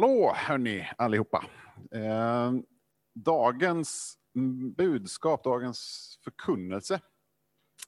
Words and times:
Hallå 0.00 0.32
hörni 0.36 0.88
allihopa. 0.96 1.44
Eh, 1.92 2.52
dagens 3.14 4.18
budskap, 4.76 5.44
dagens 5.44 6.18
förkunnelse 6.24 7.00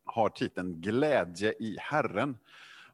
har 0.04 0.28
titeln 0.28 0.80
Glädje 0.80 1.52
i 1.52 1.76
Herren. 1.80 2.38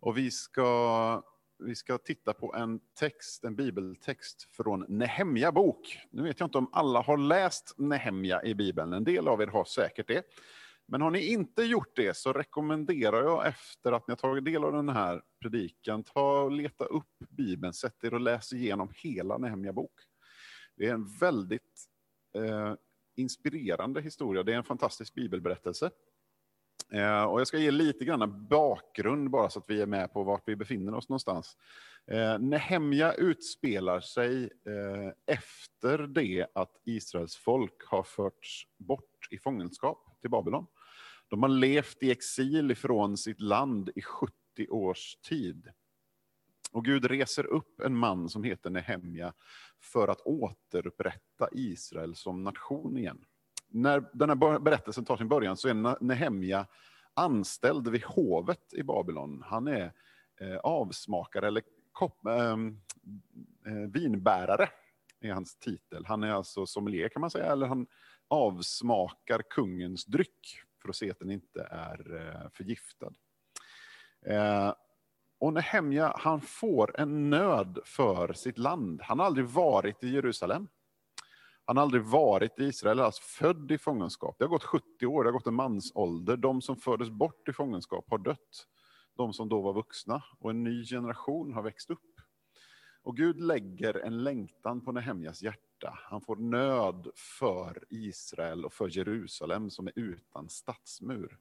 Och 0.01 0.19
vi 0.19 0.31
ska, 0.31 1.23
vi 1.59 1.75
ska 1.75 1.99
titta 1.99 2.33
på 2.33 2.54
en 2.54 2.81
text, 2.99 3.45
en 3.45 3.57
bibeltext 3.57 4.49
från 4.57 4.85
Nehemja 4.88 5.53
bok. 5.53 5.98
Nu 6.10 6.22
vet 6.22 6.40
jag 6.40 6.46
inte 6.46 6.58
om 6.58 6.71
alla 6.72 7.03
har 7.03 7.16
läst 7.16 7.74
Nehemja 7.76 8.44
i 8.44 8.54
Bibeln, 8.54 8.92
en 8.92 9.04
del 9.04 9.28
av 9.28 9.42
er 9.42 9.46
har 9.46 9.64
säkert 9.64 10.08
det. 10.08 10.26
Men 10.91 11.01
har 11.01 11.11
ni 11.11 11.27
inte 11.27 11.63
gjort 11.63 11.97
det 11.97 12.17
så 12.17 12.33
rekommenderar 12.33 13.23
jag 13.23 13.47
efter 13.47 13.93
att 13.93 14.09
ni 14.09 14.13
har 14.13 14.17
tagit 14.17 14.45
del 14.45 14.65
av 14.65 14.73
den 14.73 14.88
här 14.88 15.23
predikan, 15.41 16.02
ta 16.02 16.43
och 16.43 16.52
leta 16.52 16.84
upp 16.84 17.19
Bibeln, 17.29 17.73
sätt 17.73 18.05
er 18.05 18.15
och 18.15 18.20
läs 18.20 18.52
igenom 18.52 18.88
hela 18.95 19.38
Nehemja 19.38 19.73
bok. 19.73 19.93
Det 20.77 20.87
är 20.87 20.95
en 20.95 21.06
väldigt 21.20 21.88
eh, 22.34 22.74
inspirerande 23.16 24.01
historia, 24.01 24.43
det 24.43 24.52
är 24.52 24.56
en 24.56 24.65
fantastisk 24.65 25.15
bibelberättelse. 25.15 25.91
Eh, 26.93 27.23
och 27.23 27.41
jag 27.41 27.46
ska 27.46 27.59
ge 27.59 27.70
lite 27.70 28.05
grann 28.05 28.46
bakgrund 28.48 29.30
bara 29.30 29.51
så 29.51 29.59
att 29.59 29.70
vi 29.70 29.82
är 29.82 29.87
med 29.87 30.12
på 30.12 30.23
vart 30.23 30.48
vi 30.48 30.57
befinner 30.57 30.95
oss 30.95 31.09
någonstans. 31.09 31.57
Eh, 32.07 32.38
Nehemja 32.38 33.12
utspelar 33.12 34.01
sig 34.01 34.45
eh, 34.45 35.34
efter 35.34 35.98
det 35.98 36.46
att 36.52 36.80
Israels 36.84 37.37
folk 37.37 37.82
har 37.87 38.02
förts 38.02 38.66
bort 38.77 39.29
i 39.30 39.38
fångenskap 39.38 40.20
till 40.20 40.30
Babylon. 40.30 40.66
De 41.28 41.42
har 41.42 41.50
levt 41.50 42.02
i 42.02 42.10
exil 42.10 42.70
ifrån 42.70 43.16
sitt 43.16 43.41
land 43.41 43.91
i 43.95 44.02
70 44.02 44.32
års 44.68 45.16
tid. 45.16 45.68
Och 46.73 46.84
Gud 46.84 47.04
reser 47.04 47.46
upp 47.46 47.80
en 47.80 47.96
man 47.96 48.28
som 48.28 48.45
heter 48.45 48.70
Nehemja 48.70 49.32
för 49.80 50.09
att 50.09 50.20
återupprätta 50.20 51.48
Israel 51.52 52.14
som 52.14 52.45
nation 52.45 52.99
igen. 52.99 53.24
När 53.68 54.04
den 54.12 54.29
här 54.29 54.59
berättelsen 54.59 55.04
tar 55.04 55.16
sin 55.16 55.29
början 55.29 55.56
så 55.56 55.68
är 55.68 56.04
Nehemja 56.04 56.66
anställd 57.15 57.88
vid 57.88 58.04
hovet 58.04 58.74
i 58.74 58.82
Babylon. 58.82 59.43
Han 59.46 59.68
är 59.68 59.93
eh, 60.40 60.56
avsmakare 60.56 61.46
eller 61.46 61.62
kop, 61.93 62.26
ehm, 62.26 62.80
eh, 63.66 63.73
vinbärare, 63.73 64.69
är 65.21 65.33
hans 65.33 65.56
titel. 65.59 66.05
Han 66.06 66.23
är 66.23 66.31
alltså 66.31 66.67
sommelier 66.67 67.09
kan 67.09 67.21
man 67.21 67.31
säga, 67.31 67.53
eller 67.53 67.67
han 67.67 67.87
avsmakar 68.29 69.43
kungens 69.51 70.05
dryck 70.05 70.62
för 70.83 70.89
att 70.89 70.97
se 70.97 71.11
att 71.11 71.19
den 71.19 71.31
inte 71.31 71.69
är 71.71 72.17
eh, 72.17 72.51
förgiftad. 72.53 73.12
Eh, 74.27 74.75
och 75.41 75.53
Nehemja, 75.53 76.15
han 76.19 76.41
får 76.41 77.01
en 77.01 77.31
nöd 77.31 77.79
för 77.84 78.33
sitt 78.33 78.59
land. 78.59 79.01
Han 79.03 79.19
har 79.19 79.27
aldrig 79.27 79.47
varit 79.47 80.05
i 80.05 80.09
Jerusalem. 80.09 80.69
Han 81.65 81.77
har 81.77 81.83
aldrig 81.83 82.03
varit 82.03 82.59
i 82.59 82.65
Israel, 82.65 83.01
alltså 83.01 83.23
född 83.23 83.73
i 83.73 83.79
fångenskap. 83.79 84.37
Det 84.39 84.45
har 84.45 84.51
gått 84.51 84.65
70 84.65 85.06
år, 85.06 85.25
det 85.25 85.29
har 85.29 85.33
gått 85.33 85.47
en 85.47 85.55
mansålder. 85.55 86.37
De 86.37 86.62
som 86.62 86.77
fördes 86.77 87.11
bort 87.11 87.49
i 87.49 87.53
fångenskap 87.53 88.05
har 88.11 88.19
dött. 88.19 88.67
De 89.17 89.33
som 89.33 89.49
då 89.49 89.61
var 89.61 89.73
vuxna. 89.73 90.23
Och 90.39 90.51
en 90.51 90.65
ny 90.65 90.84
generation 90.84 91.53
har 91.53 91.62
växt 91.62 91.91
upp. 91.91 92.21
Och 93.03 93.17
Gud 93.17 93.41
lägger 93.41 93.95
en 93.95 94.25
längtan 94.25 94.81
på 94.81 94.93
Nehemjas 94.93 95.43
hjärta. 95.43 95.68
Han 95.84 96.21
får 96.21 96.37
nöd 96.37 97.09
för 97.17 97.84
Israel 97.89 98.65
och 98.65 98.73
för 98.73 98.97
Jerusalem 98.98 99.71
som 99.71 99.87
är 99.87 99.93
utan 99.95 100.48
stadsmur. 100.48 101.39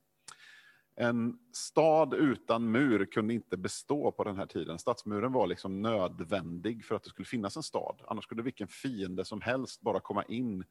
En 0.99 1.39
stad 1.52 2.13
utan 2.13 2.71
mur 2.71 3.05
kunde 3.05 3.33
inte 3.33 3.58
bestå 3.58 4.11
på 4.11 4.23
den 4.23 4.38
här 4.38 4.45
tiden. 4.45 4.80
Stadsmuren 4.80 5.31
var 5.31 5.47
liksom 5.47 5.81
nödvändig 5.81 6.85
för 6.85 6.95
att 6.95 7.03
det 7.03 7.09
skulle 7.09 7.25
finnas 7.25 7.58
en 7.58 7.63
stad. 7.63 8.02
Annars 8.08 8.23
skulle 8.23 8.41
vilken 8.41 8.67
fiende 8.67 9.25
som 9.25 9.41
helst 9.41 9.81
bara 9.81 9.99
komma 9.99 10.23
in 10.23 10.63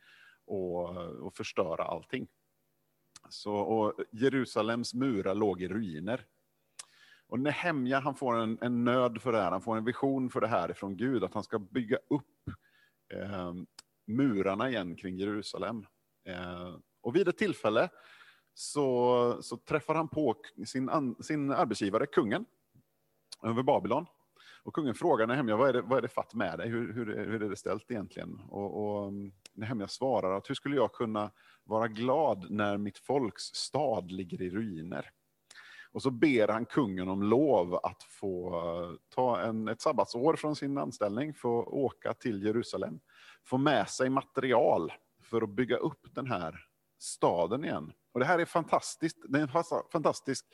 och, 0.45 0.97
och 0.97 1.35
förstöra 1.35 1.85
allting. 1.85 2.29
Så, 3.29 3.55
och 3.55 3.95
Jerusalems 4.11 4.95
murar 4.95 5.35
låg 5.35 5.63
i 5.63 5.69
ruiner. 5.69 6.27
Och 7.29 7.41
Nehemja 7.41 8.01
han 8.01 8.15
får 8.15 8.37
en, 8.37 8.59
en 8.61 8.85
nöd 8.85 9.23
för 9.23 9.33
det 9.33 9.39
här, 9.39 9.51
han 9.51 9.63
får 9.63 9.77
en 9.77 9.85
vision 9.85 10.31
för 10.31 10.41
det 10.41 10.49
här 10.49 10.71
ifrån 10.71 10.97
Gud, 10.97 11.25
att 11.25 11.35
han 11.35 11.45
ska 11.45 11.59
bygga 11.59 11.97
upp 11.97 12.51
eh, 13.15 13.53
murarna 14.07 14.71
igen 14.71 14.97
kring 14.97 15.17
Jerusalem. 15.17 15.87
Eh, 16.29 16.77
och 17.01 17.17
vid 17.17 17.29
ett 17.29 17.39
tillfälle 17.39 17.89
så, 18.55 19.39
så 19.43 19.57
träffar 19.57 19.95
han 19.95 20.09
på 20.09 20.37
sin, 20.67 20.89
an, 20.89 21.17
sin 21.21 21.53
arbetsgivare, 21.53 22.07
kungen, 22.07 22.45
över 23.43 23.63
Babylon. 23.63 24.07
Och 24.63 24.75
kungen 24.75 24.95
frågar 24.95 25.27
Nehemja, 25.27 25.57
vad 25.57 25.69
är 25.69 25.73
det, 25.73 25.83
vad 25.83 25.99
är 25.99 26.03
det 26.03 26.09
fatt 26.09 26.35
med 26.35 26.59
dig? 26.59 26.69
Hur, 26.69 26.93
hur, 26.93 27.07
hur 27.07 27.43
är 27.43 27.51
det 27.51 27.57
ställt 27.57 27.91
egentligen? 27.91 28.41
Och, 28.49 28.99
och 29.01 29.09
mm, 29.09 29.33
Nehemja 29.53 29.89
svarar 29.89 30.37
att 30.37 30.51
hur 30.51 30.55
skulle 30.55 30.77
jag 30.77 30.93
kunna 30.93 31.31
vara 31.65 31.89
glad 31.89 32.51
när 32.51 32.77
mitt 32.77 32.99
folks 32.99 33.43
stad 33.43 34.11
ligger 34.11 34.43
i 34.43 34.51
ruiner? 34.51 35.11
Och 35.97 36.03
så 36.03 36.11
ber 36.11 36.49
han 36.49 36.67
kungen 36.67 37.09
om 37.09 37.23
lov 37.23 37.75
att 37.75 38.03
få 38.03 38.55
eh, 38.55 38.99
ta 39.15 39.41
en, 39.41 39.69
ett 39.69 39.81
sabbatsår 39.81 40.37
från 40.37 40.57
sin 40.57 40.79
anställning, 40.79 41.35
få 41.35 41.65
åka 41.65 42.15
till 42.15 42.43
Jerusalem, 42.43 43.01
få 43.45 43.59
med 43.59 43.89
sig 43.89 44.11
material 44.11 44.93
för 45.23 45.43
att 45.43 45.51
bygga 45.51 45.77
upp 45.77 46.15
den 46.15 46.27
här 46.27 46.67
staden 46.99 47.65
igen. 47.65 47.93
Och 48.13 48.21
det 48.21 48.27
här 48.27 48.39
är 48.39 48.45
fantastiskt. 48.45 49.17
Det 49.29 49.39
är 49.39 49.43
en 49.43 49.65
fantastisk 49.93 50.47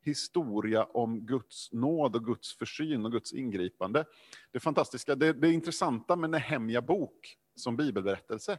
historia 0.00 0.84
om 0.84 1.26
Guds 1.26 1.72
nåd 1.72 2.16
och 2.16 2.24
Guds 2.24 2.58
försyn 2.58 3.04
och 3.04 3.12
Guds 3.12 3.32
ingripande. 3.32 4.04
Det 4.52 4.60
fantastiska, 4.60 5.14
det, 5.14 5.32
det 5.32 5.52
intressanta 5.52 6.16
med 6.16 6.30
Nehemja 6.30 6.82
bok 6.82 7.36
som 7.56 7.76
bibelberättelse, 7.76 8.58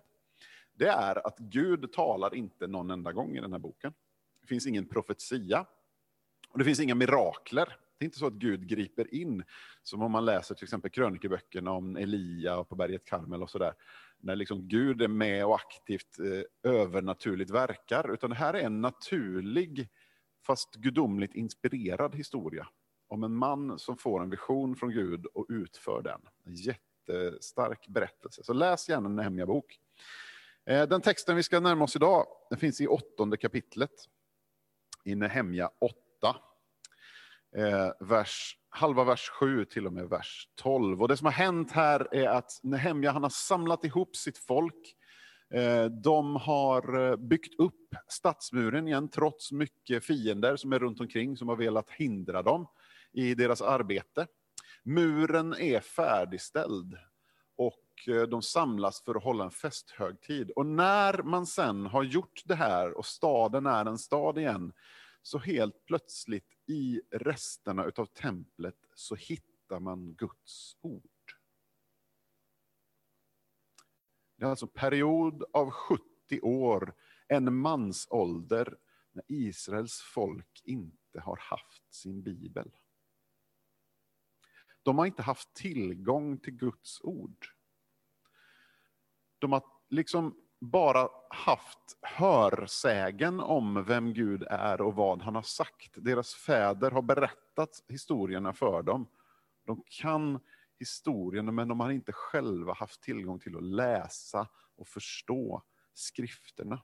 det 0.74 0.88
är 0.88 1.28
att 1.28 1.40
Gud 1.40 1.94
talar 1.94 2.36
inte 2.36 2.68
någon 2.68 2.92
enda 2.92 3.12
gång 3.12 3.38
i 3.38 3.42
den 3.42 3.52
här 3.52 3.60
boken. 3.60 3.94
Det 4.42 4.48
finns 4.48 4.68
ingen 4.68 4.88
profetia, 4.88 5.66
och 6.50 6.60
det 6.60 6.66
finns 6.66 6.80
inga 6.80 6.96
mirakler. 6.96 7.76
Det 8.00 8.04
är 8.04 8.06
inte 8.06 8.20
så 8.20 8.28
att 8.28 8.34
Gud 8.34 8.68
griper 8.68 9.14
in, 9.14 9.44
som 9.84 10.02
om 10.02 10.12
man 10.12 10.26
läser 10.26 10.56
till 10.56 10.64
exempel 10.64 10.92
krönikeböckerna 10.92 11.72
om 11.72 11.98
Elia 11.98 12.64
på 12.64 12.76
berget 12.76 13.06
Karmel 13.06 13.44
och 13.44 13.50
sådär. 13.50 13.74
När 14.20 14.36
liksom 14.36 14.68
Gud 14.68 15.02
är 15.02 15.08
med 15.08 15.46
och 15.46 15.56
aktivt 15.56 16.20
eh, 16.20 16.72
övernaturligt 16.72 17.52
verkar. 17.52 18.14
Utan 18.14 18.30
det 18.30 18.36
här 18.36 18.54
är 18.54 18.64
en 18.64 18.82
naturlig, 18.82 19.90
fast 20.46 20.76
gudomligt 20.76 21.36
inspirerad 21.36 22.16
historia. 22.16 22.68
Om 23.08 23.24
en 23.24 23.36
man 23.36 23.80
som 23.80 23.98
får 23.98 24.24
en 24.24 24.30
vision 24.30 24.76
från 24.76 24.92
Gud 24.92 25.26
och 25.26 25.46
utför 25.50 26.02
den. 26.02 26.22
En 26.46 26.56
jättestark 26.56 27.88
berättelse. 27.88 28.44
Så 28.44 28.54
läs 28.54 28.90
gärna 28.90 29.10
Nehemja 29.10 29.46
bok. 29.46 29.80
Eh, 30.66 30.88
den 30.88 31.02
texten 31.02 31.36
vi 31.36 31.44
ska 31.44 31.60
närma 31.60 31.84
oss 31.84 31.96
idag, 31.96 32.26
den 32.50 32.60
finns 32.60 32.82
i 32.82 32.88
åttonde 32.88 33.38
kapitlet. 33.38 33.92
I 35.04 35.16
Nehemja 35.16 35.70
8 35.80 36.09
eh, 37.58 38.08
vers, 38.08 38.56
halva 38.70 39.04
vers 39.04 39.30
7 39.30 39.66
till 39.66 39.88
och 39.88 39.94
med 39.94 40.10
vers 40.10 40.48
12. 40.56 41.02
Och 41.02 41.08
det 41.08 41.18
som 41.18 41.26
har 41.26 41.32
hänt 41.32 41.72
här 41.72 42.16
är 42.16 42.28
att 42.28 42.60
Nehemja 42.64 43.12
han 43.12 43.24
har 43.24 43.30
samlat 43.30 43.86
ihop 43.86 44.16
sitt 44.16 44.38
folk. 44.38 44.96
Eh, 45.54 45.86
de 45.86 46.36
har 46.36 47.10
eh, 47.10 47.16
byggt 47.16 47.60
upp 47.60 47.96
stadsmuren 48.08 48.88
igen, 48.88 49.10
trots 49.10 49.52
mycket 49.52 50.04
fiender 50.04 50.56
som 50.56 50.74
är 50.74 50.80
runt 50.80 51.00
omkring, 51.00 51.38
som 51.38 51.48
har 51.48 51.56
velat 51.56 51.90
hindra 51.90 52.42
dem 52.42 52.68
i 53.14 53.36
deras 53.36 53.62
arbete. 53.62 54.28
Muren 54.84 55.54
är 55.54 55.80
färdigställd 55.80 56.98
och 57.58 58.16
eh, 58.16 58.22
de 58.22 58.42
samlas 58.42 59.04
för 59.04 59.16
att 59.16 59.24
hålla 59.24 59.44
en 59.44 59.52
festhögtid. 59.52 60.52
Och 60.52 60.66
när 60.66 61.24
man 61.24 61.46
sen 61.46 61.86
har 61.86 62.04
gjort 62.04 62.42
det 62.46 62.56
här 62.56 62.98
och 62.98 63.06
staden 63.06 63.66
är 63.66 63.86
en 63.86 63.98
stad 63.98 64.38
igen, 64.38 64.74
så 65.30 65.38
helt 65.38 65.86
plötsligt 65.86 66.58
i 66.66 67.02
resterna 67.12 67.92
av 67.96 68.06
templet 68.06 68.76
så 68.96 69.16
hittar 69.16 69.80
man 69.80 70.14
Guds 70.14 70.78
ord. 70.82 71.34
Det 74.36 74.46
är 74.46 74.50
alltså 74.50 74.66
en 74.66 74.70
period 74.70 75.44
av 75.54 75.72
70 75.72 76.42
år, 76.42 76.96
en 77.28 77.56
mansålder, 77.56 78.78
när 79.12 79.24
Israels 79.28 80.02
folk 80.02 80.62
inte 80.64 81.20
har 81.20 81.38
haft 81.38 81.94
sin 81.94 82.24
bibel. 82.24 82.72
De 84.84 84.98
har 84.98 85.06
inte 85.06 85.22
haft 85.22 85.54
tillgång 85.54 86.38
till 86.38 86.54
Guds 86.54 87.02
ord. 87.02 87.48
De 89.40 89.52
har 89.52 89.64
liksom 89.90 90.49
bara 90.60 91.10
haft 91.30 91.98
hörsägen 92.02 93.40
om 93.40 93.84
vem 93.84 94.14
Gud 94.14 94.44
är 94.50 94.82
och 94.82 94.96
vad 94.96 95.22
han 95.22 95.36
har 95.36 95.42
sagt. 95.42 95.92
Deras 95.96 96.34
fäder 96.34 96.92
har 96.92 97.02
berättat 97.02 97.84
historierna 97.88 98.54
för 98.54 98.82
dem. 98.82 99.08
De 99.66 99.84
kan 99.86 100.40
historierna, 100.80 101.52
men 101.52 101.68
de 101.68 101.80
har 101.80 101.92
inte 101.92 102.12
själva 102.12 102.74
haft 102.74 103.02
tillgång 103.02 103.40
till 103.40 103.58
att 103.58 103.64
läsa 103.64 104.48
och 104.76 104.88
förstå 104.88 105.64
skrifterna. 105.94 106.82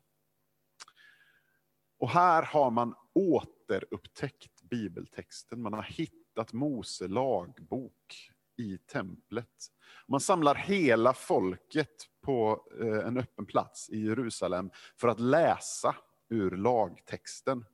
Och 1.97 2.09
här 2.09 2.43
har 2.43 2.71
man 2.71 2.95
återupptäckt 3.13 4.61
bibeltexten. 4.61 5.61
Man 5.61 5.73
har 5.73 5.83
hittat 5.83 6.53
Mose 6.53 7.07
lagbok 7.07 8.31
i 8.57 8.77
templet. 8.77 9.71
Man 10.07 10.19
samlar 10.19 10.55
hela 10.55 11.13
folket 11.13 12.09
på 12.21 12.67
eh, 12.81 13.07
en 13.07 13.17
öppen 13.17 13.45
plats 13.45 13.89
i 13.89 14.05
Jerusalem 14.05 14.71
för 14.97 15.07
att 15.07 15.19
läsa 15.19 15.95
ur 16.29 16.51
lagtexten. 16.51 17.65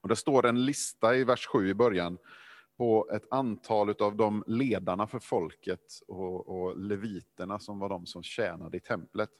Och 0.00 0.08
det 0.08 0.16
står 0.16 0.46
en 0.46 0.64
lista 0.64 1.16
i 1.16 1.24
vers 1.24 1.46
7 1.46 1.68
i 1.68 1.74
början 1.74 2.18
på 2.76 3.10
ett 3.12 3.26
antal 3.30 3.90
av 3.90 4.16
de 4.16 4.44
ledarna 4.46 5.06
för 5.06 5.18
folket 5.18 6.00
och, 6.08 6.48
och 6.48 6.78
leviterna 6.78 7.58
som 7.58 7.78
var 7.78 7.88
de 7.88 8.06
som 8.06 8.22
tjänade 8.22 8.76
i 8.76 8.80
templet. 8.80 9.30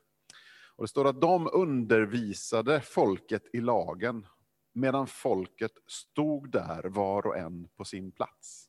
Och 0.76 0.84
det 0.84 0.88
står 0.88 1.08
att 1.08 1.20
de 1.20 1.48
undervisade 1.52 2.80
folket 2.80 3.42
i 3.52 3.60
lagen 3.60 4.26
medan 4.72 5.06
folket 5.06 5.72
stod 5.86 6.50
där 6.50 6.84
var 6.84 7.26
och 7.26 7.36
en 7.36 7.68
på 7.76 7.84
sin 7.84 8.12
plats. 8.12 8.68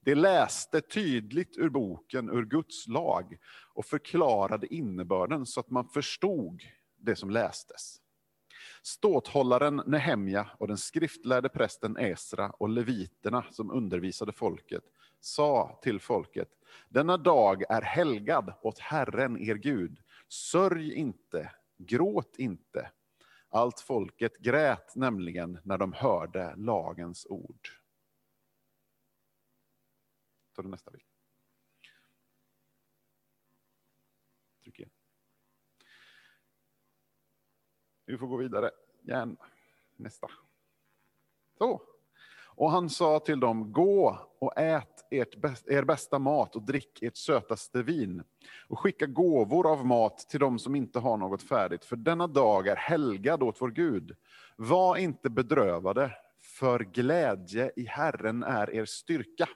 Det 0.00 0.14
läste 0.14 0.80
tydligt 0.80 1.56
ur 1.56 1.68
boken, 1.68 2.30
ur 2.30 2.44
Guds 2.44 2.88
lag 2.88 3.38
och 3.74 3.84
förklarade 3.84 4.74
innebörden 4.74 5.46
så 5.46 5.60
att 5.60 5.70
man 5.70 5.88
förstod 5.88 6.62
det 6.96 7.16
som 7.16 7.30
lästes. 7.30 8.00
Ståthållaren 8.82 9.82
Nehemja 9.86 10.50
och 10.58 10.68
den 10.68 10.76
skriftlärde 10.76 11.48
prästen 11.48 11.96
Esra 11.96 12.50
och 12.50 12.68
leviterna 12.68 13.44
som 13.50 13.70
undervisade 13.70 14.32
folket 14.32 14.84
sa 15.20 15.78
till 15.82 16.00
folket, 16.00 16.48
denna 16.88 17.16
dag 17.16 17.62
är 17.68 17.82
helgad 17.82 18.52
åt 18.62 18.78
Herren 18.78 19.38
er 19.38 19.54
Gud. 19.54 19.98
Sörj 20.28 20.92
inte, 20.92 21.52
gråt 21.78 22.34
inte. 22.38 22.90
Allt 23.50 23.80
folket 23.80 24.38
grät 24.38 24.96
nämligen 24.96 25.58
när 25.64 25.78
de 25.78 25.92
hörde 25.92 26.54
lagens 26.56 27.26
ord 27.26 27.68
tar 30.58 30.62
du 30.62 30.68
nästa 30.68 30.90
bild. 30.90 31.04
Tryck 34.62 34.78
igen. 34.78 34.90
Vi 38.06 38.18
får 38.18 38.26
gå 38.26 38.36
vidare. 38.36 38.70
Gärna. 39.02 39.36
Nästa. 39.96 40.30
Så. 41.58 41.82
Och 42.44 42.70
han 42.70 42.90
sa 42.90 43.20
till 43.20 43.40
dem, 43.40 43.72
gå 43.72 44.18
och 44.38 44.58
ät 44.58 45.06
ert, 45.10 45.34
er 45.66 45.84
bästa 45.84 46.18
mat 46.18 46.56
och 46.56 46.62
drick 46.62 47.02
ert 47.02 47.16
sötaste 47.16 47.82
vin. 47.82 48.22
Och 48.68 48.78
skicka 48.78 49.06
gåvor 49.06 49.72
av 49.72 49.86
mat 49.86 50.18
till 50.18 50.40
dem 50.40 50.58
som 50.58 50.74
inte 50.74 50.98
har 50.98 51.16
något 51.16 51.42
färdigt, 51.42 51.84
för 51.84 51.96
denna 51.96 52.26
dag 52.26 52.66
är 52.66 52.76
helgad 52.76 53.42
åt 53.42 53.60
vår 53.60 53.70
Gud. 53.70 54.16
Var 54.56 54.96
inte 54.96 55.30
bedrövade, 55.30 56.12
för 56.40 56.80
glädje 56.80 57.72
i 57.76 57.86
Herren 57.86 58.42
är 58.42 58.74
er 58.74 58.84
styrka. 58.84 59.48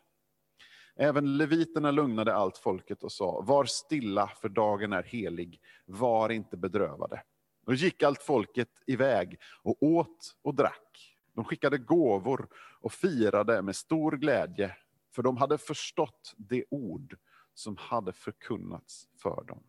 Även 0.97 1.37
leviterna 1.37 1.91
lugnade 1.91 2.35
allt 2.35 2.59
folket 2.59 3.03
och 3.03 3.13
sa, 3.13 3.41
var 3.41 3.65
stilla, 3.65 4.29
för 4.29 4.49
dagen 4.49 4.93
är 4.93 5.03
helig, 5.03 5.61
var 5.85 6.31
inte 6.31 6.57
bedrövade. 6.57 7.23
Då 7.67 7.75
gick 7.75 8.03
allt 8.03 8.23
folket 8.23 8.69
iväg 8.87 9.39
och 9.63 9.83
åt 9.83 10.37
och 10.43 10.55
drack. 10.55 11.17
De 11.35 11.45
skickade 11.45 11.79
gåvor 11.79 12.49
och 12.81 12.93
firade 12.93 13.63
med 13.63 13.77
stor 13.77 14.13
glädje, 14.13 14.77
för 15.15 15.23
de 15.23 15.37
hade 15.37 15.59
förstått 15.59 16.35
det 16.37 16.65
ord 16.71 17.19
som 17.55 17.77
hade 17.77 18.13
förkunnats 18.13 19.09
för 19.23 19.45
dem. 19.45 19.63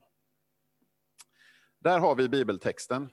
Där 1.79 1.99
har 1.99 2.15
vi 2.15 2.29
bibeltexten. 2.29 3.09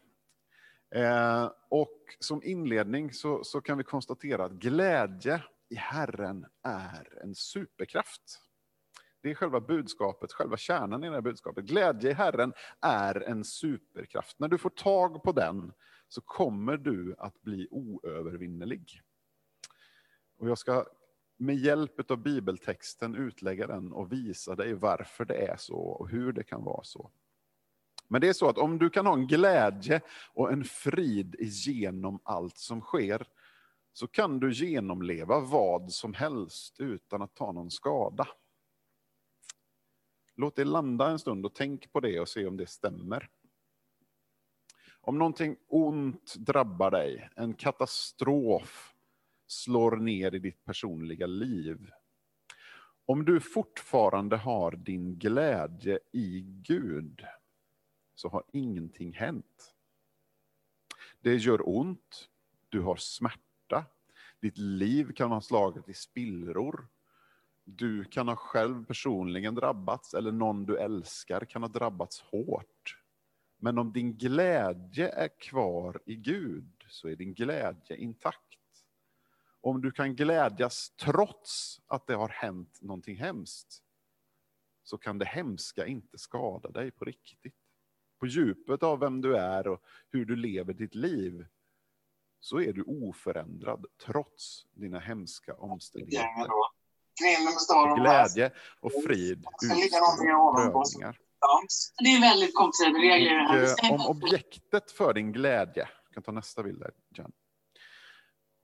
Eh, 0.95 1.51
och 1.69 2.17
som 2.19 2.43
inledning 2.43 3.13
så, 3.13 3.45
så 3.45 3.61
kan 3.61 3.79
vi 3.79 3.85
konstatera 3.85 4.45
att 4.45 4.53
glädje 4.53 5.43
i 5.71 5.77
Herren 5.77 6.47
är 6.63 7.23
en 7.23 7.35
superkraft. 7.35 8.41
Det 9.23 9.31
är 9.31 9.35
själva 9.35 9.61
budskapet, 9.61 10.33
själva 10.33 10.57
kärnan 10.57 11.05
i 11.05 11.09
det 11.09 11.15
här 11.15 11.21
budskapet. 11.21 11.65
Glädje 11.65 12.11
i 12.11 12.15
Herren 12.15 12.53
är 12.81 13.21
en 13.21 13.45
superkraft. 13.45 14.39
När 14.39 14.49
du 14.49 14.59
får 14.59 14.71
tag 14.71 15.23
på 15.23 15.33
den 15.33 15.73
så 16.09 16.21
kommer 16.21 16.77
du 16.77 17.15
att 17.19 17.43
bli 17.43 17.69
oövervinnelig. 17.71 19.03
Och 20.39 20.49
jag 20.49 20.59
ska 20.59 20.87
med 21.37 21.57
hjälp 21.57 22.11
av 22.11 22.23
bibeltexten 22.23 23.15
utlägga 23.15 23.67
den 23.67 23.93
och 23.93 24.13
visa 24.13 24.57
dig 24.57 24.75
varför 24.75 25.25
det 25.25 25.47
är 25.47 25.57
så 25.57 25.79
och 25.79 26.09
hur 26.09 26.33
det 26.33 26.43
kan 26.43 26.65
vara 26.65 26.85
så. 26.85 27.11
Men 28.09 28.21
det 28.21 28.29
är 28.29 28.33
så 28.33 28.49
att 28.49 28.59
om 28.59 28.79
du 28.79 28.91
kan 28.91 29.07
ha 29.07 29.15
en 29.15 29.27
glädje 29.27 30.01
och 30.33 30.53
en 30.53 30.65
frid 30.65 31.37
genom 31.41 32.21
allt 32.23 32.59
som 32.59 32.81
sker, 32.81 33.27
så 33.93 34.07
kan 34.07 34.41
du 34.41 34.53
genomleva 34.53 35.41
vad 35.41 35.93
som 35.93 36.15
helst 36.15 36.81
utan 36.81 37.23
att 37.23 37.35
ta 37.35 37.53
någon 37.53 37.71
skada. 37.71 38.29
Låt 40.35 40.57
det 40.57 40.65
landa 40.65 41.11
en 41.11 41.19
stund 41.19 41.47
och 41.47 41.55
tänk 41.55 41.93
på 41.93 42.01
det 42.01 42.21
och 42.21 42.29
se 42.29 42.47
om 42.47 42.57
det 42.57 42.67
stämmer. 42.67 43.31
Om 45.01 45.19
någonting 45.19 45.57
ont 45.67 46.35
drabbar 46.35 46.91
dig, 46.91 47.29
en 47.37 47.55
katastrof 47.55 48.95
slår 49.47 49.97
ner 49.97 50.35
i 50.35 50.39
ditt 50.39 50.65
personliga 50.65 51.27
liv. 51.27 51.91
Om 53.07 53.25
du 53.25 53.41
fortfarande 53.41 54.37
har 54.37 54.73
din 54.73 55.19
glädje 55.19 55.99
i 56.13 56.41
Gud, 56.41 57.25
så 58.15 58.29
har 58.29 58.45
ingenting 58.53 59.13
hänt. 59.13 59.75
Det 61.21 61.37
gör 61.37 61.69
ont, 61.69 62.29
du 62.69 62.81
har 62.81 62.97
smärta, 62.97 63.50
ditt 64.41 64.59
liv 64.59 65.13
kan 65.13 65.31
ha 65.31 65.41
slagit 65.41 65.89
i 65.89 65.95
spillror. 65.95 66.89
Du 67.65 68.05
kan 68.05 68.29
ha 68.29 68.37
själv 68.37 68.85
personligen 68.85 69.55
drabbats, 69.55 70.15
eller 70.15 70.33
någon 70.33 70.67
du 70.67 70.79
älskar 70.79 71.45
kan 71.45 71.63
ha 71.63 71.69
drabbats 71.69 72.21
hårt. 72.21 72.97
Men 73.59 73.79
om 73.79 73.93
din 73.93 74.17
glädje 74.19 75.09
är 75.09 75.41
kvar 75.41 76.01
i 76.07 76.17
Gud, 76.17 76.85
så 76.89 77.09
är 77.09 77.17
din 77.17 77.35
glädje 77.35 77.97
intakt. 77.97 78.45
Om 79.61 79.81
du 79.81 79.91
kan 79.91 80.17
glädjas 80.17 80.91
trots 80.91 81.81
att 81.87 82.07
det 82.07 82.15
har 82.15 82.29
hänt 82.29 82.79
någonting 82.83 83.17
hemskt, 83.17 83.83
så 84.83 84.99
kan 84.99 85.19
det 85.19 85.25
hemska 85.25 85.87
inte 85.87 86.19
skada 86.19 86.71
dig 86.71 86.91
på 86.91 87.05
riktigt. 87.05 87.55
På 88.19 88.27
djupet 88.27 88.83
av 88.83 88.99
vem 88.99 89.21
du 89.21 89.37
är 89.37 89.67
och 89.67 89.83
hur 90.09 90.25
du 90.25 90.37
lever 90.37 90.73
ditt 90.73 90.95
liv, 90.95 91.47
så 92.41 92.61
är 92.61 92.73
du 92.73 92.83
oförändrad 92.83 93.87
trots 94.07 94.67
dina 94.73 94.99
hemska 94.99 95.55
omständigheter. 95.55 96.51
Glädje 97.97 98.53
och 98.81 98.93
frid 98.93 99.45
utan 99.63 100.17
prövningar. 100.19 101.19
Det 101.99 102.09
är 102.09 102.21
väldigt 102.21 102.55
komplicerade 102.55 102.99
regler. 102.99 103.65
Och, 103.93 104.01
om 104.01 104.07
objektet 104.07 104.91
för 104.91 105.15
din 105.15 105.33
glädje, 105.33 105.89
jag 106.05 106.15
kan 106.15 106.23
ta 106.23 106.33
nästa 106.33 106.63
bild 106.63 106.81
där, 106.81 106.91
Jan, 107.09 107.33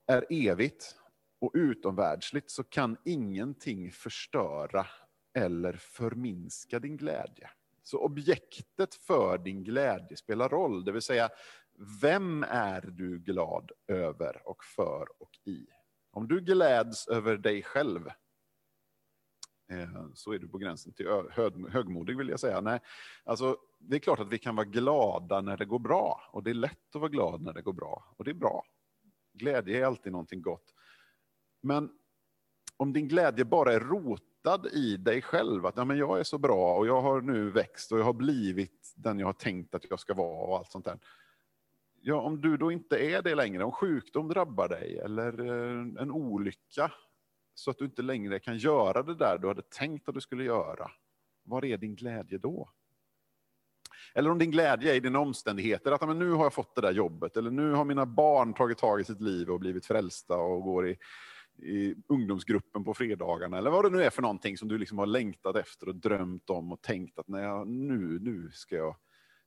är 0.07 0.25
evigt 0.29 0.95
och 1.41 1.51
utomvärldsligt 1.53 2.51
så 2.51 2.63
kan 2.63 2.97
ingenting 3.05 3.91
förstöra 3.91 4.87
eller 5.37 5.73
förminska 5.73 6.79
din 6.79 6.97
glädje. 6.97 7.49
Så 7.83 7.97
objektet 7.97 8.95
för 8.95 9.37
din 9.37 9.63
glädje 9.63 10.17
spelar 10.17 10.49
roll, 10.49 10.85
det 10.85 10.91
vill 10.91 11.01
säga 11.01 11.29
vem 12.01 12.43
är 12.43 12.81
du 12.81 13.19
glad 13.19 13.71
över 13.87 14.41
och 14.47 14.63
för 14.63 15.07
och 15.19 15.31
i? 15.45 15.67
Om 16.11 16.27
du 16.27 16.41
gläds 16.41 17.07
över 17.07 17.37
dig 17.37 17.63
själv 17.63 18.07
eh, 19.71 20.05
så 20.13 20.31
är 20.31 20.39
du 20.39 20.47
på 20.47 20.57
gränsen 20.57 20.93
till 20.93 21.07
högmodig 21.69 22.17
vill 22.17 22.29
jag 22.29 22.39
säga. 22.39 22.61
Nej, 22.61 22.79
alltså, 23.23 23.57
det 23.79 23.95
är 23.95 23.99
klart 23.99 24.19
att 24.19 24.31
vi 24.31 24.37
kan 24.37 24.55
vara 24.55 24.65
glada 24.65 25.41
när 25.41 25.57
det 25.57 25.65
går 25.65 25.79
bra 25.79 26.21
och 26.31 26.43
det 26.43 26.49
är 26.49 26.53
lätt 26.53 26.95
att 26.95 27.01
vara 27.01 27.11
glad 27.11 27.41
när 27.41 27.53
det 27.53 27.61
går 27.61 27.73
bra 27.73 28.13
och 28.17 28.23
det 28.25 28.31
är 28.31 28.35
bra. 28.35 28.63
Glädje 29.33 29.81
är 29.81 29.85
alltid 29.85 30.11
någonting 30.11 30.41
gott. 30.41 30.73
Men 31.61 31.89
om 32.77 32.93
din 32.93 33.07
glädje 33.07 33.45
bara 33.45 33.73
är 33.73 33.79
rotad 33.79 34.67
i 34.67 34.97
dig 34.97 35.21
själv, 35.21 35.65
att 35.65 35.77
ja, 35.77 35.85
men 35.85 35.97
jag 35.97 36.19
är 36.19 36.23
så 36.23 36.37
bra 36.37 36.75
och 36.75 36.87
jag 36.87 37.01
har 37.01 37.21
nu 37.21 37.49
växt 37.49 37.91
och 37.91 37.99
jag 37.99 38.03
har 38.03 38.13
blivit 38.13 38.93
den 38.95 39.19
jag 39.19 39.27
har 39.27 39.33
tänkt 39.33 39.75
att 39.75 39.89
jag 39.89 39.99
ska 39.99 40.13
vara 40.13 40.47
och 40.47 40.57
allt 40.57 40.71
sånt 40.71 40.85
där. 40.85 40.99
Ja, 42.09 42.21
om 42.21 42.41
du 42.41 42.57
då 42.57 42.71
inte 42.71 42.97
är 42.97 43.21
det 43.21 43.35
längre, 43.35 43.63
om 43.63 43.71
sjukdom 43.71 44.27
drabbar 44.27 44.67
dig 44.67 44.99
eller 44.99 45.39
eh, 45.39 46.01
en 46.01 46.11
olycka 46.11 46.91
så 47.53 47.71
att 47.71 47.77
du 47.77 47.85
inte 47.85 48.01
längre 48.01 48.39
kan 48.39 48.57
göra 48.57 49.03
det 49.03 49.15
där 49.15 49.37
du 49.37 49.47
hade 49.47 49.61
tänkt 49.61 50.09
att 50.09 50.15
du 50.15 50.21
skulle 50.21 50.43
göra, 50.43 50.91
var 51.43 51.65
är 51.65 51.77
din 51.77 51.95
glädje 51.95 52.37
då? 52.37 52.69
Eller 54.13 54.31
om 54.31 54.37
din 54.37 54.51
glädje 54.51 54.91
är 54.91 54.95
i 54.95 54.99
dina 54.99 55.19
omständigheter, 55.19 55.91
att 55.91 56.07
men 56.07 56.19
nu 56.19 56.31
har 56.31 56.43
jag 56.43 56.53
fått 56.53 56.75
det 56.75 56.81
där 56.81 56.91
jobbet, 56.91 57.37
eller 57.37 57.51
nu 57.51 57.71
har 57.71 57.85
mina 57.85 58.05
barn 58.05 58.53
tagit 58.53 58.77
tag 58.77 59.01
i 59.01 59.03
sitt 59.03 59.21
liv 59.21 59.49
och 59.49 59.59
blivit 59.59 59.85
frälsta 59.85 60.37
och 60.37 60.63
går 60.63 60.89
i, 60.89 60.97
i 61.57 61.95
ungdomsgruppen 62.07 62.83
på 62.83 62.93
fredagarna, 62.93 63.57
eller 63.57 63.71
vad 63.71 63.85
det 63.85 63.97
nu 63.97 64.03
är 64.03 64.09
för 64.09 64.21
någonting 64.21 64.57
som 64.57 64.67
du 64.67 64.77
liksom 64.77 64.97
har 64.97 65.05
längtat 65.05 65.55
efter 65.55 65.89
och 65.89 65.95
drömt 65.95 66.49
om 66.49 66.71
och 66.71 66.81
tänkt 66.81 67.19
att 67.19 67.27
när 67.27 67.43
jag, 67.43 67.67
nu, 67.67 68.19
nu 68.19 68.51
ska 68.51 68.75
jag 68.75 68.95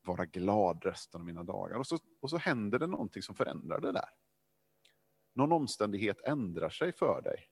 vara 0.03 0.27
glad 0.27 0.85
resten 0.85 1.21
av 1.21 1.27
mina 1.27 1.43
dagar. 1.43 1.77
Och 1.77 1.87
så, 1.87 1.99
och 2.21 2.31
så 2.31 2.37
händer 2.37 2.79
det 2.79 2.87
någonting 2.87 3.23
som 3.23 3.35
förändrar 3.35 3.81
det 3.81 3.93
där. 3.93 4.09
Någon 5.35 5.53
omständighet 5.53 6.21
ändrar 6.25 6.71
sig 6.71 6.93
för 6.93 7.23
dig. 7.23 7.51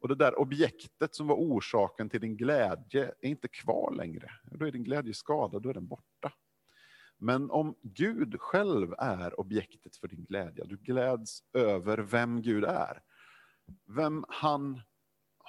Och 0.00 0.08
det 0.08 0.14
där 0.14 0.38
objektet 0.38 1.14
som 1.14 1.26
var 1.26 1.36
orsaken 1.36 2.08
till 2.08 2.20
din 2.20 2.36
glädje 2.36 3.14
är 3.20 3.28
inte 3.28 3.48
kvar 3.48 3.94
längre. 3.94 4.30
Då 4.42 4.66
är 4.66 4.72
din 4.72 4.84
glädje 4.84 5.14
skadad, 5.14 5.62
då 5.62 5.68
är 5.68 5.74
den 5.74 5.86
borta. 5.86 6.32
Men 7.18 7.50
om 7.50 7.74
Gud 7.82 8.40
själv 8.40 8.94
är 8.98 9.40
objektet 9.40 9.96
för 9.96 10.08
din 10.08 10.24
glädje, 10.24 10.64
du 10.64 10.76
gläds 10.76 11.42
över 11.52 11.98
vem 11.98 12.42
Gud 12.42 12.64
är, 12.64 13.02
vem 13.86 14.24
han 14.28 14.80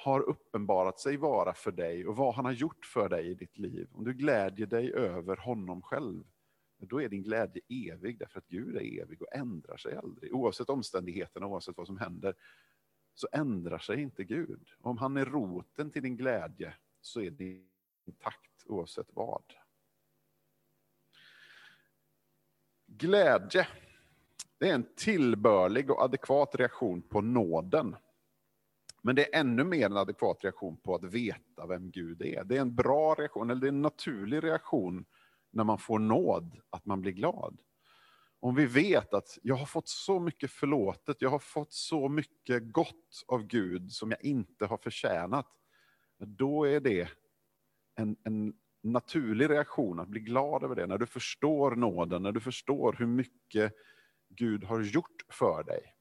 har 0.03 0.21
uppenbarat 0.21 0.99
sig 0.99 1.17
vara 1.17 1.53
för 1.53 1.71
dig 1.71 2.07
och 2.07 2.15
vad 2.15 2.35
han 2.35 2.45
har 2.45 2.51
gjort 2.51 2.85
för 2.85 3.09
dig 3.09 3.27
i 3.27 3.33
ditt 3.33 3.57
liv. 3.57 3.87
Om 3.93 4.03
du 4.03 4.13
glädjer 4.13 4.67
dig 4.67 4.93
över 4.93 5.37
honom 5.37 5.81
själv, 5.81 6.23
då 6.77 7.01
är 7.01 7.09
din 7.09 7.23
glädje 7.23 7.61
evig, 7.69 8.19
därför 8.19 8.39
att 8.39 8.47
Gud 8.47 8.75
är 8.75 9.01
evig 9.01 9.21
och 9.21 9.35
ändrar 9.35 9.77
sig 9.77 9.95
aldrig. 9.95 10.35
Oavsett 10.35 10.69
omständigheterna, 10.69 11.47
oavsett 11.47 11.77
vad 11.77 11.87
som 11.87 11.97
händer, 11.97 12.35
så 13.13 13.27
ändrar 13.31 13.79
sig 13.79 14.01
inte 14.01 14.23
Gud. 14.23 14.69
Om 14.79 14.97
han 14.97 15.17
är 15.17 15.25
roten 15.25 15.91
till 15.91 16.03
din 16.03 16.17
glädje, 16.17 16.73
så 17.01 17.21
är 17.21 17.31
det 17.31 17.61
intakt 18.05 18.65
oavsett 18.65 19.07
vad. 19.13 19.53
Glädje, 22.87 23.67
det 24.57 24.69
är 24.69 24.73
en 24.73 24.87
tillbörlig 24.95 25.91
och 25.91 26.01
adekvat 26.01 26.55
reaktion 26.55 27.01
på 27.01 27.21
nåden. 27.21 27.95
Men 29.01 29.15
det 29.15 29.35
är 29.35 29.39
ännu 29.39 29.63
mer 29.63 29.85
en 29.85 29.97
adekvat 29.97 30.43
reaktion 30.43 30.77
på 30.77 30.95
att 30.95 31.03
veta 31.03 31.67
vem 31.67 31.91
Gud 31.91 32.21
är. 32.21 32.43
Det 32.43 32.57
är 32.57 32.61
en 32.61 32.75
bra 32.75 33.15
reaktion, 33.15 33.49
eller 33.49 33.61
det 33.61 33.67
är 33.67 33.71
en 33.71 33.81
naturlig 33.81 34.43
reaktion 34.43 35.05
när 35.51 35.63
man 35.63 35.77
får 35.77 35.99
nåd, 35.99 36.61
att 36.69 36.85
man 36.85 37.01
blir 37.01 37.11
glad. 37.11 37.57
Om 38.39 38.55
vi 38.55 38.65
vet 38.65 39.13
att 39.13 39.37
jag 39.43 39.55
har 39.55 39.65
fått 39.65 39.87
så 39.87 40.19
mycket 40.19 40.51
förlåtet, 40.51 41.21
jag 41.21 41.29
har 41.29 41.39
fått 41.39 41.73
så 41.73 42.09
mycket 42.09 42.71
gott 42.71 43.23
av 43.27 43.43
Gud 43.47 43.91
som 43.91 44.11
jag 44.11 44.23
inte 44.23 44.65
har 44.65 44.77
förtjänat, 44.77 45.47
då 46.17 46.67
är 46.67 46.79
det 46.79 47.09
en, 47.95 48.15
en 48.23 48.53
naturlig 48.83 49.49
reaktion 49.49 49.99
att 49.99 50.07
bli 50.07 50.19
glad 50.19 50.63
över 50.63 50.75
det. 50.75 50.87
När 50.87 50.97
du 50.97 51.05
förstår 51.05 51.75
nåden, 51.75 52.23
när 52.23 52.31
du 52.31 52.39
förstår 52.39 52.95
hur 52.99 53.05
mycket 53.05 53.73
Gud 54.29 54.63
har 54.63 54.81
gjort 54.81 55.25
för 55.29 55.63
dig. 55.63 55.95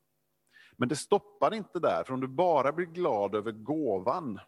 Men 0.81 0.89
det 0.89 0.97
stoppar 0.97 1.55
inte 1.55 1.79
där, 1.79 2.05
för 2.05 2.15
om 2.15 2.21
du 2.21 2.29
bara 2.29 2.73
blir 2.73 2.87
glad 2.87 3.35
över 3.35 3.53
gåvan, 3.53 4.41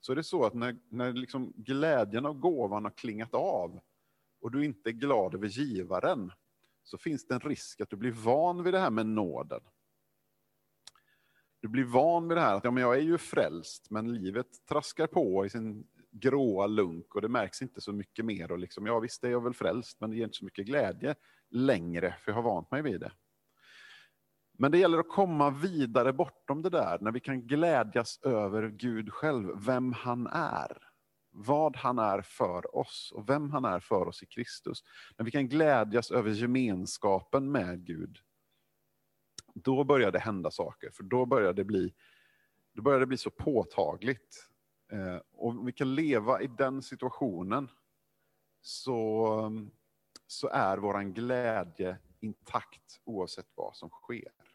så 0.00 0.12
är 0.12 0.16
det 0.16 0.24
så 0.24 0.44
att 0.44 0.54
när, 0.54 0.76
när 0.88 1.12
liksom 1.12 1.52
glädjen 1.56 2.26
av 2.26 2.34
gåvan 2.38 2.84
har 2.84 2.90
klingat 2.90 3.34
av, 3.34 3.80
och 4.40 4.50
du 4.50 4.64
inte 4.64 4.90
är 4.90 4.92
glad 4.92 5.34
över 5.34 5.46
givaren, 5.46 6.32
så 6.82 6.98
finns 6.98 7.26
det 7.26 7.34
en 7.34 7.40
risk 7.40 7.80
att 7.80 7.90
du 7.90 7.96
blir 7.96 8.12
van 8.12 8.62
vid 8.62 8.74
det 8.74 8.80
här 8.80 8.90
med 8.90 9.06
nåden. 9.06 9.60
Du 11.60 11.68
blir 11.68 11.84
van 11.84 12.28
vid 12.28 12.36
det 12.36 12.42
här 12.42 12.54
att 12.54 12.64
ja, 12.64 12.70
men 12.70 12.82
jag 12.82 12.96
är 12.96 13.02
ju 13.02 13.18
frälst, 13.18 13.90
men 13.90 14.14
livet 14.14 14.66
traskar 14.68 15.06
på 15.06 15.46
i 15.46 15.50
sin 15.50 15.86
gråa 16.10 16.66
lunk 16.66 17.14
och 17.14 17.22
det 17.22 17.28
märks 17.28 17.62
inte 17.62 17.80
så 17.80 17.92
mycket 17.92 18.24
mer. 18.24 18.52
Och 18.52 18.58
liksom, 18.58 18.86
ja, 18.86 18.98
visst 18.98 19.24
är 19.24 19.30
jag 19.30 19.44
väl 19.44 19.54
frälst, 19.54 20.00
men 20.00 20.10
det 20.10 20.16
ger 20.16 20.24
inte 20.24 20.36
så 20.36 20.44
mycket 20.44 20.66
glädje 20.66 21.14
längre, 21.50 22.14
för 22.20 22.32
jag 22.32 22.36
har 22.36 22.42
vant 22.42 22.70
mig 22.70 22.82
vid 22.82 23.00
det. 23.00 23.12
Men 24.60 24.70
det 24.70 24.78
gäller 24.78 24.98
att 24.98 25.08
komma 25.08 25.50
vidare 25.50 26.12
bortom 26.12 26.62
det 26.62 26.70
där, 26.70 26.98
när 27.00 27.12
vi 27.12 27.20
kan 27.20 27.46
glädjas 27.46 28.20
över 28.22 28.68
Gud 28.68 29.12
själv, 29.12 29.64
vem 29.66 29.92
han 29.92 30.26
är. 30.26 30.82
Vad 31.30 31.76
han 31.76 31.98
är 31.98 32.20
för 32.20 32.76
oss 32.76 33.12
och 33.14 33.28
vem 33.28 33.50
han 33.50 33.64
är 33.64 33.80
för 33.80 34.08
oss 34.08 34.22
i 34.22 34.26
Kristus. 34.26 34.84
När 35.16 35.24
vi 35.24 35.30
kan 35.30 35.48
glädjas 35.48 36.10
över 36.10 36.30
gemenskapen 36.30 37.52
med 37.52 37.86
Gud. 37.86 38.18
Då 39.54 39.84
börjar 39.84 40.12
det 40.12 40.18
hända 40.18 40.50
saker, 40.50 40.90
för 40.90 41.02
då 41.02 41.26
börjar 41.26 41.52
det 41.52 41.64
bli, 41.64 41.94
då 42.74 42.82
börjar 42.82 43.00
det 43.00 43.06
bli 43.06 43.16
så 43.16 43.30
påtagligt. 43.30 44.48
Eh, 44.92 45.16
och 45.32 45.48
om 45.48 45.66
vi 45.66 45.72
kan 45.72 45.94
leva 45.94 46.42
i 46.42 46.46
den 46.46 46.82
situationen, 46.82 47.70
så, 48.60 49.68
så 50.26 50.48
är 50.48 50.78
vår 50.78 51.02
glädje 51.02 51.98
intakt 52.20 53.00
oavsett 53.04 53.48
vad 53.54 53.76
som 53.76 53.88
sker. 53.88 54.47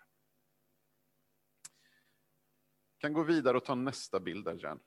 Kan 3.04 3.14
gå 3.14 3.24
vidare 3.24 3.58
och 3.58 3.66
ta 3.66 3.76
nästa 3.76 4.20
bild 4.20 4.46
där, 4.46 4.60
Jan. 4.62 4.80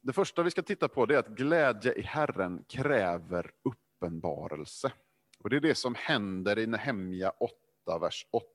Det 0.00 0.12
första 0.12 0.42
vi 0.42 0.50
ska 0.50 0.62
titta 0.62 0.88
på 0.88 1.02
är 1.02 1.18
att 1.18 1.28
glädje 1.28 1.92
i 1.92 2.02
Herren 2.02 2.64
kräver 2.68 3.50
uppenbarelse. 3.62 4.92
Och 5.38 5.50
Det 5.50 5.56
är 5.56 5.60
det 5.60 5.74
som 5.74 5.94
händer 5.94 6.58
i 6.58 6.66
Nehemja 6.66 7.30
8, 7.30 7.98
vers 7.98 8.26
8. 8.30 8.46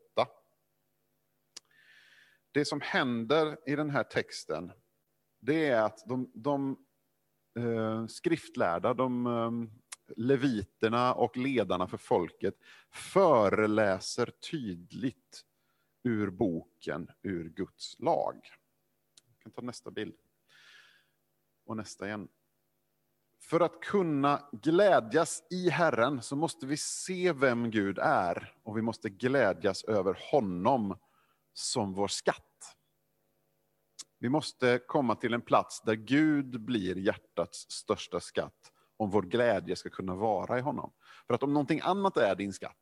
Det 2.52 2.66
som 2.66 2.82
händer 2.82 3.58
i 3.66 3.76
den 3.76 3.90
här 3.90 4.04
texten, 4.04 4.72
det 5.40 5.68
är 5.68 5.82
att 5.82 6.04
de, 6.08 6.32
de 6.34 6.86
eh, 7.60 8.08
skriftlärda, 8.08 8.94
de 8.94 9.26
eh, 9.28 9.52
leviterna 10.18 11.14
och 11.14 11.38
ledarna 11.38 11.88
för 11.88 11.98
folket 11.98 12.56
föreläser 12.92 14.32
tydligt 14.52 15.46
ur 16.04 16.30
boken, 16.30 17.12
ur 17.22 17.50
Guds 17.50 18.00
lag. 18.00 18.36
Jag 19.28 19.40
kan 19.40 19.52
ta 19.52 19.62
nästa 19.62 19.92
bild. 19.92 20.16
Och 21.66 21.78
nästa 21.78 22.08
igen. 22.08 22.28
För 23.42 23.60
att 23.60 23.82
kunna 23.82 24.50
glädjas 24.52 25.44
i 25.50 25.70
Herren 25.70 26.22
så 26.22 26.36
måste 26.36 26.66
vi 26.66 26.78
se 26.78 27.34
vem 27.34 27.72
Gud 27.72 28.00
är 28.02 28.54
och 28.64 28.78
vi 28.78 28.82
måste 28.82 29.10
glädjas 29.10 29.84
över 29.84 30.20
honom 30.32 30.98
som 31.54 31.94
vår 31.94 32.08
skatt. 32.08 32.76
Vi 34.20 34.30
måste 34.30 34.80
komma 34.88 35.16
till 35.16 35.34
en 35.34 35.42
plats 35.42 35.82
där 35.82 35.94
Gud 35.94 36.62
blir 36.62 36.96
hjärtats 36.96 37.72
största 37.72 38.20
skatt 38.20 38.72
om 38.98 39.10
vår 39.10 39.22
glädje 39.22 39.76
ska 39.76 39.90
kunna 39.90 40.16
vara 40.16 40.58
i 40.58 40.62
honom. 40.62 40.94
För 41.28 41.34
att 41.34 41.44
om 41.44 41.54
någonting 41.54 41.82
annat 41.84 42.18
är 42.18 42.36
din 42.36 42.54
skatt, 42.54 42.81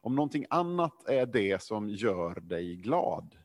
om 0.00 0.14
någonting 0.14 0.46
annat 0.50 1.08
är 1.08 1.26
det 1.26 1.62
som 1.62 1.88
gör 1.88 2.40
dig 2.40 2.76
glad 2.76 3.38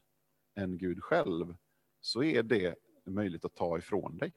än 0.55 0.77
Gud 0.77 1.03
själv, 1.03 1.55
så 2.01 2.23
är 2.23 2.43
det 2.43 2.75
möjligt 3.05 3.45
att 3.45 3.55
ta 3.55 3.77
ifrån 3.77 4.17
dig. 4.17 4.33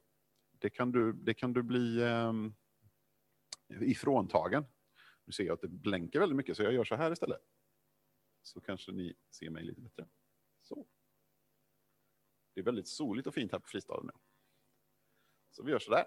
Det 0.58 0.70
kan 0.70 0.92
du, 0.92 1.12
det 1.12 1.34
kan 1.34 1.52
du 1.52 1.62
bli 1.62 2.02
eh, 2.02 2.32
ifråntagen. 3.68 4.64
Nu 5.24 5.32
ser 5.32 5.44
jag 5.44 5.54
att 5.54 5.60
det 5.60 5.68
blänker 5.68 6.20
väldigt 6.20 6.36
mycket, 6.36 6.56
så 6.56 6.62
jag 6.62 6.72
gör 6.72 6.84
så 6.84 6.94
här 6.94 7.12
istället. 7.12 7.40
Så 8.42 8.60
kanske 8.60 8.92
ni 8.92 9.14
ser 9.30 9.50
mig 9.50 9.64
lite 9.64 9.80
bättre. 9.80 10.06
Så. 10.62 10.86
Det 12.54 12.60
är 12.60 12.64
väldigt 12.64 12.88
soligt 12.88 13.26
och 13.26 13.34
fint 13.34 13.52
här 13.52 13.58
på 13.58 13.66
Fristaden 13.66 14.06
nu. 14.06 14.12
Så 15.50 15.62
vi 15.62 15.70
gör 15.70 15.78
så 15.78 15.90
där. 15.90 16.06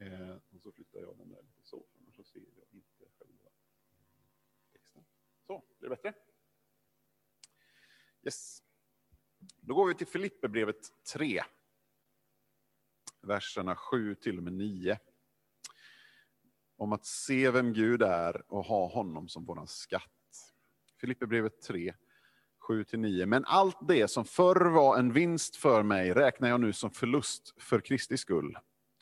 Eh, 0.00 0.36
och 0.50 0.62
så 0.62 0.72
flyttar 0.72 1.00
jag 1.00 1.18
den 1.18 1.28
där 1.28 1.42
lite 1.42 1.62
så, 1.64 1.86
annars 1.98 2.16
så 2.16 2.24
ser 2.24 2.40
jag 2.40 2.66
inte 2.70 3.04
själva. 3.18 3.49
Så, 5.50 5.62
blir 5.78 5.90
det 5.90 5.96
bättre? 5.96 6.14
Yes. 8.22 8.62
Då 9.60 9.74
går 9.74 9.86
vi 9.86 9.94
till 9.94 10.06
Filipperbrevet 10.06 10.76
3. 11.12 11.42
Verserna 13.20 13.76
7 13.76 14.14
till 14.14 14.38
och 14.38 14.42
med 14.42 14.52
9. 14.52 14.98
Om 16.76 16.92
att 16.92 17.06
se 17.06 17.50
vem 17.50 17.72
Gud 17.72 18.02
är 18.02 18.52
och 18.52 18.64
ha 18.64 18.88
honom 18.88 19.28
som 19.28 19.44
vår 19.44 19.66
skatt. 19.66 20.52
Filipperbrevet 21.00 21.60
3, 21.60 21.94
7-9. 22.68 23.26
Men 23.26 23.44
allt 23.44 23.88
det 23.88 24.08
som 24.08 24.24
förr 24.24 24.70
var 24.70 24.98
en 24.98 25.12
vinst 25.12 25.56
för 25.56 25.82
mig 25.82 26.12
räknar 26.12 26.48
jag 26.48 26.60
nu 26.60 26.72
som 26.72 26.90
förlust 26.90 27.54
för 27.56 27.80
Kristi 27.80 28.16
skull. 28.16 28.58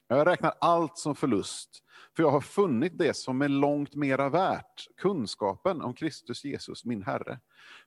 Jag 0.08 0.26
räknar 0.26 0.54
allt 0.60 0.98
som 0.98 1.14
förlust, 1.14 1.82
för 2.16 2.22
jag 2.22 2.30
har 2.30 2.40
funnit 2.40 2.98
det 2.98 3.14
som 3.14 3.42
är 3.42 3.48
långt 3.48 3.94
mera 3.94 4.28
värt, 4.28 4.86
kunskapen 4.96 5.82
om 5.82 5.94
Kristus 5.94 6.44
Jesus, 6.44 6.84
min 6.84 7.02
Herre. 7.02 7.40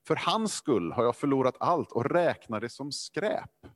För 0.08 0.16
hans 0.16 0.54
skull 0.54 0.92
har 0.92 1.04
jag 1.04 1.16
förlorat 1.16 1.56
allt 1.60 1.92
och 1.92 2.06
räknar 2.06 2.62
det 2.62 2.70
som 2.70 2.92
skräp 2.92 3.68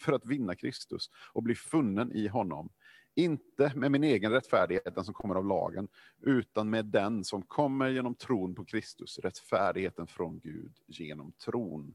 för 0.00 0.12
att 0.12 0.26
vinna 0.26 0.54
Kristus 0.54 1.10
och 1.32 1.42
bli 1.42 1.54
funnen 1.54 2.12
i 2.12 2.28
honom. 2.28 2.70
Inte 3.14 3.72
med 3.74 3.90
min 3.90 4.04
egen 4.04 4.32
rättfärdighet, 4.32 4.94
den 4.94 5.04
som 5.04 5.14
kommer 5.14 5.34
av 5.34 5.46
lagen, 5.46 5.88
utan 6.20 6.70
med 6.70 6.84
den 6.84 7.24
som 7.24 7.42
kommer 7.42 7.88
genom 7.88 8.14
tron 8.14 8.54
på 8.54 8.64
Kristus, 8.64 9.18
rättfärdigheten 9.18 10.06
från 10.06 10.38
Gud 10.38 10.72
genom 10.86 11.32
tron. 11.32 11.94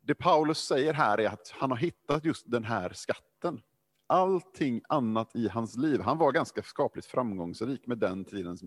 Det 0.00 0.14
Paulus 0.14 0.58
säger 0.58 0.94
här 0.94 1.20
är 1.20 1.28
att 1.28 1.54
han 1.54 1.70
har 1.70 1.78
hittat 1.78 2.24
just 2.24 2.50
den 2.50 2.64
här 2.64 2.92
skatten. 2.92 3.62
Allting 4.06 4.82
annat 4.88 5.36
i 5.36 5.48
hans 5.48 5.76
liv, 5.76 6.00
han 6.00 6.18
var 6.18 6.32
ganska 6.32 6.62
skapligt 6.62 7.06
framgångsrik 7.06 7.86
med 7.86 7.98
den 7.98 8.24
tidens 8.24 8.64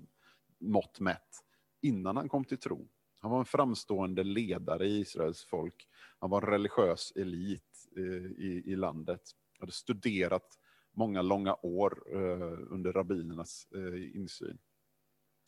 mått 0.60 1.00
mätt, 1.00 1.43
innan 1.81 2.17
han 2.17 2.29
kom 2.29 2.46
till 2.46 2.58
tro. 2.58 2.89
Han 3.19 3.31
var 3.31 3.39
en 3.39 3.46
framstående 3.46 4.24
ledare 4.24 4.86
i 4.86 5.00
Israels 5.00 5.43
folk. 5.43 5.88
Han 6.19 6.29
var 6.29 6.41
en 6.41 6.48
religiös 6.48 7.12
elit 7.15 7.88
eh, 7.98 8.46
i, 8.46 8.63
i 8.65 8.75
landet. 8.75 9.22
Han 9.53 9.60
hade 9.60 9.72
studerat 9.72 10.60
många 10.91 11.22
långa 11.22 11.55
år 11.62 12.03
eh, 12.13 12.74
under 12.74 12.93
rabbinernas 12.93 13.67
eh, 13.75 14.15
insyn. 14.15 14.58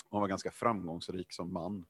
Han 0.10 0.22
var 0.22 0.28
ganska 0.28 0.52
framgångsrik 0.52 1.34
som 1.34 1.54
man. 1.54 1.86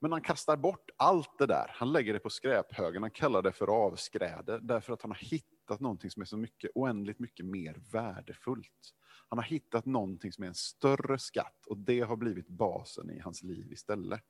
Men 0.00 0.12
han 0.12 0.22
kastar 0.22 0.56
bort 0.56 0.90
allt 0.96 1.38
det 1.38 1.46
där. 1.46 1.70
Han 1.74 1.92
lägger 1.92 2.12
det 2.12 2.18
på 2.18 2.30
skräphögen. 2.30 3.02
Han 3.02 3.10
kallar 3.10 3.42
det 3.42 3.52
för 3.52 3.84
avskräde 3.84 4.60
därför 4.62 4.92
att 4.92 5.02
han 5.02 5.10
har 5.10 5.18
hittat 5.18 5.55
någonting 5.70 6.10
som 6.10 6.22
är 6.22 6.26
så 6.26 6.36
mycket, 6.36 6.70
oändligt 6.74 7.18
mycket 7.18 7.46
mer 7.46 7.82
värdefullt. 7.92 8.94
Han 9.28 9.38
har 9.38 9.44
hittat 9.44 9.86
någonting 9.86 10.32
som 10.32 10.44
är 10.44 10.48
en 10.48 10.54
större 10.54 11.18
skatt 11.18 11.66
och 11.66 11.78
det 11.78 12.00
har 12.00 12.16
blivit 12.16 12.48
basen 12.48 13.10
i 13.10 13.18
hans 13.18 13.42
liv 13.42 13.72
istället. 13.72 14.22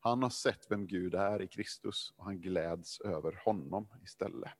Han 0.00 0.22
har 0.22 0.30
sett 0.30 0.66
vem 0.70 0.86
Gud 0.86 1.14
är 1.14 1.42
i 1.42 1.46
Kristus 1.46 2.12
och 2.16 2.24
han 2.24 2.40
gläds 2.40 3.00
över 3.00 3.40
honom 3.44 3.88
istället. 4.04 4.52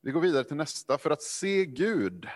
Vi 0.00 0.10
går 0.10 0.20
vidare 0.20 0.44
till 0.44 0.56
nästa. 0.56 0.98
För 0.98 1.10
att 1.10 1.22
se 1.22 1.66
Gud 1.66 2.28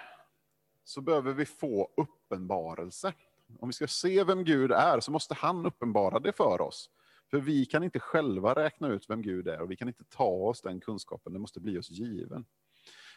så 0.84 1.00
behöver 1.00 1.32
vi 1.32 1.46
få 1.46 1.92
uppenbarelse. 1.96 3.12
Om 3.58 3.68
vi 3.68 3.72
ska 3.72 3.86
se 3.86 4.24
vem 4.24 4.44
Gud 4.44 4.72
är 4.72 5.00
så 5.00 5.10
måste 5.10 5.34
han 5.34 5.66
uppenbara 5.66 6.20
det 6.20 6.32
för 6.32 6.60
oss. 6.60 6.90
För 7.34 7.40
vi 7.40 7.66
kan 7.66 7.82
inte 7.82 8.00
själva 8.00 8.54
räkna 8.54 8.88
ut 8.88 9.10
vem 9.10 9.22
Gud 9.22 9.48
är 9.48 9.60
och 9.60 9.70
vi 9.70 9.76
kan 9.76 9.88
inte 9.88 10.04
ta 10.04 10.26
oss 10.26 10.62
den 10.62 10.80
kunskapen, 10.80 11.32
Den 11.32 11.42
måste 11.42 11.60
bli 11.60 11.78
oss 11.78 11.90
given. 11.90 12.46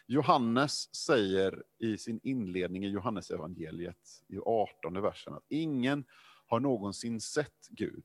Johannes 0.06 0.94
säger 0.94 1.62
i 1.78 1.98
sin 1.98 2.20
inledning 2.22 2.84
i 2.84 2.88
Johannes 2.88 3.30
evangeliet 3.30 4.24
i 4.28 4.38
18 4.38 5.02
versen 5.02 5.34
att 5.34 5.44
ingen 5.48 6.04
har 6.46 6.60
någonsin 6.60 7.20
sett 7.20 7.68
Gud. 7.70 8.04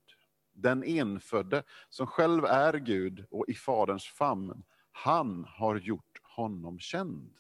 Den 0.52 0.84
enfödde 0.84 1.64
som 1.90 2.08
själv 2.08 2.46
är 2.46 2.74
Gud 2.74 3.26
och 3.32 3.46
i 3.48 3.54
Faderns 3.54 4.06
famn, 4.06 4.64
han 4.92 5.46
har 5.48 5.76
gjort 5.76 6.20
honom 6.24 6.80
känd. 6.80 7.38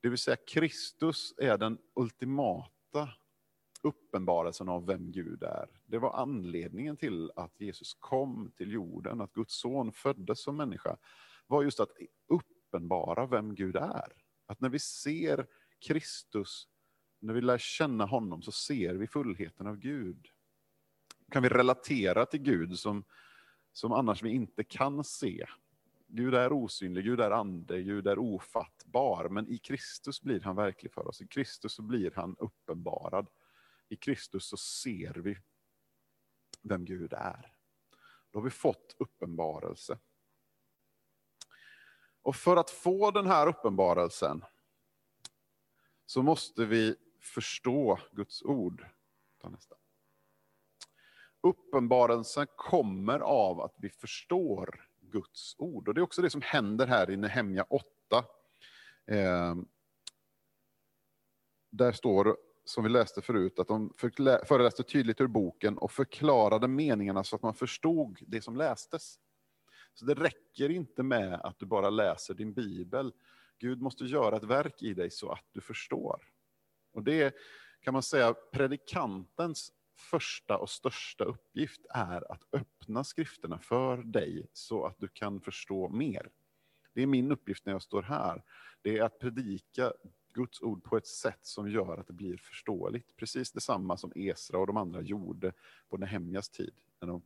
Det 0.00 0.08
vill 0.08 0.18
säga 0.18 0.36
Kristus 0.46 1.34
är 1.36 1.58
den 1.58 1.78
ultimata 1.94 3.08
uppenbarelsen 3.86 4.68
av 4.68 4.86
vem 4.86 5.12
Gud 5.12 5.42
är. 5.42 5.68
Det 5.86 5.98
var 5.98 6.12
anledningen 6.12 6.96
till 6.96 7.30
att 7.36 7.60
Jesus 7.60 7.94
kom 7.94 8.52
till 8.56 8.72
jorden, 8.72 9.20
att 9.20 9.32
Guds 9.32 9.54
son 9.54 9.92
föddes 9.92 10.42
som 10.42 10.56
människa, 10.56 10.96
var 11.46 11.62
just 11.62 11.80
att 11.80 11.90
uppenbara 12.26 13.26
vem 13.26 13.54
Gud 13.54 13.76
är. 13.76 14.12
Att 14.46 14.60
när 14.60 14.68
vi 14.68 14.78
ser 14.78 15.46
Kristus, 15.78 16.68
när 17.18 17.34
vi 17.34 17.40
lär 17.40 17.58
känna 17.58 18.04
honom, 18.04 18.42
så 18.42 18.52
ser 18.52 18.94
vi 18.94 19.06
fullheten 19.06 19.66
av 19.66 19.76
Gud. 19.76 20.28
Kan 21.30 21.42
vi 21.42 21.48
relatera 21.48 22.26
till 22.26 22.42
Gud 22.42 22.78
som, 22.78 23.04
som 23.72 23.92
annars 23.92 24.22
vi 24.22 24.30
inte 24.30 24.64
kan 24.64 25.04
se. 25.04 25.46
Gud 26.06 26.34
är 26.34 26.52
osynlig, 26.52 27.04
Gud 27.04 27.20
är 27.20 27.30
ande, 27.30 27.82
Gud 27.82 28.06
är 28.06 28.18
ofattbar, 28.18 29.28
men 29.28 29.48
i 29.48 29.58
Kristus 29.58 30.22
blir 30.22 30.40
han 30.40 30.56
verklig 30.56 30.92
för 30.92 31.08
oss. 31.08 31.20
I 31.20 31.26
Kristus 31.26 31.72
så 31.72 31.82
blir 31.82 32.12
han 32.14 32.36
uppenbarad. 32.38 33.26
I 33.88 33.96
Kristus 33.96 34.48
så 34.48 34.56
ser 34.56 35.14
vi 35.14 35.38
vem 36.62 36.84
Gud 36.84 37.12
är. 37.12 37.56
Då 38.30 38.38
har 38.38 38.44
vi 38.44 38.50
fått 38.50 38.96
uppenbarelse. 38.98 39.98
Och 42.22 42.36
för 42.36 42.56
att 42.56 42.70
få 42.70 43.10
den 43.10 43.26
här 43.26 43.46
uppenbarelsen 43.46 44.44
så 46.06 46.22
måste 46.22 46.64
vi 46.64 46.96
förstå 47.20 47.98
Guds 48.12 48.42
ord. 48.42 48.86
Ta 49.38 49.48
nästa. 49.48 49.76
Uppenbarelsen 51.40 52.46
kommer 52.56 53.20
av 53.20 53.60
att 53.60 53.74
vi 53.78 53.90
förstår 53.90 54.88
Guds 55.00 55.54
ord. 55.58 55.88
Och 55.88 55.94
Det 55.94 56.00
är 56.00 56.02
också 56.02 56.22
det 56.22 56.30
som 56.30 56.42
händer 56.42 56.86
här 56.86 57.10
i 57.10 57.16
Nehemja 57.16 57.62
8. 57.62 57.86
Eh, 59.06 59.54
där 61.70 61.92
står 61.92 62.36
som 62.68 62.84
vi 62.84 62.90
läste 62.90 63.22
förut, 63.22 63.58
att 63.58 63.68
de 63.68 63.92
föreläste 64.44 64.82
tydligt 64.82 65.20
ur 65.20 65.26
boken 65.26 65.78
och 65.78 65.92
förklarade 65.92 66.68
meningarna 66.68 67.24
så 67.24 67.36
att 67.36 67.42
man 67.42 67.54
förstod 67.54 68.18
det 68.26 68.40
som 68.40 68.56
lästes. 68.56 69.18
Så 69.94 70.04
det 70.04 70.14
räcker 70.14 70.70
inte 70.70 71.02
med 71.02 71.34
att 71.34 71.58
du 71.58 71.66
bara 71.66 71.90
läser 71.90 72.34
din 72.34 72.52
bibel. 72.52 73.12
Gud 73.58 73.82
måste 73.82 74.04
göra 74.04 74.36
ett 74.36 74.44
verk 74.44 74.82
i 74.82 74.94
dig 74.94 75.10
så 75.10 75.32
att 75.32 75.44
du 75.52 75.60
förstår. 75.60 76.22
Och 76.92 77.02
det 77.02 77.34
kan 77.80 77.92
man 77.92 78.02
säga, 78.02 78.34
predikantens 78.52 79.72
första 80.10 80.58
och 80.58 80.70
största 80.70 81.24
uppgift 81.24 81.80
är 81.90 82.32
att 82.32 82.42
öppna 82.52 83.04
skrifterna 83.04 83.58
för 83.58 83.96
dig 83.96 84.46
så 84.52 84.86
att 84.86 84.98
du 84.98 85.08
kan 85.08 85.40
förstå 85.40 85.88
mer. 85.88 86.30
Det 86.92 87.02
är 87.02 87.06
min 87.06 87.32
uppgift 87.32 87.66
när 87.66 87.72
jag 87.72 87.82
står 87.82 88.02
här. 88.02 88.42
Det 88.82 88.98
är 88.98 89.02
att 89.02 89.18
predika 89.18 89.92
Guds 90.36 90.62
ord 90.62 90.84
på 90.84 90.96
ett 90.96 91.06
sätt 91.06 91.38
som 91.42 91.70
gör 91.70 91.98
att 91.98 92.06
det 92.06 92.12
blir 92.12 92.36
förståeligt. 92.36 93.16
Precis 93.16 93.52
detsamma 93.52 93.96
som 93.96 94.12
Esra 94.14 94.58
och 94.58 94.66
de 94.66 94.76
andra 94.76 95.00
gjorde 95.00 95.52
på 95.88 95.96
Nehemjas 95.96 96.48
tid. 96.48 96.74
När 97.00 97.08
de 97.08 97.22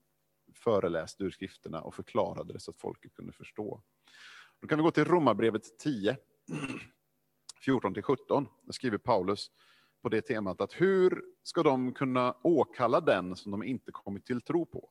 föreläste 0.55 1.25
ur 1.25 1.31
skrifterna 1.31 1.81
och 1.81 1.95
förklarade 1.95 2.53
det 2.53 2.61
så 2.61 2.71
att 2.71 2.77
folket 2.77 3.15
kunde 3.15 3.33
förstå. 3.33 3.83
Då 4.61 4.69
kan 4.69 4.79
vi 4.79 4.83
gå 4.83 4.91
till 4.91 5.05
Romarbrevet 5.05 5.79
10, 5.79 6.17
14-17. 7.67 8.47
Där 8.65 8.73
skriver 8.73 8.99
Paulus 8.99 9.51
på 10.03 10.09
det 10.09 10.21
temat 10.21 10.61
att 10.61 10.73
hur 10.73 11.23
ska 11.43 11.63
de 11.63 11.93
kunna 11.93 12.37
åkalla 12.43 13.01
den 13.01 13.37
som 13.37 13.53
de 13.53 13.63
inte 13.63 13.93
kommit 13.93 14.27
till 14.27 14.41
tro 14.41 14.67
på? 14.67 14.91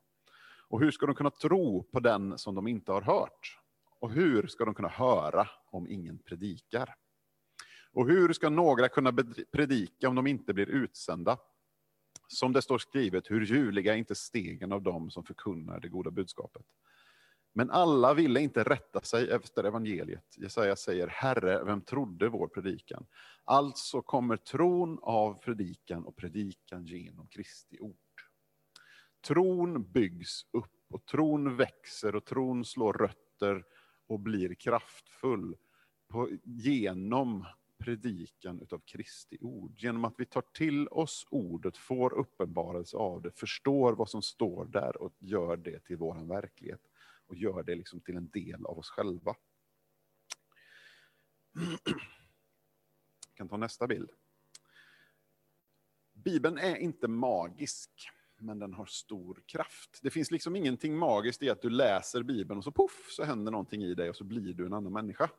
Och 0.68 0.80
hur 0.80 0.90
ska 0.90 1.06
de 1.06 1.14
kunna 1.14 1.30
tro 1.30 1.82
på 1.82 2.00
den 2.00 2.38
som 2.38 2.54
de 2.54 2.68
inte 2.68 2.92
har 2.92 3.02
hört? 3.02 3.58
Och 4.00 4.10
hur 4.10 4.46
ska 4.46 4.64
de 4.64 4.74
kunna 4.74 4.88
höra 4.88 5.48
om 5.70 5.88
ingen 5.88 6.18
predikar? 6.18 6.94
Och 7.92 8.08
hur 8.08 8.32
ska 8.32 8.50
några 8.50 8.88
kunna 8.88 9.12
predika 9.52 10.08
om 10.08 10.14
de 10.14 10.26
inte 10.26 10.54
blir 10.54 10.68
utsända? 10.68 11.38
Som 12.28 12.52
det 12.52 12.62
står 12.62 12.78
skrivet, 12.78 13.30
hur 13.30 13.44
ljuvliga 13.44 13.94
är 13.94 13.98
inte 13.98 14.14
stegen 14.14 14.72
av 14.72 14.82
dem 14.82 15.10
som 15.10 15.24
förkunnar 15.24 15.80
det 15.80 15.88
goda 15.88 16.10
budskapet. 16.10 16.66
Men 17.52 17.70
alla 17.70 18.14
ville 18.14 18.40
inte 18.40 18.64
rätta 18.64 19.00
sig 19.00 19.30
efter 19.30 19.64
evangeliet. 19.64 20.36
Jesaja 20.36 20.76
säger, 20.76 21.06
Herre, 21.08 21.64
vem 21.64 21.80
trodde 21.80 22.28
vår 22.28 22.48
predikan? 22.48 23.06
Alltså 23.44 24.02
kommer 24.02 24.36
tron 24.36 24.98
av 25.02 25.34
predikan 25.34 26.04
och 26.04 26.16
predikan 26.16 26.86
genom 26.86 27.26
Kristi 27.26 27.80
ord. 27.80 27.96
Tron 29.26 29.90
byggs 29.92 30.46
upp 30.52 30.80
och 30.90 31.06
tron 31.06 31.56
växer 31.56 32.14
och 32.14 32.24
tron 32.24 32.64
slår 32.64 32.92
rötter 32.92 33.64
och 34.06 34.20
blir 34.20 34.54
kraftfull 34.54 35.56
på, 36.08 36.28
genom 36.44 37.46
predikan 37.80 38.60
utav 38.60 38.78
Kristi 38.78 39.38
ord. 39.40 39.72
Genom 39.76 40.04
att 40.04 40.14
vi 40.16 40.26
tar 40.26 40.44
till 40.54 40.88
oss 40.88 41.26
ordet, 41.30 41.76
får 41.76 42.12
uppenbarelse 42.12 42.96
av 42.96 43.22
det, 43.22 43.30
förstår 43.30 43.92
vad 43.92 44.10
som 44.10 44.22
står 44.22 44.64
där 44.64 45.02
och 45.02 45.14
gör 45.18 45.56
det 45.56 45.84
till 45.84 45.96
vår 45.96 46.14
verklighet. 46.14 46.80
Och 47.26 47.36
gör 47.36 47.62
det 47.62 47.74
liksom 47.74 48.00
till 48.00 48.16
en 48.16 48.28
del 48.28 48.66
av 48.66 48.78
oss 48.78 48.90
själva. 48.90 49.34
Jag 53.26 53.34
kan 53.34 53.48
ta 53.48 53.56
nästa 53.56 53.86
bild. 53.86 54.10
Bibeln 56.12 56.58
är 56.58 56.76
inte 56.76 57.08
magisk, 57.08 57.90
men 58.36 58.58
den 58.58 58.74
har 58.74 58.86
stor 58.86 59.42
kraft. 59.46 60.00
Det 60.02 60.10
finns 60.10 60.30
liksom 60.30 60.56
ingenting 60.56 60.96
magiskt 60.96 61.42
i 61.42 61.50
att 61.50 61.62
du 61.62 61.70
läser 61.70 62.22
Bibeln 62.22 62.58
och 62.58 62.64
så 62.64 62.72
poff 62.72 63.06
så 63.10 63.24
händer 63.24 63.52
någonting 63.52 63.82
i 63.82 63.94
dig 63.94 64.10
och 64.10 64.16
så 64.16 64.24
blir 64.24 64.54
du 64.54 64.66
en 64.66 64.72
annan 64.72 64.92
människa. 64.92 65.30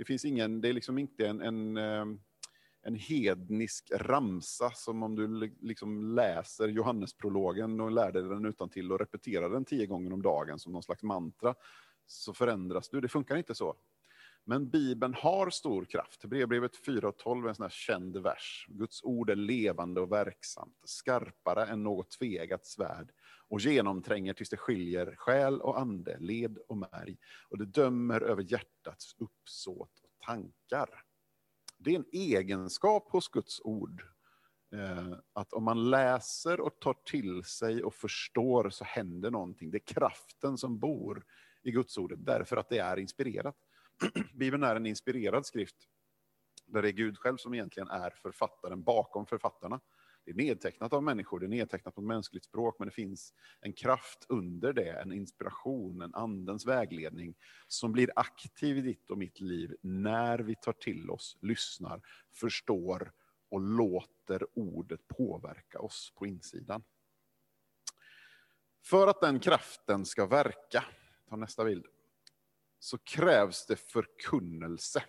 Det 0.00 0.04
finns 0.04 0.24
ingen, 0.24 0.60
det 0.60 0.68
är 0.68 0.72
liksom 0.72 0.98
inte 0.98 1.26
en, 1.26 1.40
en, 1.40 1.76
ehm, 1.76 2.20
en 2.82 2.94
hednisk 2.94 3.90
ramsa 3.94 4.70
som 4.70 5.02
om 5.02 5.16
du 5.16 5.52
liksom 5.60 6.14
läser 6.14 6.68
Johannesprologen 6.68 7.80
och 7.80 7.90
lär 7.90 8.12
dig 8.12 8.22
den 8.22 8.44
utan 8.44 8.68
till 8.68 8.92
och 8.92 8.98
repeterar 8.98 9.50
den 9.50 9.64
tio 9.64 9.86
gånger 9.86 10.12
om 10.12 10.22
dagen 10.22 10.58
som 10.58 10.72
någon 10.72 10.82
slags 10.82 11.02
mantra, 11.02 11.54
så 12.06 12.34
förändras 12.34 12.88
du. 12.88 13.00
Det 13.00 13.08
funkar 13.08 13.36
inte 13.36 13.54
så. 13.54 13.76
Men 14.44 14.70
Bibeln 14.70 15.14
har 15.14 15.50
stor 15.50 15.84
kraft. 15.84 16.24
Brevbrevet 16.24 16.86
4.12 16.86 17.44
är 17.44 17.48
en 17.48 17.54
sån 17.54 17.62
här 17.62 17.70
känd 17.70 18.16
vers. 18.16 18.66
Guds 18.68 19.02
ord 19.02 19.30
är 19.30 19.36
levande 19.36 20.00
och 20.00 20.12
verksamt, 20.12 20.76
skarpare 20.84 21.66
än 21.66 21.82
något 21.82 22.10
tvegat 22.10 22.66
svärd 22.66 23.12
och 23.48 23.60
genomtränger 23.60 24.34
tills 24.34 24.50
det 24.50 24.56
skiljer 24.56 25.14
själ 25.16 25.60
och 25.60 25.80
ande, 25.80 26.16
led 26.18 26.58
och 26.68 26.76
märg. 26.76 27.16
Och 27.48 27.58
det 27.58 27.66
dömer 27.66 28.20
över 28.20 28.42
hjärtats 28.42 29.14
uppsåt 29.18 30.00
och 30.02 30.26
tankar. 30.26 31.04
Det 31.78 31.90
är 31.90 31.96
en 31.96 32.04
egenskap 32.12 33.10
hos 33.10 33.28
Guds 33.28 33.60
ord. 33.60 34.02
Eh, 34.72 35.12
att 35.32 35.52
om 35.52 35.64
man 35.64 35.90
läser 35.90 36.60
och 36.60 36.80
tar 36.80 36.96
till 37.04 37.44
sig 37.44 37.82
och 37.82 37.94
förstår 37.94 38.70
så 38.70 38.84
händer 38.84 39.30
någonting. 39.30 39.70
Det 39.70 39.76
är 39.76 39.94
kraften 39.94 40.58
som 40.58 40.78
bor 40.78 41.24
i 41.62 41.70
Guds 41.70 41.98
ordet 41.98 42.26
därför 42.26 42.56
att 42.56 42.68
det 42.68 42.78
är 42.78 42.96
inspirerat. 42.96 43.56
Bibeln 44.34 44.62
är 44.62 44.76
en 44.76 44.86
inspirerad 44.86 45.46
skrift. 45.46 45.76
Där 46.66 46.82
det 46.82 46.88
är 46.88 46.92
Gud 46.92 47.18
själv 47.18 47.36
som 47.36 47.54
egentligen 47.54 47.88
är 47.88 48.10
författaren 48.10 48.82
bakom 48.82 49.26
författarna. 49.26 49.80
Det 50.24 50.30
är 50.30 50.34
nedtecknat 50.34 50.92
av 50.92 51.02
människor, 51.02 51.40
det 51.40 51.46
är 51.46 51.48
nedtecknat 51.48 51.94
på 51.94 52.00
mänskligt 52.00 52.44
språk, 52.44 52.78
men 52.78 52.88
det 52.88 52.94
finns 52.94 53.34
en 53.60 53.72
kraft 53.72 54.26
under 54.28 54.72
det, 54.72 55.00
en 55.00 55.12
inspiration, 55.12 56.02
en 56.02 56.14
andens 56.14 56.66
vägledning 56.66 57.34
som 57.68 57.92
blir 57.92 58.10
aktiv 58.16 58.78
i 58.78 58.80
ditt 58.80 59.10
och 59.10 59.18
mitt 59.18 59.40
liv 59.40 59.76
när 59.80 60.38
vi 60.38 60.54
tar 60.54 60.72
till 60.72 61.10
oss, 61.10 61.36
lyssnar, 61.40 62.00
förstår 62.32 63.12
och 63.48 63.60
låter 63.60 64.46
ordet 64.54 65.08
påverka 65.08 65.80
oss 65.80 66.12
på 66.16 66.26
insidan. 66.26 66.82
För 68.82 69.06
att 69.06 69.20
den 69.20 69.40
kraften 69.40 70.06
ska 70.06 70.26
verka, 70.26 70.84
ta 71.28 71.36
nästa 71.36 71.64
bild, 71.64 71.86
så 72.80 72.98
krävs 72.98 73.66
det 73.66 73.76
förkunnelse. 73.76 75.04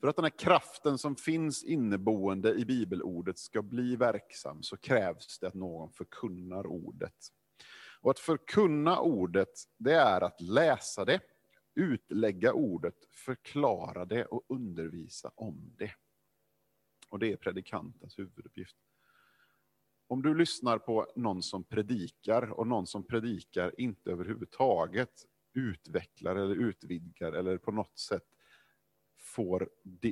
För 0.00 0.08
att 0.08 0.16
den 0.16 0.24
här 0.24 0.38
kraften 0.38 0.98
som 0.98 1.16
finns 1.16 1.64
inneboende 1.64 2.54
i 2.54 2.64
bibelordet 2.64 3.38
ska 3.38 3.62
bli 3.62 3.96
verksam 3.96 4.62
så 4.62 4.76
krävs 4.76 5.38
det 5.38 5.46
att 5.46 5.54
någon 5.54 5.92
förkunnar 5.92 6.66
ordet. 6.66 7.14
Och 8.00 8.10
att 8.10 8.18
förkunna 8.18 9.00
ordet, 9.00 9.48
det 9.76 9.94
är 9.94 10.20
att 10.20 10.40
läsa 10.40 11.04
det, 11.04 11.20
utlägga 11.74 12.52
ordet, 12.52 12.94
förklara 13.10 14.04
det 14.04 14.24
och 14.24 14.44
undervisa 14.48 15.32
om 15.34 15.74
det. 15.78 15.92
Och 17.08 17.18
det 17.18 17.32
är 17.32 17.36
predikantens 17.36 18.18
huvuduppgift. 18.18 18.76
Om 20.06 20.22
du 20.22 20.34
lyssnar 20.34 20.78
på 20.78 21.12
någon 21.16 21.42
som 21.42 21.64
predikar 21.64 22.50
och 22.50 22.66
någon 22.66 22.86
som 22.86 23.06
predikar 23.06 23.80
inte 23.80 24.10
överhuvudtaget 24.10 25.26
utvecklar 25.54 26.36
eller 26.36 26.54
utvidgar 26.54 27.32
eller 27.32 27.58
på 27.58 27.72
något 27.72 27.98
sätt 27.98 28.24
får 29.18 29.68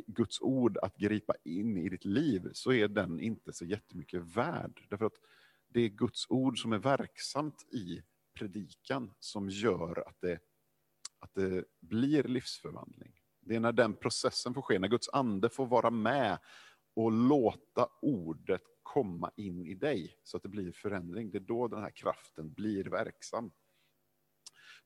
Guds 0.06 0.40
ord 0.40 0.78
att 0.78 0.96
gripa 0.96 1.34
in 1.44 1.76
i 1.76 1.88
ditt 1.88 2.04
liv 2.04 2.50
så 2.52 2.72
är 2.72 2.88
den 2.88 3.20
inte 3.20 3.52
så 3.52 3.64
jättemycket 3.64 4.22
värd. 4.22 4.86
Därför 4.88 5.04
att 5.04 5.20
det 5.68 5.80
är 5.80 5.88
Guds 5.88 6.26
ord 6.30 6.62
som 6.62 6.72
är 6.72 6.78
verksamt 6.78 7.66
i 7.72 8.02
predikan 8.34 9.12
som 9.20 9.48
gör 9.48 10.08
att 10.08 10.20
det, 10.20 10.38
att 11.18 11.34
det 11.34 11.64
blir 11.80 12.22
livsförvandling. 12.22 13.20
Det 13.40 13.56
är 13.56 13.60
när 13.60 13.72
den 13.72 13.94
processen 13.94 14.54
får 14.54 14.62
ske, 14.62 14.78
när 14.78 14.88
Guds 14.88 15.08
ande 15.08 15.48
får 15.48 15.66
vara 15.66 15.90
med 15.90 16.38
och 16.94 17.12
låta 17.12 17.88
ordet 18.02 18.62
komma 18.82 19.30
in 19.36 19.66
i 19.66 19.74
dig 19.74 20.16
så 20.22 20.36
att 20.36 20.42
det 20.42 20.48
blir 20.48 20.72
förändring. 20.72 21.30
Det 21.30 21.38
är 21.38 21.40
då 21.40 21.68
den 21.68 21.82
här 21.82 21.90
kraften 21.90 22.52
blir 22.52 22.84
verksam. 22.84 23.50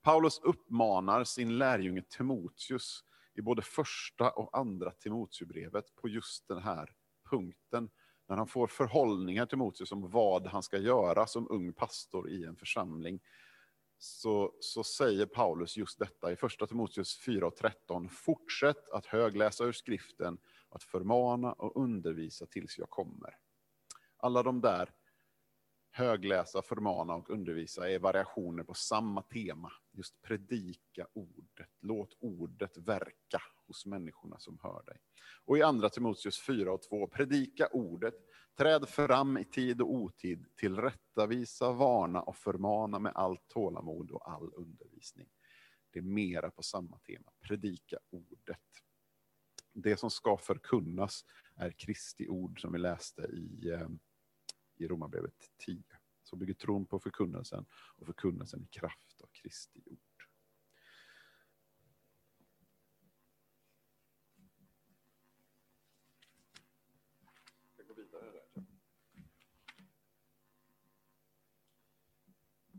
Paulus 0.02 0.38
uppmanar 0.38 1.24
sin 1.24 1.58
lärjunge 1.58 2.02
Timoteus 2.02 3.04
i 3.34 3.42
både 3.42 3.62
första 3.62 4.30
och 4.30 4.58
andra 4.58 4.90
Timoteusbrevet 4.90 5.94
på 5.94 6.08
just 6.08 6.48
den 6.48 6.62
här 6.62 6.94
punkten. 7.30 7.90
När 8.28 8.36
han 8.36 8.46
får 8.46 8.66
förhållningar 8.66 9.46
till 9.46 9.50
Timoteus 9.50 9.92
om 9.92 10.10
vad 10.10 10.46
han 10.46 10.62
ska 10.62 10.78
göra 10.78 11.26
som 11.26 11.50
ung 11.50 11.72
pastor 11.72 12.30
i 12.30 12.44
en 12.44 12.56
församling. 12.56 13.20
Så, 13.98 14.54
så 14.60 14.84
säger 14.84 15.26
Paulus 15.26 15.76
just 15.76 15.98
detta 15.98 16.32
i 16.32 16.36
första 16.36 16.66
Timoteus 16.66 17.18
4 17.18 17.46
och 17.46 17.56
13. 17.56 18.08
Fortsätt 18.08 18.88
att 18.88 19.06
högläsa 19.06 19.64
ur 19.64 19.72
skriften, 19.72 20.38
att 20.68 20.82
förmana 20.82 21.52
och 21.52 21.82
undervisa 21.82 22.46
tills 22.46 22.78
jag 22.78 22.90
kommer. 22.90 23.36
Alla 24.16 24.42
de 24.42 24.60
där 24.60 24.90
högläsa, 25.90 26.62
förmana 26.62 27.14
och 27.14 27.30
undervisa 27.30 27.90
är 27.90 27.98
variationer 27.98 28.62
på 28.62 28.74
samma 28.74 29.22
tema. 29.22 29.72
Just 29.92 30.22
predika 30.22 31.06
ordet, 31.12 31.68
låt 31.80 32.16
ordet 32.20 32.78
verka 32.78 33.42
hos 33.66 33.86
människorna 33.86 34.38
som 34.38 34.58
hör 34.62 34.82
dig. 34.82 34.96
Och 35.44 35.58
i 35.58 35.62
andra 35.62 35.88
Timoteus 35.88 36.40
4 36.40 36.72
och 36.72 36.82
2, 36.82 37.06
predika 37.06 37.66
ordet, 37.66 38.14
träd 38.58 38.88
fram 38.88 39.38
i 39.38 39.44
tid 39.44 39.80
och 39.80 39.94
otid, 39.94 40.46
tillrättavisa, 40.56 41.72
varna 41.72 42.22
och 42.22 42.36
förmana 42.36 42.98
med 42.98 43.12
allt 43.14 43.48
tålamod 43.48 44.10
och 44.10 44.30
all 44.30 44.50
undervisning. 44.54 45.28
Det 45.92 45.98
är 45.98 46.02
mera 46.02 46.50
på 46.50 46.62
samma 46.62 46.98
tema, 46.98 47.32
predika 47.40 47.98
ordet. 48.10 48.58
Det 49.72 49.96
som 49.96 50.10
ska 50.10 50.36
förkunnas 50.36 51.24
är 51.56 51.70
Kristi 51.70 52.28
ord 52.28 52.60
som 52.60 52.72
vi 52.72 52.78
läste 52.78 53.22
i 53.22 53.70
eh, 53.70 53.88
i 54.80 54.88
Romarbrevet 54.88 55.50
10. 55.58 55.82
Så 56.22 56.36
bygger 56.36 56.54
tron 56.54 56.86
på 56.86 56.98
förkunnelsen 56.98 57.66
och 57.72 58.06
förkunnelsen 58.06 58.62
i 58.62 58.66
kraft 58.66 59.20
av 59.22 59.26
Kristi 59.32 59.82
ord. 59.86 59.98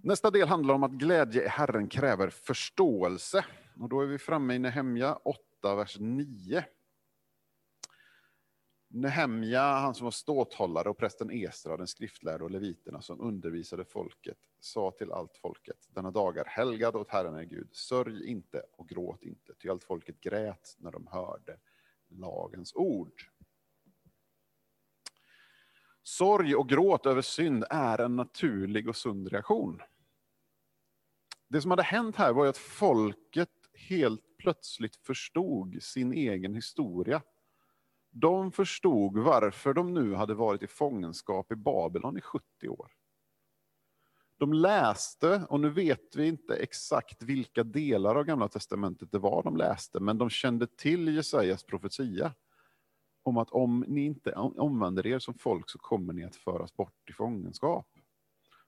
Nästa 0.03 0.31
del 0.31 0.47
handlar 0.47 0.73
om 0.73 0.83
att 0.83 0.91
glädje 0.91 1.45
i 1.45 1.47
Herren 1.47 1.87
kräver 1.87 2.29
förståelse. 2.29 3.45
Och 3.75 3.89
då 3.89 4.01
är 4.01 4.05
vi 4.05 4.17
framme 4.17 4.53
i 4.53 4.59
Nehemja 4.59 5.15
8, 5.15 5.75
vers 5.75 5.97
9. 5.99 6.65
Nehemja, 8.93 9.61
han 9.61 9.95
som 9.95 10.03
var 10.03 10.11
ståthållare, 10.11 10.89
och 10.89 10.97
prästen 10.97 11.31
Esra, 11.31 11.77
den 11.77 11.87
skriftlärde 11.87 12.43
och 12.43 12.51
leviterna 12.51 13.01
som 13.01 13.21
undervisade 13.21 13.85
folket, 13.85 14.37
sa 14.59 14.91
till 14.91 15.11
allt 15.11 15.37
folket, 15.37 15.87
denna 15.89 16.11
dag 16.11 16.37
är 16.37 16.45
helgad 16.45 16.95
åt 16.95 17.09
Herren 17.09 17.35
är 17.35 17.43
Gud, 17.43 17.69
sörj 17.71 18.25
inte 18.25 18.63
och 18.77 18.89
gråt 18.89 19.23
inte, 19.23 19.53
ty 19.53 19.69
allt 19.69 19.83
folket 19.83 20.21
grät 20.21 20.75
när 20.79 20.91
de 20.91 21.07
hörde 21.07 21.59
lagens 22.07 22.73
ord. 22.75 23.21
Sorg 26.03 26.55
och 26.55 26.69
gråt 26.69 27.05
över 27.05 27.21
synd 27.21 27.65
är 27.69 28.01
en 28.01 28.15
naturlig 28.15 28.89
och 28.89 28.95
sund 28.95 29.31
reaktion. 29.31 29.81
Det 31.47 31.61
som 31.61 31.71
hade 31.71 31.83
hänt 31.83 32.15
här 32.15 32.33
var 32.33 32.47
att 32.47 32.57
folket 32.57 33.49
helt 33.73 34.37
plötsligt 34.37 34.95
förstod 34.95 35.83
sin 35.83 36.13
egen 36.13 36.55
historia 36.55 37.21
de 38.11 38.51
förstod 38.51 39.17
varför 39.17 39.73
de 39.73 39.93
nu 39.93 40.13
hade 40.13 40.33
varit 40.33 40.63
i 40.63 40.67
fångenskap 40.67 41.51
i 41.51 41.55
Babylon 41.55 42.17
i 42.17 42.21
70 42.21 42.67
år. 42.67 42.91
De 44.37 44.53
läste, 44.53 45.45
och 45.49 45.59
nu 45.59 45.69
vet 45.69 46.15
vi 46.15 46.27
inte 46.27 46.55
exakt 46.55 47.23
vilka 47.23 47.63
delar 47.63 48.15
av 48.15 48.23
Gamla 48.23 48.47
Testamentet 48.47 49.11
det 49.11 49.19
var 49.19 49.43
de 49.43 49.57
läste, 49.57 49.99
men 49.99 50.17
de 50.17 50.29
kände 50.29 50.67
till 50.67 51.15
Jesajas 51.15 51.63
profetia 51.63 52.33
om 53.23 53.37
att 53.37 53.49
om 53.49 53.85
ni 53.87 54.05
inte 54.05 54.33
omvänder 54.33 55.07
er 55.07 55.19
som 55.19 55.33
folk 55.33 55.69
så 55.69 55.77
kommer 55.79 56.13
ni 56.13 56.23
att 56.23 56.35
föras 56.35 56.75
bort 56.75 57.09
i 57.09 57.13
fångenskap. 57.13 57.87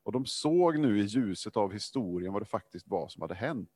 Och 0.03 0.12
de 0.12 0.25
såg 0.25 0.79
nu 0.79 0.99
i 0.99 1.03
ljuset 1.03 1.58
av 1.58 1.71
historien 1.71 2.34
vad 2.34 2.41
det 2.41 2.45
faktiskt 2.45 2.88
var 2.88 3.08
som 3.08 3.21
hade 3.21 3.36
hänt. 3.36 3.69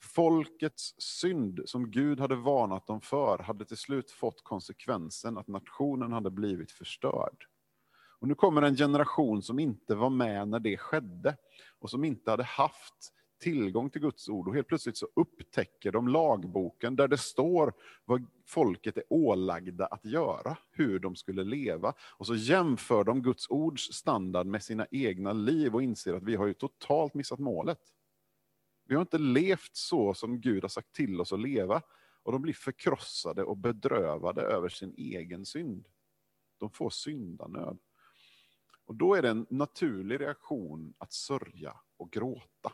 Folkets 0.00 0.94
synd 0.98 1.60
som 1.64 1.90
Gud 1.90 2.20
hade 2.20 2.36
varnat 2.36 2.86
dem 2.86 3.00
för 3.00 3.38
hade 3.38 3.64
till 3.64 3.76
slut 3.76 4.10
fått 4.10 4.44
konsekvensen 4.44 5.38
att 5.38 5.48
nationen 5.48 6.12
hade 6.12 6.30
blivit 6.30 6.72
förstörd. 6.72 7.46
Och 8.20 8.28
nu 8.28 8.34
kommer 8.34 8.62
en 8.62 8.76
generation 8.76 9.42
som 9.42 9.58
inte 9.58 9.94
var 9.94 10.10
med 10.10 10.48
när 10.48 10.60
det 10.60 10.76
skedde 10.76 11.36
och 11.78 11.90
som 11.90 12.04
inte 12.04 12.30
hade 12.30 12.42
haft 12.42 13.12
tillgång 13.40 13.90
till 13.90 14.00
Guds 14.00 14.28
ord 14.28 14.48
och 14.48 14.54
helt 14.54 14.68
plötsligt 14.68 14.96
så 14.96 15.08
upptäcker 15.14 15.92
de 15.92 16.08
lagboken 16.08 16.96
där 16.96 17.08
det 17.08 17.18
står 17.18 17.72
vad 18.04 18.26
folket 18.46 18.96
är 18.96 19.02
ålagda 19.10 19.86
att 19.86 20.04
göra, 20.04 20.56
hur 20.70 20.98
de 20.98 21.16
skulle 21.16 21.44
leva. 21.44 21.94
Och 22.00 22.26
så 22.26 22.34
jämför 22.34 23.04
de 23.04 23.22
Guds 23.22 23.46
ords 23.50 23.92
standard 23.92 24.46
med 24.46 24.62
sina 24.62 24.86
egna 24.90 25.32
liv 25.32 25.74
och 25.74 25.82
inser 25.82 26.14
att 26.14 26.22
vi 26.22 26.36
har 26.36 26.46
ju 26.46 26.54
totalt 26.54 27.14
missat 27.14 27.38
målet. 27.38 27.78
Vi 28.88 28.94
har 28.94 29.02
inte 29.02 29.18
levt 29.18 29.76
så 29.76 30.14
som 30.14 30.40
Gud 30.40 30.64
har 30.64 30.68
sagt 30.68 30.92
till 30.92 31.20
oss 31.20 31.32
att 31.32 31.40
leva. 31.40 31.82
Och 32.22 32.32
de 32.32 32.42
blir 32.42 32.54
förkrossade 32.54 33.44
och 33.44 33.56
bedrövade 33.56 34.42
över 34.42 34.68
sin 34.68 34.94
egen 34.96 35.46
synd. 35.46 35.88
De 36.58 36.70
får 36.70 36.90
syndanöd. 36.90 37.78
Och 38.84 38.94
då 38.94 39.14
är 39.14 39.22
det 39.22 39.28
en 39.28 39.46
naturlig 39.50 40.20
reaktion 40.20 40.94
att 40.98 41.12
sörja 41.12 41.80
och 41.96 42.10
gråta. 42.10 42.72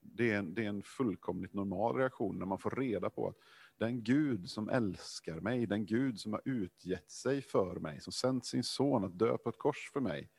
Det 0.00 0.30
är, 0.30 0.38
en, 0.38 0.54
det 0.54 0.64
är 0.64 0.68
en 0.68 0.82
fullkomligt 0.82 1.54
normal 1.54 1.96
reaktion 1.96 2.38
när 2.38 2.46
man 2.46 2.58
får 2.58 2.70
reda 2.70 3.10
på 3.10 3.28
att 3.28 3.36
den 3.76 4.02
Gud 4.02 4.50
som 4.50 4.68
älskar 4.68 5.40
mig, 5.40 5.66
den 5.66 5.86
Gud 5.86 6.20
som 6.20 6.32
har 6.32 6.42
utgett 6.44 7.10
sig 7.10 7.42
för 7.42 7.76
mig, 7.76 8.00
som 8.00 8.12
sänt 8.12 8.46
sin 8.46 8.64
son 8.64 9.04
att 9.04 9.18
dö 9.18 9.38
på 9.38 9.48
ett 9.48 9.58
kors 9.58 9.90
för 9.92 10.00
mig. 10.00 10.30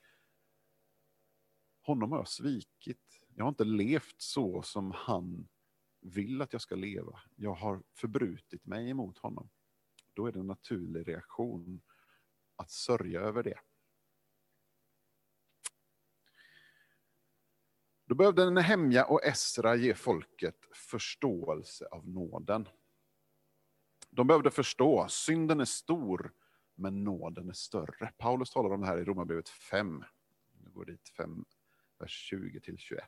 Honom 1.82 2.12
har 2.12 2.20
jag 2.20 2.28
svikit. 2.28 3.05
Jag 3.38 3.46
har 3.46 3.50
inte 3.50 3.64
levt 3.64 4.22
så 4.22 4.62
som 4.62 4.92
han 4.92 5.48
vill 6.02 6.42
att 6.42 6.54
jag 6.54 6.62
ska 6.62 6.76
leva. 6.76 7.20
Jag 7.36 7.54
har 7.54 7.84
förbrutit 7.94 8.66
mig 8.66 8.90
emot 8.90 9.18
honom. 9.18 9.50
Då 10.14 10.26
är 10.28 10.32
det 10.32 10.40
en 10.40 10.48
naturlig 10.48 11.08
reaktion 11.08 11.82
att 12.56 12.72
sörja 12.72 13.22
över 13.22 13.44
det. 13.44 13.60
Då 18.06 18.16
behövde 18.16 18.50
Nehemja 18.50 19.06
och 19.06 19.24
Esra 19.24 19.76
ge 19.76 19.94
folket 19.94 20.58
förståelse 20.74 21.88
av 21.92 22.08
nåden. 22.08 22.70
De 24.10 24.28
behövde 24.28 24.52
förstå, 24.52 25.08
synden 25.10 25.60
är 25.60 25.66
stor, 25.66 26.34
men 26.76 27.04
nåden 27.04 27.50
är 27.50 27.54
större. 27.54 28.14
Paulus 28.18 28.52
talar 28.52 28.74
om 28.74 28.82
det 28.82 28.88
här 28.88 28.98
i 28.98 29.04
Romarbrevet 29.04 29.50
5. 29.50 30.04
Jag 30.64 30.74
går 30.74 30.86
dit 30.86 31.10
5, 31.10 31.46
vers 32.00 32.12
20 32.30 32.60
till 32.60 32.78
21 32.78 33.04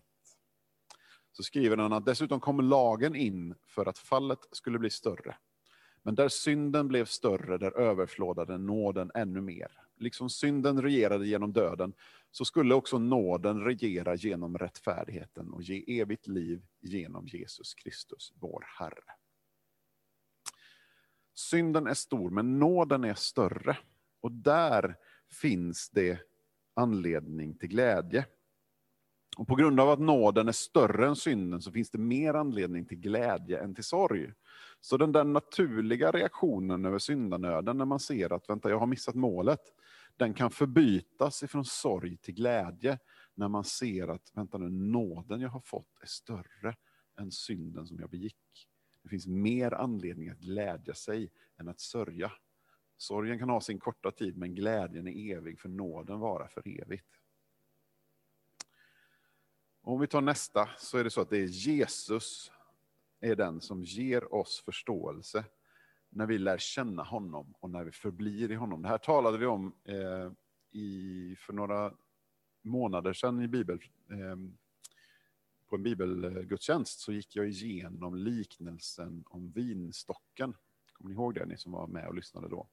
så 1.37 1.43
skriver 1.43 1.77
han 1.77 1.93
att 1.93 2.05
dessutom 2.05 2.39
kom 2.39 2.59
lagen 2.59 3.15
in 3.15 3.55
för 3.67 3.85
att 3.85 3.97
fallet 3.97 4.39
skulle 4.51 4.79
bli 4.79 4.89
större. 4.89 5.37
Men 6.03 6.15
där 6.15 6.29
synden 6.29 6.87
blev 6.87 7.05
större, 7.05 7.57
där 7.57 7.77
överflödade 7.77 8.57
nåden 8.57 9.11
ännu 9.15 9.41
mer. 9.41 9.71
Liksom 9.97 10.29
synden 10.29 10.81
regerade 10.81 11.27
genom 11.27 11.53
döden, 11.53 11.93
så 12.31 12.45
skulle 12.45 12.75
också 12.75 12.97
nåden 12.97 13.61
regera 13.61 14.15
genom 14.15 14.57
rättfärdigheten 14.57 15.53
och 15.53 15.61
ge 15.61 16.01
evigt 16.01 16.27
liv 16.27 16.61
genom 16.79 17.27
Jesus 17.27 17.73
Kristus, 17.73 18.33
vår 18.39 18.65
Herre. 18.79 19.13
Synden 21.33 21.87
är 21.87 21.93
stor, 21.93 22.29
men 22.29 22.59
nåden 22.59 23.03
är 23.03 23.13
större. 23.13 23.77
Och 24.21 24.31
där 24.31 24.95
finns 25.29 25.89
det 25.89 26.19
anledning 26.73 27.57
till 27.57 27.69
glädje. 27.69 28.25
Och 29.37 29.47
på 29.47 29.55
grund 29.55 29.79
av 29.79 29.89
att 29.89 29.99
nåden 29.99 30.47
är 30.47 30.51
större 30.51 31.07
än 31.07 31.15
synden 31.15 31.61
så 31.61 31.71
finns 31.71 31.89
det 31.89 31.97
mer 31.97 32.33
anledning 32.33 32.85
till 32.85 32.97
glädje 32.97 33.59
än 33.59 33.75
till 33.75 33.83
sorg. 33.83 34.33
Så 34.81 34.97
den 34.97 35.11
där 35.11 35.23
naturliga 35.23 36.11
reaktionen 36.11 36.85
över 36.85 36.99
syndanöden 36.99 37.77
när 37.77 37.85
man 37.85 37.99
ser 37.99 38.33
att 38.33 38.49
vänta, 38.49 38.69
jag 38.69 38.79
har 38.79 38.87
missat 38.87 39.15
målet, 39.15 39.59
den 40.17 40.33
kan 40.33 40.51
förbytas 40.51 41.43
ifrån 41.43 41.65
sorg 41.65 42.17
till 42.17 42.33
glädje 42.33 42.99
när 43.35 43.47
man 43.47 43.63
ser 43.63 44.07
att 44.07 44.31
vänta 44.33 44.57
nu, 44.57 44.69
nåden 44.69 45.41
jag 45.41 45.49
har 45.49 45.61
fått 45.61 46.01
är 46.01 46.07
större 46.07 46.75
än 47.19 47.31
synden 47.31 47.85
som 47.85 47.99
jag 47.99 48.09
begick. 48.09 48.67
Det 49.03 49.09
finns 49.09 49.27
mer 49.27 49.73
anledning 49.73 50.29
att 50.29 50.39
glädja 50.39 50.93
sig 50.93 51.31
än 51.59 51.67
att 51.67 51.79
sörja. 51.79 52.31
Sorgen 52.97 53.39
kan 53.39 53.49
ha 53.49 53.61
sin 53.61 53.79
korta 53.79 54.11
tid, 54.11 54.37
men 54.37 54.55
glädjen 54.55 55.07
är 55.07 55.37
evig, 55.37 55.59
för 55.59 55.69
nåden 55.69 56.19
vara 56.19 56.47
för 56.47 56.81
evigt. 56.81 57.16
Om 59.87 59.99
vi 59.99 60.07
tar 60.07 60.21
nästa, 60.21 60.69
så 60.77 60.97
är 60.97 61.03
det 61.03 61.09
så 61.09 61.21
att 61.21 61.29
det 61.29 61.37
är 61.37 61.45
Jesus 61.45 62.51
är 63.19 63.35
den 63.35 63.61
som 63.61 63.83
ger 63.83 64.33
oss 64.33 64.61
förståelse 64.65 65.45
när 66.09 66.25
vi 66.25 66.37
lär 66.37 66.57
känna 66.57 67.03
honom 67.03 67.53
och 67.59 67.69
när 67.69 67.83
vi 67.83 67.91
förblir 67.91 68.51
i 68.51 68.55
honom. 68.55 68.81
Det 68.81 68.87
här 68.87 68.97
talade 68.97 69.37
vi 69.37 69.45
om 69.45 69.73
eh, 69.83 70.31
i, 70.71 71.35
för 71.39 71.53
några 71.53 71.93
månader 72.61 73.13
sedan 73.13 73.41
i 73.41 73.47
Bibel, 73.47 73.79
eh, 74.09 74.37
på 75.69 75.75
en 75.75 75.83
bibelgudstjänst 75.83 76.99
så 76.99 77.11
gick 77.11 77.35
jag 77.35 77.47
igenom 77.47 78.15
liknelsen 78.15 79.23
om 79.27 79.51
vinstocken. 79.51 80.55
Kommer 80.93 81.09
ni 81.09 81.15
ihåg 81.15 81.33
det, 81.33 81.45
ni 81.45 81.57
som 81.57 81.71
var 81.71 81.87
med 81.87 82.07
och 82.07 82.15
lyssnade 82.15 82.49
då? 82.49 82.67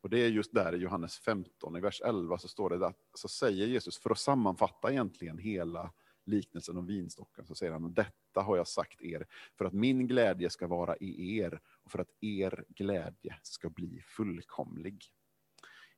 Och 0.00 0.10
Det 0.10 0.18
är 0.18 0.28
just 0.28 0.54
där 0.54 0.74
i 0.74 0.78
Johannes 0.78 1.18
15, 1.18 1.76
i 1.76 1.80
vers 1.80 2.00
11, 2.04 2.38
så 2.38 2.48
står 2.48 2.70
det 2.70 2.86
att, 2.86 2.98
så 3.14 3.28
säger 3.28 3.66
Jesus, 3.66 3.98
för 3.98 4.10
att 4.10 4.18
sammanfatta 4.18 4.90
egentligen 4.90 5.38
hela 5.38 5.92
liknelsen 6.24 6.76
om 6.76 6.86
vinstocken, 6.86 7.46
så 7.46 7.54
säger 7.54 7.72
han, 7.72 7.94
detta 7.94 8.40
har 8.42 8.56
jag 8.56 8.68
sagt 8.68 9.02
er, 9.02 9.26
för 9.58 9.64
att 9.64 9.72
min 9.72 10.06
glädje 10.06 10.50
ska 10.50 10.66
vara 10.66 10.96
i 10.96 11.38
er, 11.38 11.60
och 11.82 11.90
för 11.90 11.98
att 11.98 12.10
er 12.20 12.64
glädje 12.68 13.36
ska 13.42 13.70
bli 13.70 14.02
fullkomlig. 14.06 15.04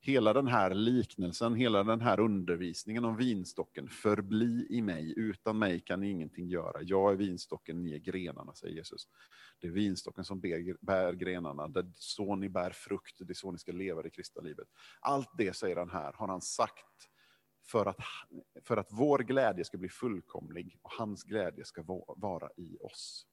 Hela 0.00 0.32
den 0.32 0.46
här 0.46 0.74
liknelsen, 0.74 1.54
hela 1.54 1.84
den 1.84 2.00
här 2.00 2.20
undervisningen 2.20 3.04
om 3.04 3.16
vinstocken, 3.16 3.88
förbli 3.88 4.66
i 4.70 4.82
mig, 4.82 5.14
utan 5.16 5.58
mig 5.58 5.80
kan 5.80 6.00
ni 6.00 6.10
ingenting 6.10 6.48
göra. 6.48 6.82
Jag 6.82 7.12
är 7.12 7.16
vinstocken, 7.16 7.82
ni 7.82 7.94
är 7.94 7.98
grenarna, 7.98 8.54
säger 8.54 8.74
Jesus. 8.74 9.08
Det 9.60 9.66
är 9.66 9.70
vinstocken 9.70 10.24
som 10.24 10.40
bär, 10.40 10.76
bär 10.80 11.12
grenarna, 11.12 11.68
det 11.68 11.80
är 11.80 11.92
så 11.94 12.36
ni 12.36 12.48
bär 12.48 12.70
frukt, 12.70 13.16
det 13.18 13.32
är 13.32 13.34
så 13.34 13.52
ni 13.52 13.58
ska 13.58 13.72
leva 13.72 14.02
det 14.02 14.10
kristna 14.10 14.42
livet. 14.42 14.68
Allt 15.00 15.30
det, 15.38 15.56
säger 15.56 15.76
han 15.76 15.90
här, 15.90 16.12
har 16.12 16.28
han 16.28 16.40
sagt 16.40 17.10
för 17.64 17.86
att, 17.86 18.00
för 18.62 18.76
att 18.76 18.88
vår 18.90 19.18
glädje 19.18 19.64
ska 19.64 19.78
bli 19.78 19.88
fullkomlig 19.88 20.78
och 20.82 20.92
hans 20.92 21.22
glädje 21.24 21.64
ska 21.64 21.82
vara 22.16 22.50
i 22.56 22.76
oss. 22.80 23.26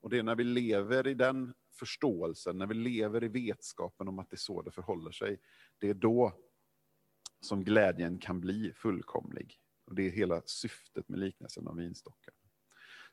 Och 0.00 0.10
det 0.10 0.18
är 0.18 0.22
när 0.22 0.34
vi 0.36 0.44
lever 0.44 1.06
i 1.06 1.14
den 1.14 1.54
förståelsen, 1.72 2.58
när 2.58 2.66
vi 2.66 2.74
lever 2.74 3.24
i 3.24 3.28
vetskapen 3.28 4.08
om 4.08 4.18
att 4.18 4.30
det 4.30 4.34
är 4.34 4.38
så 4.38 4.62
det 4.62 4.70
förhåller 4.70 5.10
sig, 5.10 5.40
det 5.78 5.90
är 5.90 5.94
då 5.94 6.32
som 7.40 7.64
glädjen 7.64 8.18
kan 8.18 8.40
bli 8.40 8.72
fullkomlig. 8.72 9.60
Och 9.84 9.94
Det 9.94 10.02
är 10.02 10.10
hela 10.10 10.42
syftet 10.44 11.08
med 11.08 11.18
liknelsen 11.18 11.68
av 11.68 11.76
vinstocken. 11.76 12.34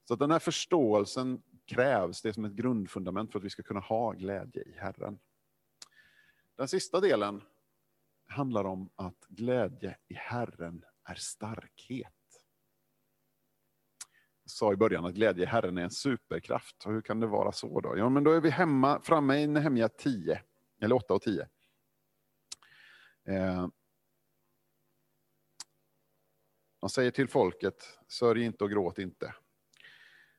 Så 0.07 0.15
den 0.15 0.31
här 0.31 0.39
förståelsen 0.39 1.41
krävs, 1.65 2.21
det 2.21 2.29
är 2.29 2.33
som 2.33 2.45
ett 2.45 2.53
grundfundament 2.53 3.31
för 3.31 3.39
att 3.39 3.45
vi 3.45 3.49
ska 3.49 3.63
kunna 3.63 3.79
ha 3.79 4.11
glädje 4.11 4.63
i 4.63 4.75
Herren. 4.77 5.19
Den 6.55 6.67
sista 6.67 6.99
delen 6.99 7.41
handlar 8.27 8.63
om 8.63 8.89
att 8.95 9.25
glädje 9.29 9.97
i 10.07 10.13
Herren 10.13 10.85
är 11.03 11.15
starkhet. 11.15 12.13
Jag 14.43 14.51
sa 14.51 14.73
i 14.73 14.75
början 14.75 15.05
att 15.05 15.13
glädje 15.13 15.43
i 15.43 15.47
Herren 15.47 15.77
är 15.77 15.83
en 15.83 15.91
superkraft. 15.91 16.85
Och 16.85 16.93
hur 16.93 17.01
kan 17.01 17.19
det 17.19 17.27
vara 17.27 17.51
så 17.51 17.81
då? 17.81 17.97
Ja, 17.97 18.09
men 18.09 18.23
då 18.23 18.31
är 18.31 18.41
vi 18.41 18.49
hemma, 18.49 19.01
framme 19.01 19.37
i 19.37 19.47
Nehemja 19.47 19.89
10, 19.89 20.41
eller 20.81 20.95
8 20.95 21.13
och 21.13 21.21
10. 21.21 21.47
Eh, 23.27 23.67
man 26.81 26.89
säger 26.89 27.11
till 27.11 27.27
folket, 27.27 27.99
sörj 28.07 28.43
inte 28.43 28.63
och 28.63 28.69
gråt 28.69 28.97
inte. 28.97 29.35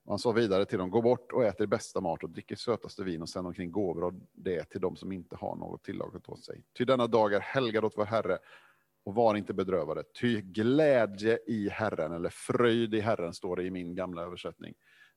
Och 0.09 0.13
han 0.13 0.19
sa 0.19 0.33
vidare 0.33 0.67
till 0.67 0.79
dem, 0.79 0.91
gå 0.91 1.03
bort 1.03 1.33
och 1.33 1.45
ät 1.45 1.61
er 1.61 1.67
bästa 1.67 2.01
mat 2.01 2.25
och 2.25 2.31
drick 2.31 2.51
er 2.51 2.57
sötaste 2.57 3.05
vin 3.05 3.23
och 3.23 3.29
sänd 3.29 3.47
omkring 3.47 3.71
gåvor 3.71 4.07
av 4.07 4.21
det 4.33 4.65
till 4.65 4.81
dem 4.81 4.97
som 4.97 5.13
inte 5.13 5.37
har 5.37 5.57
något 5.57 5.85
tillagat 5.85 6.29
åt 6.29 6.45
sig. 6.45 6.65
Ty 6.79 6.85
denna 6.85 7.07
dag 7.07 7.33
är 7.35 7.41
helgad 7.41 7.85
åt 7.85 7.97
vår 7.97 8.05
Herre 8.05 8.39
och 9.05 9.15
var 9.15 9.35
inte 9.35 9.55
bedrövade. 9.55 10.05
Ty 10.21 10.41
glädje 10.41 11.39
i 11.47 11.69
Herren, 11.69 12.13
eller 12.13 12.29
fröjd 12.31 12.95
i 12.95 13.01
Herren, 13.01 13.35
står 13.35 13.57
det 13.57 13.63
i 13.63 13.71
min 13.71 13.95
gamla 13.95 14.23
översättning, 14.23 14.75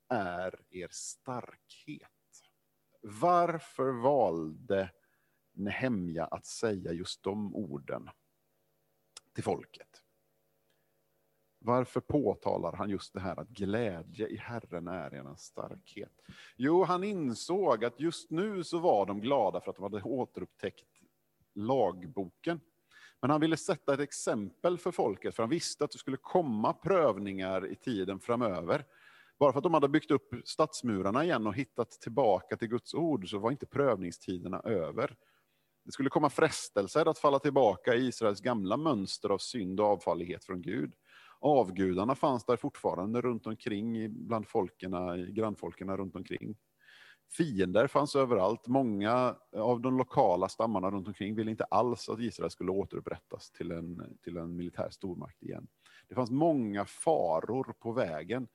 är 0.09 0.59
er 0.69 0.87
starkhet. 0.91 2.09
Varför 3.01 4.01
valde 4.03 4.91
Nehemja 5.53 6.25
att 6.25 6.45
säga 6.45 6.91
just 6.91 7.23
de 7.23 7.55
orden 7.55 8.09
till 9.33 9.43
folket? 9.43 10.01
Varför 11.63 11.99
påtalar 11.99 12.73
han 12.73 12.89
just 12.89 13.13
det 13.13 13.19
här 13.19 13.39
att 13.39 13.49
glädje 13.49 14.27
i 14.27 14.37
Herren 14.37 14.87
är 14.87 15.11
en 15.11 15.37
starkhet? 15.37 16.21
Jo, 16.55 16.83
han 16.83 17.03
insåg 17.03 17.85
att 17.85 17.99
just 17.99 18.31
nu 18.31 18.63
så 18.63 18.79
var 18.79 19.05
de 19.05 19.21
glada 19.21 19.61
för 19.61 19.69
att 19.69 19.75
de 19.75 19.83
hade 19.83 20.01
återupptäckt 20.01 20.85
lagboken. 21.53 22.59
Men 23.21 23.29
han 23.29 23.41
ville 23.41 23.57
sätta 23.57 23.93
ett 23.93 23.99
exempel 23.99 24.77
för 24.77 24.91
folket, 24.91 25.35
för 25.35 25.43
han 25.43 25.49
visste 25.49 25.83
att 25.83 25.91
det 25.91 25.97
skulle 25.97 26.17
komma 26.17 26.73
prövningar 26.73 27.71
i 27.71 27.75
tiden 27.75 28.19
framöver. 28.19 28.85
Bara 29.39 29.51
för 29.51 29.59
att 29.59 29.63
de 29.63 29.73
hade 29.73 29.89
byggt 29.89 30.11
upp 30.11 30.35
stadsmurarna 30.45 31.23
igen 31.23 31.47
och 31.47 31.55
hittat 31.55 31.91
tillbaka 31.91 32.57
till 32.57 32.67
Guds 32.67 32.93
ord, 32.93 33.29
så 33.29 33.37
var 33.37 33.51
inte 33.51 33.65
prövningstiderna 33.65 34.59
över. 34.59 35.15
Det 35.83 35.91
skulle 35.91 36.09
komma 36.09 36.29
frestelser 36.29 37.05
att 37.05 37.19
falla 37.19 37.39
tillbaka 37.39 37.95
i 37.95 38.07
Israels 38.07 38.41
gamla 38.41 38.77
mönster 38.77 39.29
av 39.29 39.37
synd 39.37 39.79
och 39.79 39.85
avfallighet 39.85 40.45
från 40.45 40.61
Gud. 40.61 40.93
Avgudarna 41.39 42.15
fanns 42.15 42.45
där 42.45 42.57
fortfarande 42.57 43.21
runt 43.21 43.47
omkring 43.47 44.13
bland 44.27 44.47
folkerna, 44.47 45.17
grannfolkerna 45.17 45.97
runt 45.97 46.15
omkring. 46.15 46.55
Fiender 47.37 47.87
fanns 47.87 48.15
överallt. 48.15 48.67
Många 48.67 49.35
av 49.55 49.81
de 49.81 49.97
lokala 49.97 50.49
stammarna 50.49 50.91
runt 50.91 51.07
omkring 51.07 51.35
ville 51.35 51.51
inte 51.51 51.63
alls 51.63 52.09
att 52.09 52.19
Israel 52.19 52.51
skulle 52.51 52.71
återupprättas 52.71 53.51
till 53.51 53.71
en, 53.71 54.17
till 54.23 54.37
en 54.37 54.55
militär 54.55 54.89
stormakt 54.89 55.43
igen. 55.43 55.67
Det 56.07 56.15
fanns 56.15 56.31
många 56.31 56.85
faror 56.85 57.73
på 57.79 57.91
vägen. 57.91 58.47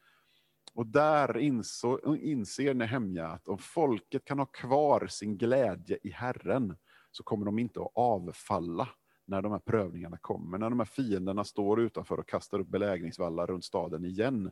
Och 0.74 0.86
där 0.86 1.38
inså, 1.38 2.16
inser 2.16 2.74
Nehemja 2.74 3.26
att 3.26 3.48
om 3.48 3.58
folket 3.58 4.24
kan 4.24 4.38
ha 4.38 4.46
kvar 4.46 5.06
sin 5.06 5.38
glädje 5.38 5.98
i 6.02 6.10
Herren 6.10 6.76
så 7.16 7.22
kommer 7.22 7.46
de 7.46 7.58
inte 7.58 7.80
att 7.80 7.92
avfalla 7.94 8.88
när 9.24 9.42
de 9.42 9.52
här 9.52 9.58
prövningarna 9.58 10.18
kommer. 10.18 10.58
När 10.58 10.70
de 10.70 10.78
här 10.78 10.86
fienderna 10.86 11.44
står 11.44 11.80
utanför 11.80 12.18
och 12.18 12.28
kastar 12.28 12.58
upp 12.58 12.68
belägringsvallar 12.68 13.46
runt 13.46 13.64
staden 13.64 14.04
igen. 14.04 14.50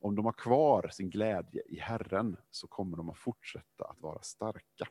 Om 0.00 0.14
de 0.14 0.24
har 0.24 0.32
kvar 0.32 0.88
sin 0.92 1.10
glädje 1.10 1.62
i 1.66 1.78
Herren 1.78 2.36
så 2.50 2.66
kommer 2.66 2.96
de 2.96 3.10
att 3.10 3.18
fortsätta 3.18 3.84
att 3.84 4.00
vara 4.00 4.22
starka. 4.22 4.88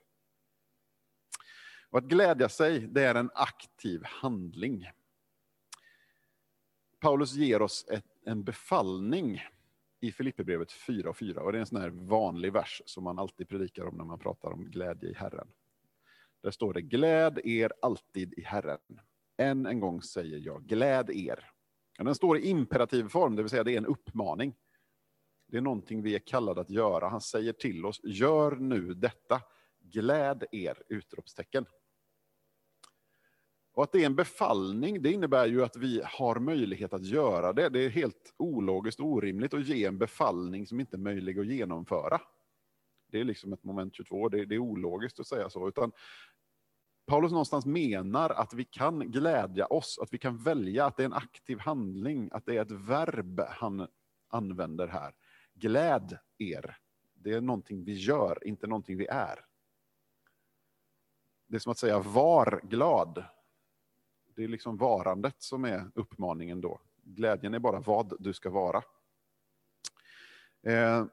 Och 1.89 1.97
att 1.97 2.05
glädja 2.05 2.49
sig, 2.49 2.79
det 2.79 3.03
är 3.03 3.15
en 3.15 3.31
aktiv 3.33 4.01
handling. 4.03 4.89
Paulus 6.99 7.33
ger 7.33 7.61
oss 7.61 7.85
ett, 7.89 8.05
en 8.25 8.43
befallning 8.43 9.41
i 9.99 10.11
Filipperbrevet 10.11 10.71
4 10.71 11.09
och 11.09 11.17
4. 11.17 11.41
Och 11.41 11.51
det 11.51 11.57
är 11.57 11.59
en 11.59 11.65
sån 11.65 11.81
här 11.81 11.89
vanlig 11.89 12.53
vers 12.53 12.81
som 12.85 13.03
man 13.03 13.19
alltid 13.19 13.49
predikar 13.49 13.85
om 13.85 13.97
när 13.97 14.05
man 14.05 14.19
pratar 14.19 14.51
om 14.51 14.65
glädje 14.65 15.09
i 15.09 15.13
Herren. 15.13 15.47
Där 16.45 16.51
står 16.51 16.73
det, 16.73 16.81
gläd 16.81 17.39
er 17.43 17.73
alltid 17.81 18.33
i 18.33 18.41
Herren. 18.41 18.79
Än 19.37 19.65
en 19.65 19.79
gång 19.79 20.01
säger 20.01 20.37
jag, 20.37 20.63
gläd 20.65 21.09
er. 21.09 21.49
Den 21.97 22.15
står 22.15 22.37
i 22.37 22.49
imperativ 22.49 23.07
form, 23.07 23.35
det 23.35 23.43
vill 23.43 23.49
säga 23.49 23.63
det 23.63 23.73
är 23.73 23.77
en 23.77 23.85
uppmaning. 23.85 24.55
Det 25.47 25.57
är 25.57 25.61
någonting 25.61 26.01
vi 26.01 26.15
är 26.15 26.19
kallade 26.19 26.61
att 26.61 26.69
göra. 26.69 27.09
Han 27.09 27.21
säger 27.21 27.53
till 27.53 27.85
oss, 27.85 27.99
gör 28.03 28.55
nu 28.55 28.93
detta. 28.93 29.41
Gläd 29.79 30.43
er! 30.51 30.83
Utropstecken. 30.89 31.65
Och 33.73 33.83
att 33.83 33.91
det 33.91 34.01
är 34.01 34.05
en 34.05 34.15
befallning, 34.15 35.01
det 35.01 35.11
innebär 35.11 35.47
ju 35.47 35.63
att 35.63 35.75
vi 35.75 36.01
har 36.05 36.39
möjlighet 36.39 36.93
att 36.93 37.05
göra 37.05 37.53
det. 37.53 37.69
Det 37.69 37.85
är 37.85 37.89
helt 37.89 38.33
ologiskt 38.37 38.99
och 38.99 39.07
orimligt 39.07 39.53
att 39.53 39.67
ge 39.67 39.85
en 39.85 39.97
befallning 39.97 40.67
som 40.67 40.79
inte 40.79 40.95
är 40.95 40.99
möjlig 40.99 41.39
att 41.39 41.47
genomföra. 41.47 42.21
Det 43.07 43.19
är 43.19 43.23
liksom 43.23 43.53
ett 43.53 43.63
moment 43.63 43.95
22, 43.95 44.29
det, 44.29 44.45
det 44.45 44.55
är 44.55 44.59
ologiskt 44.59 45.19
att 45.19 45.27
säga 45.27 45.49
så. 45.49 45.67
Utan 45.67 45.91
Paulus 47.05 47.31
någonstans 47.31 47.65
menar 47.65 48.29
att 48.29 48.53
vi 48.53 48.65
kan 48.65 49.11
glädja 49.11 49.65
oss, 49.65 49.99
att 50.01 50.13
vi 50.13 50.17
kan 50.17 50.37
välja 50.37 50.85
att 50.85 50.97
det 50.97 51.03
är 51.03 51.05
en 51.05 51.13
aktiv 51.13 51.59
handling, 51.59 52.29
att 52.31 52.45
det 52.45 52.57
är 52.57 52.61
ett 52.61 52.71
verb 52.71 53.41
han 53.49 53.87
använder 54.27 54.87
här. 54.87 55.15
Gläd 55.53 56.17
er. 56.37 56.77
Det 57.13 57.33
är 57.33 57.41
någonting 57.41 57.83
vi 57.83 57.93
gör, 57.93 58.47
inte 58.47 58.67
någonting 58.67 58.97
vi 58.97 59.07
är. 59.07 59.45
Det 61.47 61.55
är 61.55 61.59
som 61.59 61.71
att 61.71 61.77
säga 61.77 61.99
var 61.99 62.61
glad. 62.63 63.25
Det 64.35 64.43
är 64.43 64.47
liksom 64.47 64.77
varandet 64.77 65.41
som 65.41 65.65
är 65.65 65.91
uppmaningen 65.95 66.61
då. 66.61 66.81
Glädjen 67.03 67.53
är 67.53 67.59
bara 67.59 67.79
vad 67.79 68.13
du 68.19 68.33
ska 68.33 68.49
vara. 68.49 68.83
Eh, 70.63 71.05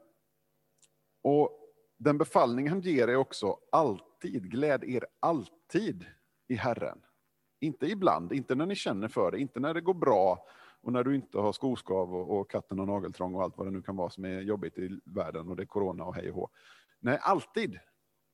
och 1.22 1.61
den 2.02 2.18
befallning 2.18 2.68
han 2.68 2.80
ger 2.80 3.08
är 3.08 3.16
också 3.16 3.58
alltid, 3.72 4.50
gläd 4.50 4.84
er 4.84 5.06
alltid 5.20 6.06
i 6.48 6.54
Herren. 6.54 6.98
Inte 7.60 7.86
ibland, 7.86 8.32
inte 8.32 8.54
när 8.54 8.66
ni 8.66 8.74
känner 8.74 9.08
för 9.08 9.30
det, 9.30 9.38
inte 9.38 9.60
när 9.60 9.74
det 9.74 9.80
går 9.80 9.94
bra 9.94 10.46
och 10.80 10.92
när 10.92 11.04
du 11.04 11.14
inte 11.14 11.38
har 11.38 11.52
skoskav 11.52 12.14
och, 12.14 12.40
och 12.40 12.50
katten 12.50 12.80
och 12.80 12.86
nageltrång 12.86 13.34
och 13.34 13.42
allt 13.42 13.58
vad 13.58 13.66
det 13.66 13.70
nu 13.70 13.82
kan 13.82 13.96
vara 13.96 14.10
som 14.10 14.24
är 14.24 14.40
jobbigt 14.40 14.78
i 14.78 15.00
världen 15.04 15.48
och 15.48 15.56
det 15.56 15.62
är 15.62 15.66
corona 15.66 16.04
och 16.04 16.14
hej 16.14 16.30
och 16.30 16.34
hå. 16.34 16.48
Nej, 17.00 17.18
alltid. 17.22 17.78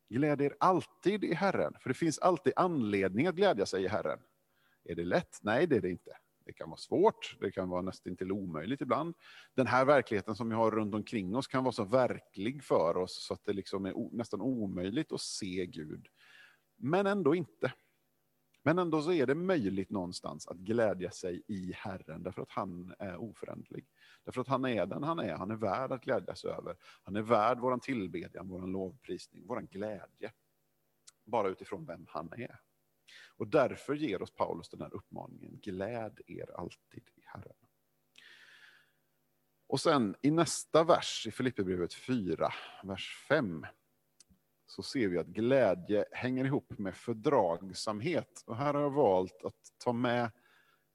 Gläd 0.08 0.40
er 0.40 0.56
alltid 0.60 1.24
i 1.24 1.34
Herren, 1.34 1.74
för 1.80 1.88
det 1.88 1.94
finns 1.94 2.18
alltid 2.18 2.52
anledning 2.56 3.26
att 3.26 3.34
glädja 3.34 3.66
sig 3.66 3.84
i 3.84 3.88
Herren. 3.88 4.18
Är 4.84 4.94
det 4.94 5.04
lätt? 5.04 5.38
Nej, 5.42 5.66
det 5.66 5.76
är 5.76 5.80
det 5.80 5.90
inte. 5.90 6.10
Det 6.48 6.52
kan 6.52 6.70
vara 6.70 6.78
svårt, 6.78 7.36
det 7.40 7.50
kan 7.50 7.68
vara 7.68 7.82
nästan 7.82 8.16
till 8.16 8.32
omöjligt 8.32 8.80
ibland. 8.80 9.14
Den 9.54 9.66
här 9.66 9.84
verkligheten 9.84 10.36
som 10.36 10.48
vi 10.48 10.54
har 10.54 10.70
runt 10.70 10.94
omkring 10.94 11.36
oss 11.36 11.46
kan 11.46 11.64
vara 11.64 11.72
så 11.72 11.84
verklig 11.84 12.64
för 12.64 12.96
oss 12.96 13.26
så 13.26 13.34
att 13.34 13.44
det 13.44 13.52
liksom 13.52 13.86
är 13.86 14.16
nästan 14.16 14.40
omöjligt 14.40 15.12
att 15.12 15.20
se 15.20 15.66
Gud. 15.66 16.08
Men 16.76 17.06
ändå 17.06 17.34
inte. 17.34 17.72
Men 18.62 18.78
ändå 18.78 19.02
så 19.02 19.12
är 19.12 19.26
det 19.26 19.34
möjligt 19.34 19.90
någonstans 19.90 20.48
att 20.48 20.56
glädja 20.56 21.10
sig 21.10 21.42
i 21.46 21.72
Herren 21.72 22.22
därför 22.22 22.42
att 22.42 22.50
han 22.50 22.94
är 22.98 23.16
oföränderlig. 23.16 23.86
Därför 24.24 24.40
att 24.40 24.48
han 24.48 24.64
är 24.64 24.86
den 24.86 25.02
han 25.02 25.18
är, 25.18 25.34
han 25.34 25.50
är 25.50 25.56
värd 25.56 25.92
att 25.92 26.04
glädjas 26.04 26.44
över. 26.44 26.76
Han 27.02 27.16
är 27.16 27.22
värd 27.22 27.58
vår 27.60 27.78
tillbedjan, 27.78 28.48
vår 28.48 28.66
lovprisning, 28.66 29.46
vår 29.46 29.60
glädje. 29.60 30.32
Bara 31.24 31.48
utifrån 31.48 31.86
vem 31.86 32.06
han 32.08 32.32
är. 32.32 32.60
Och 33.36 33.48
därför 33.48 33.94
ger 33.94 34.22
oss 34.22 34.30
Paulus 34.30 34.68
den 34.68 34.80
här 34.80 34.94
uppmaningen, 34.94 35.47
gläd 35.62 36.20
er 36.26 36.50
alltid 36.56 37.02
i 37.14 37.22
Herren. 37.24 37.56
Och 39.66 39.80
sen 39.80 40.16
i 40.22 40.30
nästa 40.30 40.84
vers 40.84 41.26
i 41.26 41.30
Filipperbrevet 41.30 41.94
4, 41.94 42.52
vers 42.82 43.24
5, 43.28 43.66
så 44.66 44.82
ser 44.82 45.08
vi 45.08 45.18
att 45.18 45.26
glädje 45.26 46.04
hänger 46.12 46.44
ihop 46.44 46.78
med 46.78 46.96
fördragsamhet. 46.96 48.42
Och 48.46 48.56
här 48.56 48.74
har 48.74 48.80
jag 48.80 48.90
valt 48.90 49.44
att 49.44 49.54
ta 49.84 49.92
med 49.92 50.30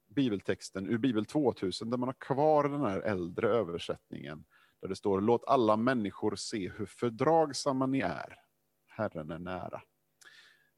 bibeltexten 0.06 0.86
ur 0.86 0.98
Bibel 0.98 1.24
2000, 1.24 1.90
där 1.90 1.98
man 1.98 2.08
har 2.08 2.16
kvar 2.18 2.68
den 2.68 2.80
här 2.80 3.00
äldre 3.00 3.48
översättningen, 3.48 4.44
där 4.80 4.88
det 4.88 4.96
står 4.96 5.20
låt 5.20 5.44
alla 5.46 5.76
människor 5.76 6.36
se 6.36 6.68
hur 6.68 6.86
fördragsamma 6.86 7.86
ni 7.86 8.00
är. 8.00 8.38
Herren 8.86 9.30
är 9.30 9.38
nära. 9.38 9.82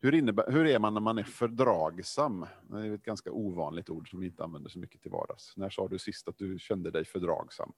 Hur, 0.01 0.15
innebär, 0.15 0.53
hur 0.53 0.67
är 0.67 0.79
man 0.79 0.95
när 0.95 1.01
man 1.01 1.19
är 1.19 1.23
fördragsam? 1.23 2.47
Det 2.63 2.79
är 2.79 2.95
ett 2.95 3.03
ganska 3.03 3.33
ovanligt 3.33 3.91
ord 3.91 4.11
som 4.11 4.21
vi 4.21 4.27
inte 4.27 4.45
använder 4.45 4.71
så 4.71 4.79
mycket 4.79 5.03
till 5.03 5.11
vardags. 5.11 5.57
När 5.57 5.71
sa 5.71 5.89
du 5.89 5.99
sist 5.99 6.29
att 6.29 6.39
du 6.39 6.59
kände 6.59 6.91
dig 6.91 7.05
fördragsam? 7.05 7.73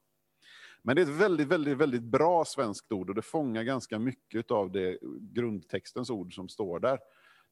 Men 0.82 0.96
det 0.96 1.02
är 1.02 1.06
ett 1.06 1.20
väldigt, 1.20 1.48
väldigt, 1.48 1.78
väldigt 1.78 2.02
bra 2.02 2.44
svenskt 2.44 2.92
ord 2.92 3.08
och 3.08 3.14
det 3.14 3.22
fångar 3.22 3.62
ganska 3.62 3.98
mycket 3.98 4.50
av 4.50 4.72
det 4.72 4.98
grundtextens 5.20 6.10
ord 6.10 6.34
som 6.34 6.48
står 6.48 6.80
där. 6.80 6.98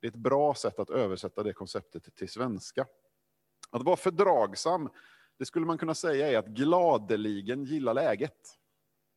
Det 0.00 0.06
är 0.06 0.10
ett 0.10 0.16
bra 0.16 0.54
sätt 0.54 0.78
att 0.78 0.90
översätta 0.90 1.42
det 1.42 1.52
konceptet 1.52 2.16
till 2.16 2.28
svenska. 2.28 2.86
Att 3.70 3.82
vara 3.82 3.96
fördragsam, 3.96 4.88
det 5.38 5.44
skulle 5.44 5.66
man 5.66 5.78
kunna 5.78 5.94
säga 5.94 6.30
är 6.30 6.38
att 6.38 6.46
gladeligen 6.46 7.64
gilla 7.64 7.92
läget. 7.92 8.58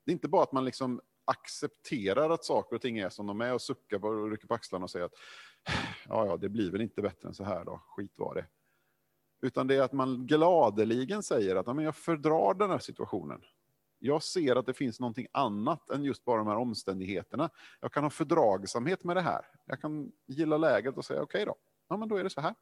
Det 0.05 0.11
är 0.11 0.13
inte 0.13 0.27
bara 0.27 0.43
att 0.43 0.51
man 0.51 0.65
liksom 0.65 1.01
accepterar 1.29 2.29
att 2.29 2.45
saker 2.45 2.75
och 2.75 2.81
ting 2.81 2.97
är 2.97 3.09
som 3.09 3.27
de 3.27 3.41
är 3.41 3.53
och 3.53 3.61
suckar 3.61 4.05
och 4.05 4.31
rycker 4.31 4.47
på 4.47 4.53
axlarna 4.53 4.83
och 4.83 4.91
säger 4.91 5.05
att 5.05 5.13
ja, 6.07 6.25
ja, 6.25 6.37
det 6.37 6.49
blir 6.49 6.71
väl 6.71 6.81
inte 6.81 7.01
bättre 7.01 7.27
än 7.27 7.33
så 7.33 7.43
här 7.43 7.65
då, 7.65 7.81
skit 7.87 8.13
var 8.15 8.35
det. 8.35 8.45
Utan 9.41 9.67
det 9.67 9.75
är 9.75 9.81
att 9.81 9.93
man 9.93 10.27
gladeligen 10.27 11.23
säger 11.23 11.55
att 11.55 11.67
ja, 11.67 11.73
men 11.73 11.85
jag 11.85 11.95
fördrar 11.95 12.53
den 12.53 12.69
här 12.69 12.79
situationen. 12.79 13.41
Jag 13.99 14.23
ser 14.23 14.55
att 14.55 14.65
det 14.65 14.73
finns 14.73 14.99
någonting 14.99 15.27
annat 15.31 15.89
än 15.89 16.03
just 16.03 16.25
bara 16.25 16.37
de 16.37 16.47
här 16.47 16.57
omständigheterna. 16.57 17.49
Jag 17.79 17.93
kan 17.93 18.03
ha 18.03 18.09
fördragsamhet 18.09 19.03
med 19.03 19.15
det 19.15 19.21
här. 19.21 19.45
Jag 19.65 19.81
kan 19.81 20.11
gilla 20.25 20.57
läget 20.57 20.97
och 20.97 21.05
säga 21.05 21.21
okej 21.21 21.43
okay 21.43 21.45
då, 21.45 21.55
ja, 21.87 21.97
men 21.97 22.09
då 22.09 22.15
är 22.15 22.23
det 22.23 22.29
så 22.29 22.41
här. 22.41 22.55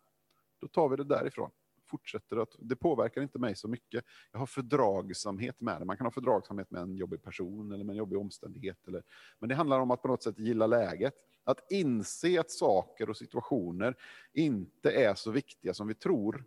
Då 0.62 0.68
tar 0.68 0.90
vi 0.90 0.96
det 0.96 1.04
därifrån 1.04 1.52
fortsätter 1.88 2.38
att, 2.38 2.56
det 2.60 2.76
påverkar 2.76 3.22
inte 3.22 3.40
mig 3.40 3.56
så 3.56 3.68
mycket. 3.68 4.06
Jag 4.32 4.40
har 4.40 4.46
fördragsamhet 4.46 5.62
med 5.62 5.82
det. 5.82 5.86
Man 5.86 5.98
kan 5.98 6.06
ha 6.06 6.12
fördragsamhet 6.12 6.72
med 6.72 6.82
en 6.82 6.96
jobbig 6.96 7.24
person 7.24 7.72
eller 7.72 7.84
med 7.84 7.94
en 7.94 7.98
jobbig 7.98 8.20
omständighet. 8.20 8.88
Eller, 8.88 9.04
men 9.40 9.50
det 9.50 9.56
handlar 9.56 9.80
om 9.80 9.92
att 9.92 10.02
på 10.02 10.08
något 10.08 10.24
sätt 10.24 10.40
gilla 10.40 10.68
läget. 10.68 11.14
Att 11.44 11.72
inse 11.72 12.40
att 12.40 12.52
saker 12.52 13.10
och 13.10 13.18
situationer 13.18 13.96
inte 14.34 14.92
är 14.92 15.16
så 15.16 15.32
viktiga 15.32 15.74
som 15.74 15.88
vi 15.88 15.94
tror. 15.94 16.44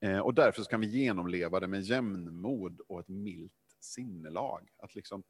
Eh, 0.00 0.18
och 0.18 0.34
därför 0.34 0.64
kan 0.64 0.80
vi 0.80 0.86
genomleva 0.86 1.60
det 1.60 1.66
med 1.66 1.82
jämnmod 1.82 2.80
och 2.80 3.00
ett 3.00 3.08
milt 3.08 3.52
sinnelag. 3.80 4.68
Att 4.78 4.94
liksom 4.94 5.22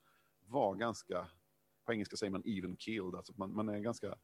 vara 0.46 0.74
ganska, 0.74 1.26
på 1.84 1.92
engelska 1.92 2.16
säger 2.16 2.30
man 2.30 2.42
even 2.46 2.76
killed, 2.76 3.14
alltså 3.14 3.32
man, 3.36 3.54
man 3.54 3.68
är 3.68 3.78
ganska 3.78 4.14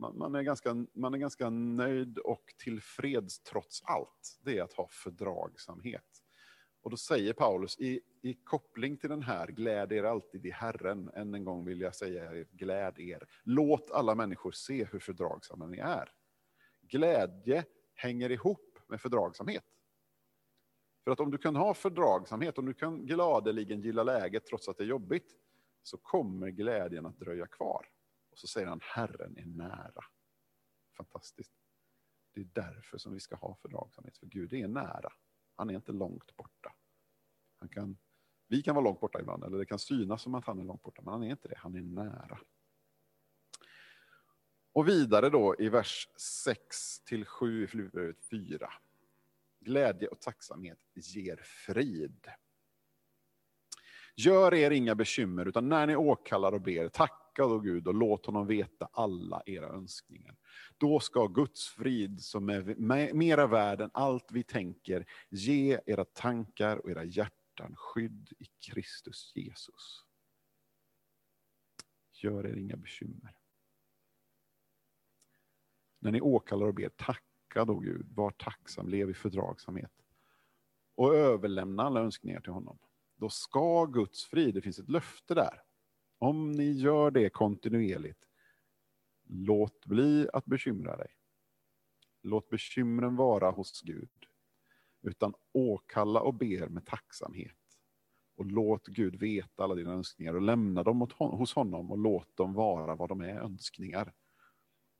man, 0.00 0.18
man, 0.18 0.34
är 0.34 0.42
ganska, 0.42 0.86
man 0.92 1.14
är 1.14 1.18
ganska 1.18 1.50
nöjd 1.50 2.18
och 2.18 2.54
tillfreds 2.58 3.40
trots 3.40 3.82
allt. 3.84 4.38
Det 4.44 4.58
är 4.58 4.62
att 4.62 4.72
ha 4.72 4.88
fördragsamhet. 4.90 6.22
Och 6.82 6.90
då 6.90 6.96
säger 6.96 7.32
Paulus 7.32 7.78
i, 7.78 8.00
i 8.22 8.34
koppling 8.34 8.96
till 8.96 9.10
den 9.10 9.22
här, 9.22 9.46
gläd 9.46 9.92
er 9.92 10.04
alltid 10.04 10.46
i 10.46 10.50
Herren. 10.50 11.10
Än 11.14 11.34
en 11.34 11.44
gång 11.44 11.64
vill 11.64 11.80
jag 11.80 11.94
säga 11.94 12.32
er, 12.32 12.46
gläd 12.52 12.98
er. 12.98 13.28
Låt 13.42 13.90
alla 13.90 14.14
människor 14.14 14.52
se 14.52 14.84
hur 14.84 14.98
fördragsamma 14.98 15.66
ni 15.66 15.78
är. 15.78 16.12
Glädje 16.80 17.64
hänger 17.94 18.30
ihop 18.30 18.78
med 18.86 19.00
fördragsamhet. 19.00 19.64
För 21.04 21.10
att 21.10 21.20
om 21.20 21.30
du 21.30 21.38
kan 21.38 21.56
ha 21.56 21.74
fördragsamhet, 21.74 22.58
om 22.58 22.66
du 22.66 22.74
kan 22.74 23.06
gladeligen 23.06 23.80
gilla 23.80 24.02
läget 24.02 24.46
trots 24.46 24.68
att 24.68 24.78
det 24.78 24.84
är 24.84 24.88
jobbigt, 24.88 25.36
så 25.82 25.96
kommer 25.96 26.48
glädjen 26.48 27.06
att 27.06 27.18
dröja 27.18 27.46
kvar. 27.46 27.86
Och 28.30 28.38
så 28.38 28.46
säger 28.46 28.66
han, 28.66 28.80
Herren 28.82 29.36
är 29.36 29.46
nära. 29.46 30.04
Fantastiskt. 30.96 31.52
Det 32.34 32.40
är 32.40 32.48
därför 32.52 32.98
som 32.98 33.12
vi 33.12 33.20
ska 33.20 33.36
ha 33.36 33.56
fördragsamhet, 33.62 34.18
för 34.18 34.26
Gud 34.26 34.52
är 34.52 34.68
nära. 34.68 35.12
Han 35.56 35.70
är 35.70 35.74
inte 35.74 35.92
långt 35.92 36.36
borta. 36.36 36.74
Han 37.58 37.68
kan, 37.68 37.98
vi 38.46 38.62
kan 38.62 38.74
vara 38.74 38.84
långt 38.84 39.00
borta 39.00 39.20
ibland, 39.20 39.44
eller 39.44 39.58
det 39.58 39.66
kan 39.66 39.78
synas 39.78 40.22
som 40.22 40.34
att 40.34 40.44
han 40.44 40.58
är 40.58 40.64
långt 40.64 40.82
borta, 40.82 41.02
men 41.02 41.12
han 41.12 41.22
är 41.22 41.30
inte 41.30 41.48
det, 41.48 41.58
han 41.58 41.74
är 41.74 41.82
nära. 41.82 42.38
Och 44.72 44.88
vidare 44.88 45.30
då 45.30 45.56
i 45.58 45.68
vers 45.68 46.08
6 46.16 47.00
till 47.00 47.24
7 47.24 47.64
i 47.64 47.66
Filipperbrevet 47.66 48.24
4. 48.30 48.72
Glädje 49.60 50.08
och 50.08 50.20
tacksamhet 50.20 50.78
ger 50.94 51.36
frid. 51.44 52.26
Gör 54.16 54.54
er 54.54 54.70
inga 54.70 54.94
bekymmer, 54.94 55.48
utan 55.48 55.68
när 55.68 55.86
ni 55.86 55.96
åkallar 55.96 56.52
och 56.52 56.60
ber, 56.60 56.88
tack 56.88 57.19
tacka 57.30 57.48
då 57.48 57.58
Gud 57.58 57.86
och 57.86 57.94
låt 57.94 58.26
honom 58.26 58.46
veta 58.46 58.88
alla 58.92 59.42
era 59.46 59.66
önskningar. 59.66 60.36
Då 60.78 61.00
ska 61.00 61.26
Guds 61.26 61.68
frid, 61.68 62.22
som 62.22 62.48
är 62.48 63.12
mera 63.14 63.46
värd 63.46 63.80
än 63.80 63.90
allt 63.94 64.32
vi 64.32 64.42
tänker, 64.42 65.06
ge 65.28 65.80
era 65.86 66.04
tankar 66.04 66.76
och 66.76 66.90
era 66.90 67.04
hjärtan 67.04 67.74
skydd 67.76 68.32
i 68.38 68.44
Kristus 68.44 69.32
Jesus. 69.34 70.04
Gör 72.12 72.46
er 72.46 72.56
inga 72.56 72.76
bekymmer. 72.76 73.36
När 75.98 76.12
ni 76.12 76.20
åkallar 76.20 76.66
och 76.66 76.74
ber, 76.74 76.88
tacka 76.88 77.64
då 77.64 77.78
Gud, 77.78 78.06
var 78.14 78.30
tacksam, 78.30 78.88
lev 78.88 79.10
i 79.10 79.14
fördragsamhet. 79.14 79.92
Och 80.94 81.14
överlämna 81.14 81.82
alla 81.82 82.00
önskningar 82.00 82.40
till 82.40 82.52
honom 82.52 82.78
då 83.16 83.28
ska 83.28 83.86
Guds 83.86 84.24
frid, 84.24 84.54
det 84.54 84.62
finns 84.62 84.78
ett 84.78 84.88
löfte 84.88 85.34
där. 85.34 85.62
Om 86.22 86.52
ni 86.52 86.72
gör 86.72 87.10
det 87.10 87.30
kontinuerligt, 87.30 88.24
låt 89.28 89.86
bli 89.86 90.28
att 90.32 90.44
bekymra 90.44 90.96
dig. 90.96 91.08
Låt 92.22 92.48
bekymren 92.48 93.16
vara 93.16 93.50
hos 93.50 93.82
Gud, 93.82 94.10
utan 95.02 95.34
åkalla 95.52 96.20
och 96.20 96.34
ber 96.34 96.68
med 96.68 96.86
tacksamhet. 96.86 97.56
Och 98.36 98.46
låt 98.46 98.86
Gud 98.86 99.16
veta 99.20 99.64
alla 99.64 99.74
dina 99.74 99.92
önskningar 99.92 100.34
och 100.34 100.42
lämna 100.42 100.82
dem 100.82 101.08
hos 101.18 101.54
honom 101.54 101.90
och 101.90 101.98
låt 101.98 102.36
dem 102.36 102.54
vara 102.54 102.94
vad 102.94 103.08
de 103.08 103.20
är, 103.20 103.40
önskningar. 103.40 104.12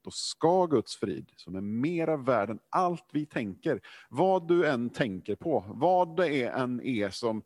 Då 0.02 0.10
ska 0.10 0.66
Guds 0.66 0.96
frid, 0.96 1.30
som 1.36 1.54
är 1.54 1.60
mera 1.60 2.16
värd 2.16 2.50
än 2.50 2.60
allt 2.68 3.06
vi 3.12 3.26
tänker, 3.26 3.80
vad 4.10 4.48
du 4.48 4.68
än 4.68 4.90
tänker 4.90 5.36
på, 5.36 5.64
vad 5.68 6.16
det 6.16 6.42
är 6.42 6.52
än 6.52 6.80
är 6.80 7.10
som 7.10 7.42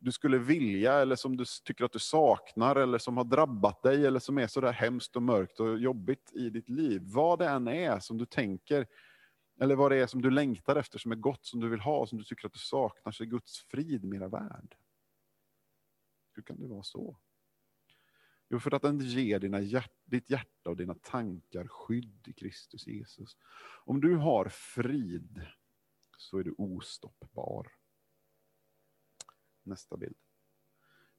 du 0.00 0.12
skulle 0.12 0.38
vilja 0.38 0.94
eller 0.94 1.16
som 1.16 1.36
du 1.36 1.44
tycker 1.64 1.84
att 1.84 1.92
du 1.92 1.98
saknar 1.98 2.76
eller 2.76 2.98
som 2.98 3.16
har 3.16 3.24
drabbat 3.24 3.82
dig 3.82 4.06
eller 4.06 4.18
som 4.18 4.38
är 4.38 4.46
så 4.46 4.60
där 4.60 4.72
hemskt 4.72 5.16
och 5.16 5.22
mörkt 5.22 5.60
och 5.60 5.78
jobbigt 5.78 6.32
i 6.32 6.50
ditt 6.50 6.68
liv. 6.68 7.02
Vad 7.04 7.38
det 7.38 7.48
än 7.48 7.68
är 7.68 7.98
som 7.98 8.18
du 8.18 8.26
tänker 8.26 8.86
eller 9.60 9.76
vad 9.76 9.92
det 9.92 9.96
är 9.96 10.06
som 10.06 10.22
du 10.22 10.30
längtar 10.30 10.76
efter 10.76 10.98
som 10.98 11.12
är 11.12 11.16
gott 11.16 11.46
som 11.46 11.60
du 11.60 11.68
vill 11.68 11.80
ha 11.80 12.06
som 12.06 12.18
du 12.18 12.24
tycker 12.24 12.46
att 12.46 12.52
du 12.52 12.58
saknar 12.58 13.12
så 13.12 13.22
är 13.22 13.26
Guds 13.26 13.58
frid 13.58 14.04
mera 14.04 14.28
värd. 14.28 14.76
Hur 16.32 16.42
kan 16.42 16.60
det 16.60 16.66
vara 16.66 16.82
så? 16.82 17.18
Jo, 18.48 18.60
för 18.60 18.74
att 18.74 18.82
den 18.82 18.98
ger 18.98 19.38
dina 19.38 19.60
hjärt, 19.60 19.92
ditt 20.04 20.30
hjärta 20.30 20.70
och 20.70 20.76
dina 20.76 20.94
tankar 20.94 21.66
skydd 21.68 22.28
i 22.28 22.32
Kristus 22.32 22.86
Jesus. 22.86 23.36
Om 23.84 24.00
du 24.00 24.16
har 24.16 24.48
frid 24.48 25.46
så 26.18 26.38
är 26.38 26.44
du 26.44 26.54
ostoppbar. 26.58 27.79
Nästa 29.62 29.96
bild. 29.96 30.16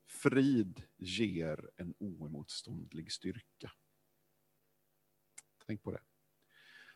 Frid 0.05 0.83
ger 0.97 1.69
en 1.75 1.93
oemotståndlig 1.99 3.11
styrka. 3.11 3.71
Tänk 5.65 5.83
på 5.83 5.91
det. 5.91 6.01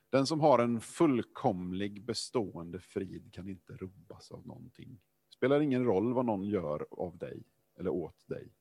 Den 0.09 0.27
som 0.27 0.39
har 0.39 0.59
en 0.59 0.81
fullkomlig 0.81 2.05
bestående 2.05 2.79
frid 2.79 3.33
kan 3.33 3.49
inte 3.49 3.73
rubbas 3.73 4.31
av 4.31 4.47
någonting. 4.47 5.01
Det 5.27 5.33
spelar 5.33 5.61
ingen 5.61 5.85
roll 5.85 6.13
vad 6.13 6.25
någon 6.25 6.43
gör 6.43 6.87
av 6.91 7.17
dig 7.17 7.43
eller 7.75 7.89
åt 7.89 8.27
dig. 8.27 8.53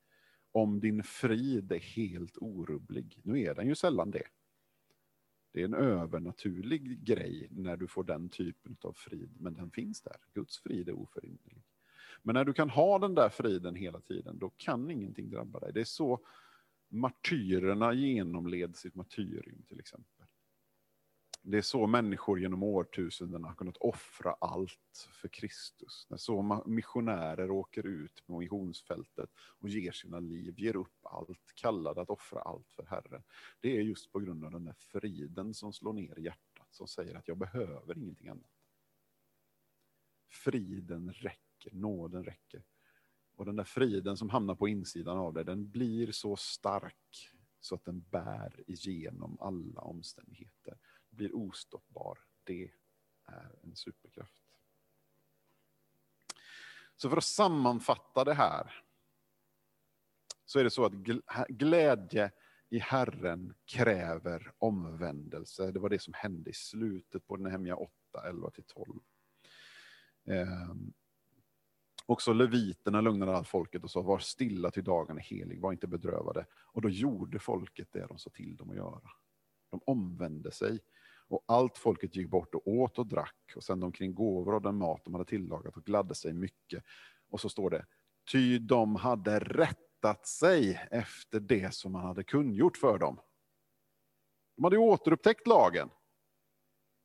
Om 0.52 0.80
din 0.80 1.02
frid 1.02 1.72
är 1.72 1.78
helt 1.78 2.36
orubblig. 2.38 3.20
Nu 3.24 3.40
är 3.40 3.54
den 3.54 3.68
ju 3.68 3.74
sällan 3.74 4.10
det. 4.10 4.26
Det 5.52 5.60
är 5.60 5.64
en 5.64 5.74
övernaturlig 5.74 7.04
grej 7.04 7.48
när 7.50 7.76
du 7.76 7.88
får 7.88 8.04
den 8.04 8.28
typen 8.28 8.76
av 8.80 8.92
frid, 8.92 9.36
men 9.40 9.54
den 9.54 9.70
finns 9.70 10.02
där. 10.02 10.16
Guds 10.32 10.58
frid 10.58 10.88
är 10.88 10.92
oförinnerlig. 10.92 11.64
Men 12.22 12.34
när 12.34 12.44
du 12.44 12.52
kan 12.52 12.70
ha 12.70 12.98
den 12.98 13.14
där 13.14 13.28
friden 13.28 13.74
hela 13.74 14.00
tiden, 14.00 14.38
då 14.38 14.50
kan 14.56 14.90
ingenting 14.90 15.30
drabba 15.30 15.60
dig. 15.60 15.72
Det 15.72 15.80
är 15.80 15.84
så 15.84 16.20
martyrerna 16.88 17.92
genomled 17.92 18.76
sitt 18.76 18.94
martyrium 18.94 19.62
till 19.68 19.80
exempel. 19.80 20.26
Det 21.46 21.58
är 21.58 21.62
så 21.62 21.86
människor 21.86 22.40
genom 22.40 22.62
årtusendena 22.62 23.48
har 23.48 23.54
kunnat 23.54 23.76
offra 23.76 24.36
allt 24.40 25.08
för 25.12 25.28
Kristus. 25.28 26.06
När 26.10 26.16
så 26.16 26.62
missionärer 26.66 27.50
åker 27.50 27.86
ut 27.86 28.26
på 28.26 28.38
missionsfältet 28.38 29.30
och 29.36 29.68
ger 29.68 29.92
sina 29.92 30.20
liv, 30.20 30.54
ger 30.56 30.76
upp 30.76 31.06
allt, 31.06 31.52
kallade 31.54 32.00
att 32.00 32.10
offra 32.10 32.40
allt 32.40 32.70
för 32.70 32.86
Herren. 32.86 33.22
Det 33.60 33.76
är 33.76 33.80
just 33.82 34.12
på 34.12 34.20
grund 34.20 34.44
av 34.44 34.50
den 34.50 34.64
där 34.64 34.74
friden 34.78 35.54
som 35.54 35.72
slår 35.72 35.92
ner 35.92 36.18
i 36.18 36.22
hjärtat, 36.22 36.68
som 36.70 36.88
säger 36.88 37.14
att 37.14 37.28
jag 37.28 37.38
behöver 37.38 37.98
ingenting 37.98 38.28
annat. 38.28 38.50
Friden 40.30 41.12
räcker, 41.12 41.43
nåden 41.72 42.24
räcker. 42.24 42.62
Och 43.36 43.44
den 43.44 43.56
där 43.56 43.64
friden 43.64 44.16
som 44.16 44.30
hamnar 44.30 44.54
på 44.54 44.68
insidan 44.68 45.18
av 45.18 45.32
dig, 45.34 45.44
den 45.44 45.70
blir 45.70 46.12
så 46.12 46.36
stark 46.36 47.30
så 47.60 47.74
att 47.74 47.84
den 47.84 48.00
bär 48.00 48.64
igenom 48.66 49.38
alla 49.40 49.80
omständigheter 49.80 50.78
Den 51.08 51.16
blir 51.16 51.36
ostoppbar. 51.36 52.18
Det 52.44 52.70
är 53.26 53.56
en 53.62 53.76
superkraft. 53.76 54.42
Så 56.96 57.10
för 57.10 57.16
att 57.16 57.24
sammanfatta 57.24 58.24
det 58.24 58.34
här 58.34 58.84
så 60.44 60.58
är 60.58 60.64
det 60.64 60.70
så 60.70 60.84
att 60.84 60.92
glädje 61.48 62.30
i 62.68 62.78
Herren 62.78 63.54
kräver 63.64 64.52
omvändelse. 64.58 65.70
Det 65.72 65.80
var 65.80 65.88
det 65.88 65.98
som 65.98 66.14
hände 66.14 66.50
i 66.50 66.52
slutet 66.52 67.26
på 67.26 67.36
Nehemja 67.36 67.76
8, 67.76 67.92
11-12 68.14 69.00
också 72.06 72.32
leviterna 72.32 73.00
lugnade 73.00 73.36
allt 73.36 73.48
folket 73.48 73.84
och 73.84 73.90
sa 73.90 74.00
var 74.02 74.18
stilla 74.18 74.70
till 74.70 74.84
dagen 74.84 75.18
är 75.18 75.22
helig, 75.22 75.60
var 75.60 75.72
inte 75.72 75.86
bedrövade. 75.86 76.46
Och 76.66 76.82
då 76.82 76.88
gjorde 76.88 77.38
folket 77.38 77.88
det 77.92 78.06
de 78.06 78.18
sa 78.18 78.30
till 78.30 78.56
dem 78.56 78.70
att 78.70 78.76
göra. 78.76 79.10
De 79.70 79.80
omvände 79.86 80.52
sig 80.52 80.80
och 81.28 81.44
allt 81.46 81.78
folket 81.78 82.16
gick 82.16 82.30
bort 82.30 82.54
och 82.54 82.68
åt 82.68 82.98
och 82.98 83.06
drack 83.06 83.52
och 83.56 83.64
sände 83.64 83.86
omkring 83.86 84.14
gåvor 84.14 84.54
av 84.54 84.62
den 84.62 84.76
mat 84.76 85.04
de 85.04 85.14
hade 85.14 85.26
tillagat 85.26 85.76
och 85.76 85.84
gladde 85.84 86.14
sig 86.14 86.32
mycket. 86.32 86.84
Och 87.30 87.40
så 87.40 87.48
står 87.48 87.70
det, 87.70 87.86
ty 88.32 88.58
de 88.58 88.96
hade 88.96 89.38
rättat 89.38 90.26
sig 90.26 90.88
efter 90.90 91.40
det 91.40 91.74
som 91.74 91.92
man 91.92 92.06
hade 92.06 92.24
kungjort 92.24 92.76
för 92.76 92.98
dem. 92.98 93.20
De 94.56 94.64
hade 94.64 94.78
återupptäckt 94.78 95.46
lagen. 95.46 95.90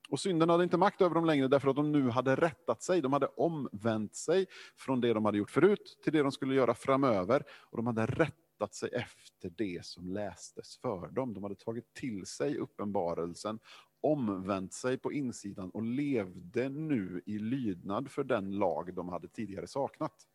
Och 0.10 0.20
synden 0.20 0.50
hade 0.50 0.64
inte 0.64 0.78
makt 0.78 1.02
över 1.02 1.16
dem 1.16 1.26
längre 1.26 1.48
därför 1.48 1.70
att 1.70 1.76
de 1.76 1.92
nu 1.92 2.10
hade 2.10 2.36
rättat 2.36 2.84
sig. 2.84 3.02
De 3.02 3.14
hade 3.14 3.28
omvänt 3.28 4.16
sig 4.16 4.46
från 4.76 5.02
det 5.02 5.14
de 5.14 5.26
hade 5.26 5.38
gjort 5.38 5.52
förut 5.52 6.00
till 6.04 6.14
det 6.14 6.22
de 6.22 6.32
skulle 6.32 6.56
göra 6.56 6.74
framöver. 6.74 7.44
Och 7.52 7.78
de 7.78 7.88
hade 7.88 8.06
rättat 8.06 8.74
sig 8.74 8.90
efter 8.94 9.50
det 9.50 9.86
som 9.86 10.10
lästes 10.10 10.78
för 10.78 11.08
dem. 11.08 11.34
De 11.34 11.44
hade 11.44 11.56
tagit 11.56 11.94
till 11.94 12.26
sig 12.26 12.58
uppenbarelsen 12.58 13.60
omvänt 14.02 14.74
sig 14.74 14.98
på 14.98 15.14
insidan 15.14 15.70
och 15.70 15.84
levde 15.84 16.70
nu 16.70 17.22
i 17.26 17.40
lydnad 17.40 18.12
för 18.12 18.24
den 18.24 18.52
lag 18.52 18.94
de 18.94 19.10
hade 19.10 19.28
tidigare 19.28 19.68
saknat. 19.68 20.28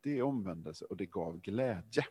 Det 0.00 0.18
är 0.18 0.22
omvändelse 0.22 0.84
och 0.84 0.96
det 0.96 1.06
gav 1.06 1.40
glädje. 1.40 2.06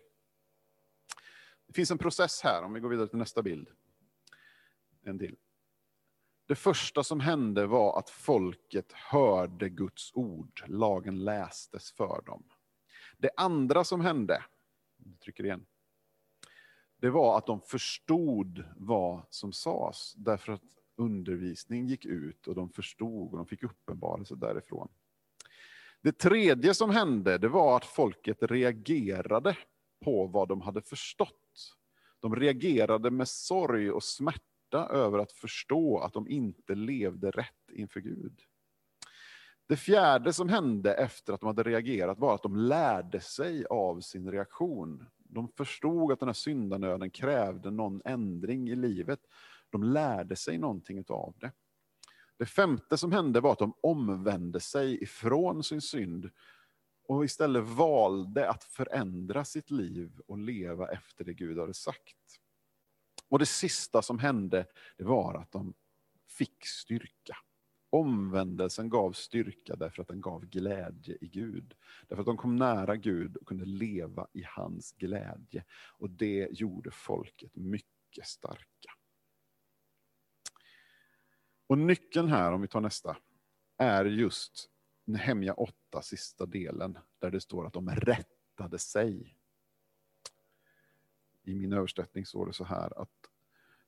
Det 1.67 1.73
finns 1.73 1.91
en 1.91 1.97
process 1.97 2.41
här, 2.43 2.63
om 2.63 2.73
vi 2.73 2.79
går 2.79 2.89
vidare 2.89 3.07
till 3.07 3.17
nästa 3.17 3.41
bild. 3.41 3.69
En 5.03 5.19
till. 5.19 5.35
Det 6.47 6.55
första 6.55 7.03
som 7.03 7.19
hände 7.19 7.67
var 7.67 7.99
att 7.99 8.09
folket 8.09 8.91
hörde 8.91 9.69
Guds 9.69 10.11
ord. 10.13 10.63
Lagen 10.67 11.23
lästes 11.23 11.91
för 11.91 12.21
dem. 12.25 12.43
Det 13.17 13.29
andra 13.37 13.83
som 13.83 14.01
hände, 14.01 14.43
jag 14.97 15.19
trycker 15.19 15.43
igen, 15.43 15.65
det 16.97 17.09
var 17.09 17.37
att 17.37 17.45
de 17.45 17.61
förstod 17.61 18.63
vad 18.75 19.21
som 19.29 19.53
sades. 19.53 20.13
Därför 20.13 20.53
att 20.53 20.61
undervisning 20.95 21.87
gick 21.87 22.05
ut 22.05 22.47
och 22.47 22.55
de 22.55 22.69
förstod 22.69 23.31
och 23.31 23.37
de 23.37 23.45
fick 23.45 23.63
uppenbarelse 23.63 24.35
därifrån. 24.35 24.89
Det 26.01 26.11
tredje 26.11 26.73
som 26.73 26.89
hände 26.89 27.37
det 27.37 27.47
var 27.47 27.77
att 27.77 27.85
folket 27.85 28.37
reagerade 28.43 29.57
på 30.03 30.27
vad 30.27 30.47
de 30.47 30.61
hade 30.61 30.81
förstått. 30.81 31.75
De 32.19 32.35
reagerade 32.35 33.11
med 33.11 33.27
sorg 33.27 33.91
och 33.91 34.03
smärta 34.03 34.54
över 34.77 35.19
att 35.19 35.31
förstå 35.31 35.99
att 35.99 36.13
de 36.13 36.27
inte 36.27 36.75
levde 36.75 37.31
rätt 37.31 37.71
inför 37.71 37.99
Gud. 37.99 38.41
Det 39.67 39.77
fjärde 39.77 40.33
som 40.33 40.49
hände 40.49 40.93
efter 40.93 41.33
att 41.33 41.39
de 41.39 41.47
hade 41.47 41.63
reagerat 41.63 42.19
var 42.19 42.35
att 42.35 42.43
de 42.43 42.55
lärde 42.55 43.19
sig 43.19 43.65
av 43.65 44.01
sin 44.01 44.31
reaktion. 44.31 45.05
De 45.17 45.47
förstod 45.47 46.11
att 46.11 46.19
den 46.19 46.29
här 46.29 46.33
syndanöden 46.33 47.09
krävde 47.09 47.71
någon 47.71 48.01
ändring 48.05 48.69
i 48.69 48.75
livet. 48.75 49.19
De 49.69 49.83
lärde 49.83 50.35
sig 50.35 50.57
någonting 50.57 51.03
av 51.07 51.33
det. 51.39 51.51
Det 52.37 52.45
femte 52.45 52.97
som 52.97 53.11
hände 53.11 53.41
var 53.41 53.51
att 53.51 53.59
de 53.59 53.73
omvände 53.81 54.59
sig 54.59 55.03
ifrån 55.03 55.63
sin 55.63 55.81
synd 55.81 56.29
och 57.07 57.25
istället 57.25 57.63
valde 57.63 58.49
att 58.49 58.63
förändra 58.63 59.45
sitt 59.45 59.71
liv 59.71 60.19
och 60.27 60.37
leva 60.37 60.87
efter 60.87 61.23
det 61.25 61.33
Gud 61.33 61.59
hade 61.59 61.73
sagt. 61.73 62.39
Och 63.29 63.39
det 63.39 63.45
sista 63.45 64.01
som 64.01 64.19
hände 64.19 64.65
det 64.97 65.03
var 65.03 65.33
att 65.33 65.51
de 65.51 65.73
fick 66.27 66.65
styrka. 66.65 67.37
Omvändelsen 67.89 68.89
gav 68.89 69.11
styrka 69.11 69.75
därför 69.75 70.01
att 70.01 70.07
den 70.07 70.21
gav 70.21 70.45
glädje 70.45 71.17
i 71.21 71.27
Gud. 71.27 71.75
Därför 72.07 72.21
att 72.21 72.25
de 72.25 72.37
kom 72.37 72.55
nära 72.55 72.95
Gud 72.95 73.37
och 73.37 73.47
kunde 73.47 73.65
leva 73.65 74.27
i 74.33 74.43
hans 74.47 74.91
glädje. 74.91 75.63
Och 75.97 76.09
det 76.09 76.47
gjorde 76.51 76.91
folket 76.91 77.55
mycket 77.55 78.27
starka. 78.27 78.91
Och 81.67 81.77
nyckeln 81.77 82.27
här, 82.27 82.51
om 82.51 82.61
vi 82.61 82.67
tar 82.67 82.81
nästa, 82.81 83.17
är 83.77 84.05
just 84.05 84.69
Nehemja 85.05 85.53
8, 85.53 86.01
sista 86.01 86.45
delen, 86.45 86.97
där 87.19 87.31
det 87.31 87.41
står 87.41 87.67
att 87.67 87.73
de 87.73 87.89
rättade 87.89 88.79
sig. 88.79 89.34
I 91.45 91.55
min 91.55 91.73
översättning 91.73 92.25
står 92.25 92.45
det 92.45 92.53
så 92.53 92.63
här 92.63 93.01
att 93.01 93.09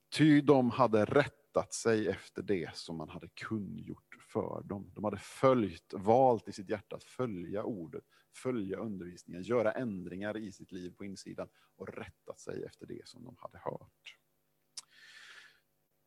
ty 0.10 0.42
de 0.42 0.70
hade 0.70 1.06
rättat 1.06 1.74
sig 1.74 2.08
efter 2.08 2.42
det 2.42 2.76
som 2.76 2.98
man 2.98 3.10
hade 3.10 3.28
kungjort 3.28 4.18
för 4.34 4.64
dem. 4.64 4.92
De 4.96 5.04
hade 5.04 5.18
följt, 5.18 5.94
valt 5.94 6.48
i 6.48 6.52
sitt 6.52 6.70
hjärta 6.70 6.96
att 6.96 7.04
följa 7.04 7.64
ordet, 7.64 8.04
följa 8.36 8.78
undervisningen, 8.78 9.44
göra 9.44 9.72
ändringar 9.72 10.38
i 10.38 10.52
sitt 10.52 10.72
liv 10.72 10.96
på 10.98 11.06
insidan 11.06 11.50
och 11.76 11.88
rättat 11.88 12.40
sig 12.40 12.64
efter 12.64 12.86
det 12.86 13.08
som 13.08 13.24
de 13.24 13.36
hade 13.40 13.58
hört. 13.58 14.18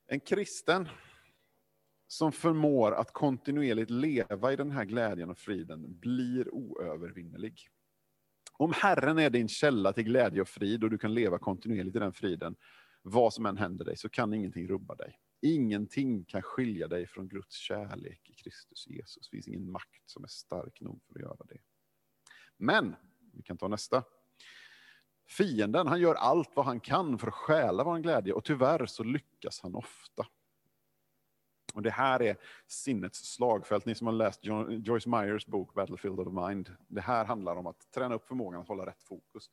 En 0.06 0.20
kristen 0.20 0.88
som 2.06 2.32
förmår 2.32 2.92
att 2.92 3.12
kontinuerligt 3.12 3.90
leva 3.90 4.52
i 4.52 4.56
den 4.56 4.70
här 4.70 4.84
glädjen 4.84 5.30
och 5.30 5.38
friden 5.38 5.98
blir 6.00 6.54
oövervinnelig. 6.54 7.68
Om 8.60 8.72
Herren 8.76 9.18
är 9.18 9.30
din 9.30 9.48
källa 9.48 9.92
till 9.92 10.04
glädje 10.04 10.40
och 10.42 10.48
frid 10.48 10.84
och 10.84 10.90
du 10.90 10.98
kan 10.98 11.14
leva 11.14 11.38
kontinuerligt 11.38 11.96
i 11.96 11.98
den 11.98 12.12
friden, 12.12 12.56
vad 13.02 13.32
som 13.32 13.46
än 13.46 13.56
händer 13.56 13.84
dig, 13.84 13.96
så 13.96 14.08
kan 14.08 14.34
ingenting 14.34 14.68
rubba 14.68 14.94
dig. 14.94 15.18
Ingenting 15.42 16.24
kan 16.24 16.42
skilja 16.42 16.88
dig 16.88 17.06
från 17.06 17.28
Guds 17.28 17.56
kärlek 17.56 18.30
i 18.30 18.34
Kristus 18.34 18.86
Jesus. 18.86 19.28
Det 19.28 19.36
finns 19.36 19.48
ingen 19.48 19.70
makt 19.70 20.02
som 20.06 20.24
är 20.24 20.28
stark 20.28 20.80
nog 20.80 21.02
för 21.04 21.14
att 21.14 21.20
göra 21.20 21.46
det. 21.48 21.58
Men, 22.56 22.96
vi 23.32 23.42
kan 23.42 23.58
ta 23.58 23.68
nästa. 23.68 24.02
Fienden, 25.28 25.86
han 25.86 26.00
gör 26.00 26.14
allt 26.14 26.50
vad 26.54 26.66
han 26.66 26.80
kan 26.80 27.18
för 27.18 27.26
att 27.26 27.34
stjäla 27.34 27.84
vår 27.84 27.98
glädje 27.98 28.32
och 28.32 28.44
tyvärr 28.44 28.86
så 28.86 29.04
lyckas 29.04 29.60
han 29.60 29.74
ofta. 29.74 30.26
Och 31.74 31.82
det 31.82 31.90
här 31.90 32.22
är 32.22 32.36
sinnets 32.66 33.34
slagfält. 33.34 33.86
Ni 33.86 33.94
som 33.94 34.06
har 34.06 34.14
läst 34.14 34.40
Joyce 34.68 35.08
Myers 35.08 35.46
bok 35.46 35.74
Battlefield 35.74 36.20
of 36.20 36.26
the 36.26 36.48
Mind. 36.48 36.76
Det 36.88 37.00
här 37.00 37.24
handlar 37.24 37.56
om 37.56 37.66
att 37.66 37.90
träna 37.94 38.14
upp 38.14 38.28
förmågan 38.28 38.60
att 38.60 38.68
hålla 38.68 38.86
rätt 38.86 39.02
fokus. 39.02 39.50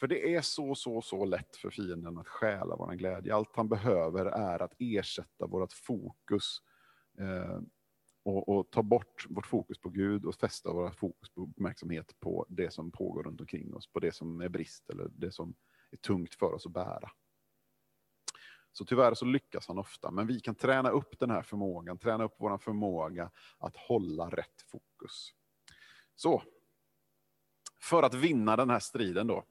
För 0.00 0.06
det 0.06 0.34
är 0.34 0.40
så, 0.40 0.74
så, 0.74 1.02
så 1.02 1.24
lätt 1.24 1.56
för 1.56 1.70
fienden 1.70 2.18
att 2.18 2.28
stjäla 2.28 2.76
vår 2.76 2.92
glädje. 2.92 3.34
Allt 3.34 3.56
han 3.56 3.68
behöver 3.68 4.26
är 4.26 4.62
att 4.62 4.74
ersätta 4.78 5.46
vårt 5.46 5.72
fokus 5.72 6.62
eh, 7.18 7.60
och, 8.24 8.48
och, 8.48 8.70
ta 8.70 8.82
bort 8.82 9.26
vårt 9.30 9.46
fokus 9.46 9.80
på 9.80 9.88
Gud 9.88 10.24
och 10.24 10.34
fästa 10.34 10.72
vårt 10.72 10.94
fokus 10.94 11.30
på 11.34 11.42
uppmärksamhet 11.42 12.20
på 12.20 12.46
det 12.48 12.72
som 12.72 12.90
pågår 12.90 13.22
runt 13.22 13.40
omkring 13.40 13.74
oss, 13.74 13.92
på 13.92 14.00
det 14.00 14.14
som 14.14 14.40
är 14.40 14.48
brist 14.48 14.90
eller 14.90 15.08
det 15.08 15.32
som 15.32 15.54
är 15.90 15.96
tungt 15.96 16.34
för 16.34 16.52
oss 16.52 16.66
att 16.66 16.72
bära. 16.72 17.10
Så 18.72 18.84
tyvärr 18.84 19.14
så 19.14 19.24
lyckas 19.24 19.68
han 19.68 19.78
ofta, 19.78 20.10
men 20.10 20.26
vi 20.26 20.40
kan 20.40 20.54
träna 20.54 20.90
upp 20.90 21.18
den 21.18 21.30
här 21.30 21.42
förmågan, 21.42 21.98
träna 21.98 22.24
upp 22.24 22.34
vår 22.38 22.58
förmåga 22.58 23.30
att 23.58 23.76
hålla 23.76 24.30
rätt 24.30 24.62
fokus. 24.62 25.34
Så, 26.14 26.42
för 27.80 28.02
att 28.02 28.14
vinna 28.14 28.56
den 28.56 28.70
här 28.70 28.78
striden 28.78 29.26
då, 29.26 29.44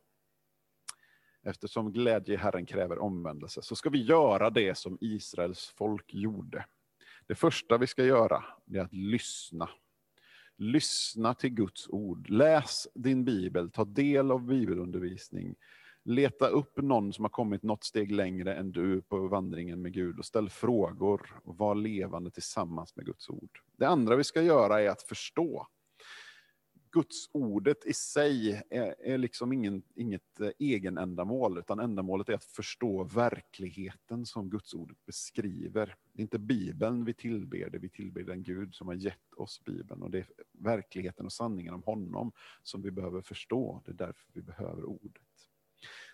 eftersom 1.43 1.91
glädje 1.91 2.34
i 2.34 2.38
Herren 2.38 2.65
kräver 2.65 2.99
omvändelse, 2.99 3.61
så 3.61 3.76
ska 3.76 3.89
vi 3.89 4.03
göra 4.03 4.49
det 4.49 4.76
som 4.76 4.97
Israels 5.01 5.67
folk 5.67 6.13
gjorde. 6.13 6.65
Det 7.28 7.36
första 7.36 7.78
vi 7.78 7.88
ska 7.88 8.03
göra 8.03 8.43
är 8.74 8.80
att 8.80 8.93
lyssna. 8.93 9.69
Lyssna 10.55 11.34
till 11.34 11.49
Guds 11.49 11.89
ord. 11.89 12.30
Läs 12.30 12.88
din 12.93 13.26
bibel, 13.26 13.72
ta 13.72 13.86
del 13.86 14.32
av 14.32 14.45
bibelundervisning. 14.45 15.55
Leta 16.04 16.47
upp 16.47 16.78
någon 16.78 17.14
som 17.14 17.26
har 17.26 17.30
kommit 17.30 17.64
något 17.64 17.84
steg 17.84 18.12
längre 18.12 18.56
än 18.56 18.72
du 18.72 19.02
på 19.02 19.28
vandringen 19.28 19.82
med 19.82 19.93
Gud 19.93 20.20
och 20.20 20.26
ställ 20.26 20.49
frågor 20.49 21.39
och 21.43 21.58
var 21.58 21.76
levande 21.76 22.32
tillsammans 22.32 22.95
med 22.95 23.06
Guds 23.06 23.30
ord. 23.30 23.60
Det 23.78 23.86
andra 23.86 24.16
vi 24.16 24.24
ska 24.24 24.41
göra 24.41 24.82
är 24.82 24.89
att 24.89 25.02
förstå. 25.02 25.68
Guds 26.91 27.30
ordet 27.32 27.86
i 27.86 27.93
sig 27.93 28.62
är, 28.70 28.95
är 28.99 29.18
liksom 29.18 29.54
ingen, 29.54 29.84
inget 29.95 30.39
eh, 30.39 30.49
egenändamål, 30.60 31.58
utan 31.58 31.80
ändamålet 31.80 32.30
är 32.30 32.34
att 32.34 32.45
förstå 32.45 33.04
verkligheten 33.04 34.26
som 34.26 34.49
Guds 34.49 34.74
ordet 34.74 35.06
beskriver. 35.06 35.95
Det 36.14 36.20
är 36.20 36.22
inte 36.22 36.39
Bibeln 36.39 37.06
vi 37.06 37.14
tillber, 37.14 37.70
det 37.70 37.78
vi 37.78 37.89
tillber 37.89 38.24
den 38.24 38.43
Gud 38.43 38.76
som 38.76 38.88
har 38.88 38.95
gett 38.95 39.34
oss 39.38 39.62
Bibeln. 39.66 40.02
Och 40.02 40.12
det 40.12 40.18
är 40.18 40.28
verkligheten 40.52 41.26
och 41.26 41.34
sanningen 41.34 41.74
om 41.74 41.84
honom 41.84 42.32
som 42.64 42.82
vi 42.82 42.91
behöver 42.91 43.22
förstå. 43.22 43.82
Det 43.86 43.91
är 43.91 43.95
därför 43.95 44.32
vi 44.34 44.41
behöver 44.41 44.84
ordet. 44.84 45.24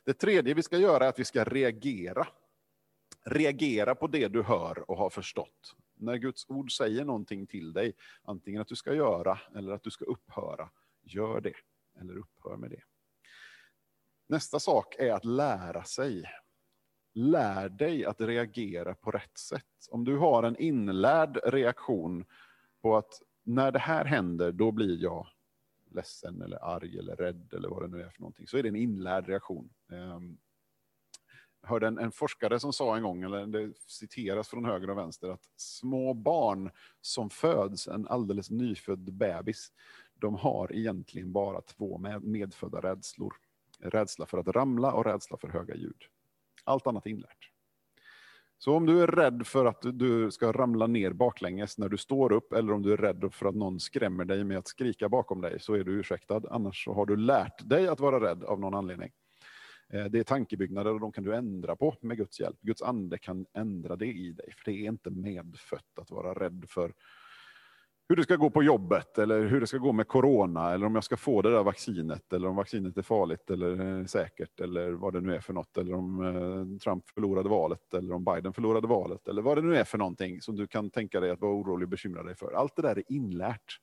Det 0.07 0.13
tredje 0.13 0.53
vi 0.53 0.63
ska 0.63 0.77
göra 0.77 1.05
är 1.05 1.09
att 1.09 1.19
vi 1.19 1.25
ska 1.25 1.43
reagera. 1.43 2.27
Reagera 3.25 3.95
på 3.95 4.07
det 4.07 4.27
du 4.27 4.43
hör 4.43 4.91
och 4.91 4.97
har 4.97 5.09
förstått. 5.09 5.75
När 5.95 6.17
Guds 6.17 6.49
ord 6.49 6.71
säger 6.71 7.05
någonting 7.05 7.47
till 7.47 7.73
dig, 7.73 7.93
antingen 8.23 8.61
att 8.61 8.67
du 8.67 8.75
ska 8.75 8.93
göra 8.93 9.39
eller 9.55 9.71
att 9.71 9.83
du 9.83 9.91
ska 9.91 10.05
upphöra, 10.05 10.69
gör 11.03 11.41
det 11.41 11.53
eller 11.99 12.17
upphör 12.17 12.57
med 12.57 12.69
det. 12.69 12.81
Nästa 14.27 14.59
sak 14.59 14.95
är 14.99 15.13
att 15.13 15.25
lära 15.25 15.83
sig. 15.83 16.23
Lär 17.13 17.69
dig 17.69 18.05
att 18.05 18.21
reagera 18.21 18.95
på 18.95 19.11
rätt 19.11 19.37
sätt. 19.37 19.87
Om 19.89 20.03
du 20.03 20.17
har 20.17 20.43
en 20.43 20.57
inlärd 20.57 21.39
reaktion 21.43 22.25
på 22.81 22.97
att 22.97 23.21
när 23.43 23.71
det 23.71 23.79
här 23.79 24.05
händer, 24.05 24.51
då 24.51 24.71
blir 24.71 25.03
jag 25.03 25.27
ledsen 25.91 26.41
eller 26.41 26.65
arg 26.65 26.99
eller 26.99 27.15
rädd 27.15 27.53
eller 27.53 27.69
vad 27.69 27.81
det 27.81 27.87
nu 27.87 28.01
är 28.01 28.09
för 28.09 28.21
någonting, 28.21 28.47
så 28.47 28.57
är 28.57 28.63
det 28.63 28.69
en 28.69 28.75
inlärd 28.75 29.27
reaktion. 29.27 29.69
Ehm, 29.91 30.37
jag 31.61 31.69
hörde 31.69 31.87
en, 31.87 31.97
en, 31.97 32.11
forskare 32.11 32.59
som 32.59 32.73
sa 32.73 32.97
en 32.97 33.03
gång, 33.03 33.23
eller 33.23 33.45
det 33.45 33.73
citeras 33.87 34.49
från 34.49 34.65
höger 34.65 34.89
och 34.89 34.97
vänster, 34.97 35.29
att 35.29 35.49
små 35.55 36.13
barn 36.13 36.71
som 37.01 37.29
föds, 37.29 37.87
en 37.87 38.07
alldeles 38.07 38.49
nyfödd 38.49 39.13
bebis, 39.13 39.71
de 40.13 40.35
har 40.35 40.75
egentligen 40.75 41.31
bara 41.31 41.61
två 41.61 41.97
med, 41.97 42.23
medfödda 42.23 42.81
rädslor. 42.81 43.33
Rädsla 43.79 44.25
för 44.25 44.37
att 44.37 44.47
ramla 44.47 44.93
och 44.93 45.05
rädsla 45.05 45.37
för 45.37 45.47
höga 45.47 45.75
ljud. 45.75 46.03
Allt 46.63 46.87
annat 46.87 47.05
är 47.05 47.09
inlärt. 47.09 47.51
Så 48.59 48.75
om 48.75 48.85
du 48.85 49.01
är 49.01 49.07
rädd 49.07 49.47
för 49.47 49.65
att 49.65 49.81
du 49.93 50.31
ska 50.31 50.51
ramla 50.51 50.87
ner 50.87 51.11
baklänges 51.11 51.77
när 51.77 51.89
du 51.89 51.97
står 51.97 52.31
upp, 52.31 52.53
eller 52.53 52.73
om 52.73 52.81
du 52.81 52.93
är 52.93 52.97
rädd 52.97 53.29
för 53.31 53.49
att 53.49 53.55
någon 53.55 53.79
skrämmer 53.79 54.25
dig 54.25 54.43
med 54.43 54.57
att 54.57 54.67
skrika 54.67 55.09
bakom 55.09 55.41
dig, 55.41 55.59
så 55.59 55.73
är 55.73 55.83
du 55.83 55.91
ursäktad. 55.91 56.41
Annars 56.51 56.83
så 56.83 56.93
har 56.93 57.05
du 57.05 57.17
lärt 57.17 57.69
dig 57.69 57.87
att 57.87 57.99
vara 57.99 58.29
rädd 58.29 58.43
av 58.43 58.59
någon 58.59 58.73
anledning. 58.73 59.11
Eh, 59.93 60.05
det 60.05 60.19
är 60.19 60.23
tankebyggnader 60.23 60.93
och 60.93 60.99
de 60.99 61.11
kan 61.11 61.23
du 61.23 61.35
ändra 61.35 61.75
på 61.75 61.95
med 62.01 62.17
Guds 62.17 62.39
hjälp. 62.39 62.61
Guds 62.61 62.81
ande 62.81 63.17
kan 63.17 63.45
ändra 63.53 63.95
det 63.95 64.05
i 64.05 64.31
dig, 64.31 64.53
för 64.57 64.71
det 64.71 64.85
är 64.85 64.89
inte 64.89 65.09
medfött 65.09 65.99
att 66.01 66.11
vara 66.11 66.33
rädd 66.33 66.65
för 66.67 66.93
hur 68.09 68.15
det 68.15 68.23
ska 68.23 68.35
gå 68.35 68.49
på 68.49 68.63
jobbet, 68.63 69.17
eller 69.17 69.45
hur 69.45 69.61
det 69.61 69.67
ska 69.67 69.77
gå 69.77 69.91
med 69.91 70.07
corona, 70.07 70.73
eller 70.73 70.85
om 70.85 70.95
jag 70.95 71.03
ska 71.03 71.17
få 71.17 71.41
det 71.41 71.51
där 71.51 71.63
vaccinet, 71.63 72.33
eller 72.33 72.47
om 72.47 72.55
vaccinet 72.55 72.97
är 72.97 73.01
farligt 73.01 73.49
eller 73.49 73.99
eh, 73.99 74.05
säkert, 74.05 74.59
eller 74.59 74.91
vad 74.91 75.13
det 75.13 75.21
nu 75.21 75.35
är 75.35 75.39
för 75.39 75.53
något, 75.53 75.77
eller 75.77 75.93
om 75.93 76.21
eh, 76.25 76.79
Trump 76.79 77.09
förlorade 77.09 77.49
valet, 77.49 77.93
eller 77.93 78.13
om 78.13 78.23
Biden 78.23 78.53
förlorade 78.53 78.87
valet, 78.87 79.27
eller 79.27 79.41
vad 79.41 79.57
det 79.57 79.61
nu 79.61 79.75
är 79.75 79.83
för 79.83 79.97
någonting 79.97 80.41
som 80.41 80.55
du 80.55 80.67
kan 80.67 80.89
tänka 80.89 81.19
dig 81.19 81.31
att 81.31 81.41
vara 81.41 81.53
orolig 81.53 81.85
och 81.85 81.89
bekymra 81.89 82.23
dig 82.23 82.35
för. 82.35 82.51
Allt 82.51 82.75
det 82.75 82.81
där 82.81 82.97
är 82.97 83.03
inlärt. 83.07 83.79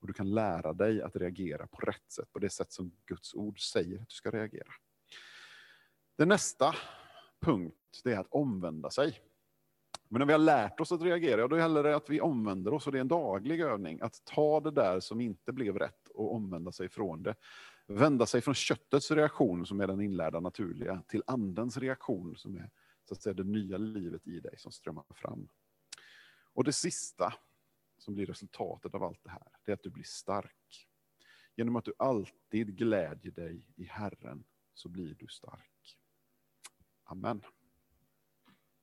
Och 0.00 0.06
du 0.06 0.12
kan 0.12 0.30
lära 0.34 0.72
dig 0.72 1.02
att 1.02 1.16
reagera 1.16 1.66
på 1.66 1.80
rätt 1.80 2.12
sätt, 2.12 2.32
på 2.32 2.38
det 2.38 2.50
sätt 2.50 2.72
som 2.72 2.92
Guds 3.06 3.34
ord 3.34 3.60
säger 3.60 3.94
att 3.94 4.08
du 4.08 4.14
ska 4.14 4.30
reagera. 4.30 4.68
Det 6.18 6.24
nästa 6.24 6.74
punkt 7.40 8.00
det 8.04 8.12
är 8.12 8.18
att 8.18 8.30
omvända 8.30 8.90
sig. 8.90 9.18
Men 10.12 10.18
när 10.18 10.26
vi 10.26 10.32
har 10.32 10.38
lärt 10.38 10.80
oss 10.80 10.92
att 10.92 11.02
reagera, 11.02 11.48
då 11.48 11.58
gäller 11.58 11.82
det 11.82 11.96
att 11.96 12.10
vi 12.10 12.20
omvänder 12.20 12.74
oss 12.74 12.86
och 12.86 12.92
det 12.92 12.98
är 12.98 13.00
en 13.00 13.08
daglig 13.08 13.60
övning. 13.60 14.00
Att 14.00 14.24
ta 14.24 14.60
det 14.60 14.70
där 14.70 15.00
som 15.00 15.20
inte 15.20 15.52
blev 15.52 15.78
rätt 15.78 16.08
och 16.08 16.34
omvända 16.34 16.72
sig 16.72 16.88
från 16.88 17.22
det. 17.22 17.34
Vända 17.86 18.26
sig 18.26 18.40
från 18.40 18.54
köttets 18.54 19.10
reaktion, 19.10 19.66
som 19.66 19.80
är 19.80 19.86
den 19.86 20.00
inlärda 20.00 20.40
naturliga, 20.40 21.02
till 21.08 21.22
andens 21.26 21.76
reaktion, 21.76 22.36
som 22.36 22.56
är 22.56 22.70
så 23.04 23.14
att 23.14 23.22
säga, 23.22 23.34
det 23.34 23.44
nya 23.44 23.76
livet 23.78 24.26
i 24.26 24.40
dig 24.40 24.58
som 24.58 24.72
strömmar 24.72 25.04
fram. 25.14 25.48
Och 26.52 26.64
det 26.64 26.72
sista, 26.72 27.34
som 27.98 28.14
blir 28.14 28.26
resultatet 28.26 28.94
av 28.94 29.02
allt 29.02 29.24
det 29.24 29.30
här, 29.30 29.48
det 29.64 29.72
är 29.72 29.74
att 29.74 29.82
du 29.82 29.90
blir 29.90 30.04
stark. 30.04 30.88
Genom 31.56 31.76
att 31.76 31.84
du 31.84 31.92
alltid 31.96 32.76
glädjer 32.76 33.32
dig 33.32 33.66
i 33.76 33.84
Herren, 33.84 34.44
så 34.74 34.88
blir 34.88 35.14
du 35.14 35.26
stark. 35.26 35.98
Amen. 37.04 37.42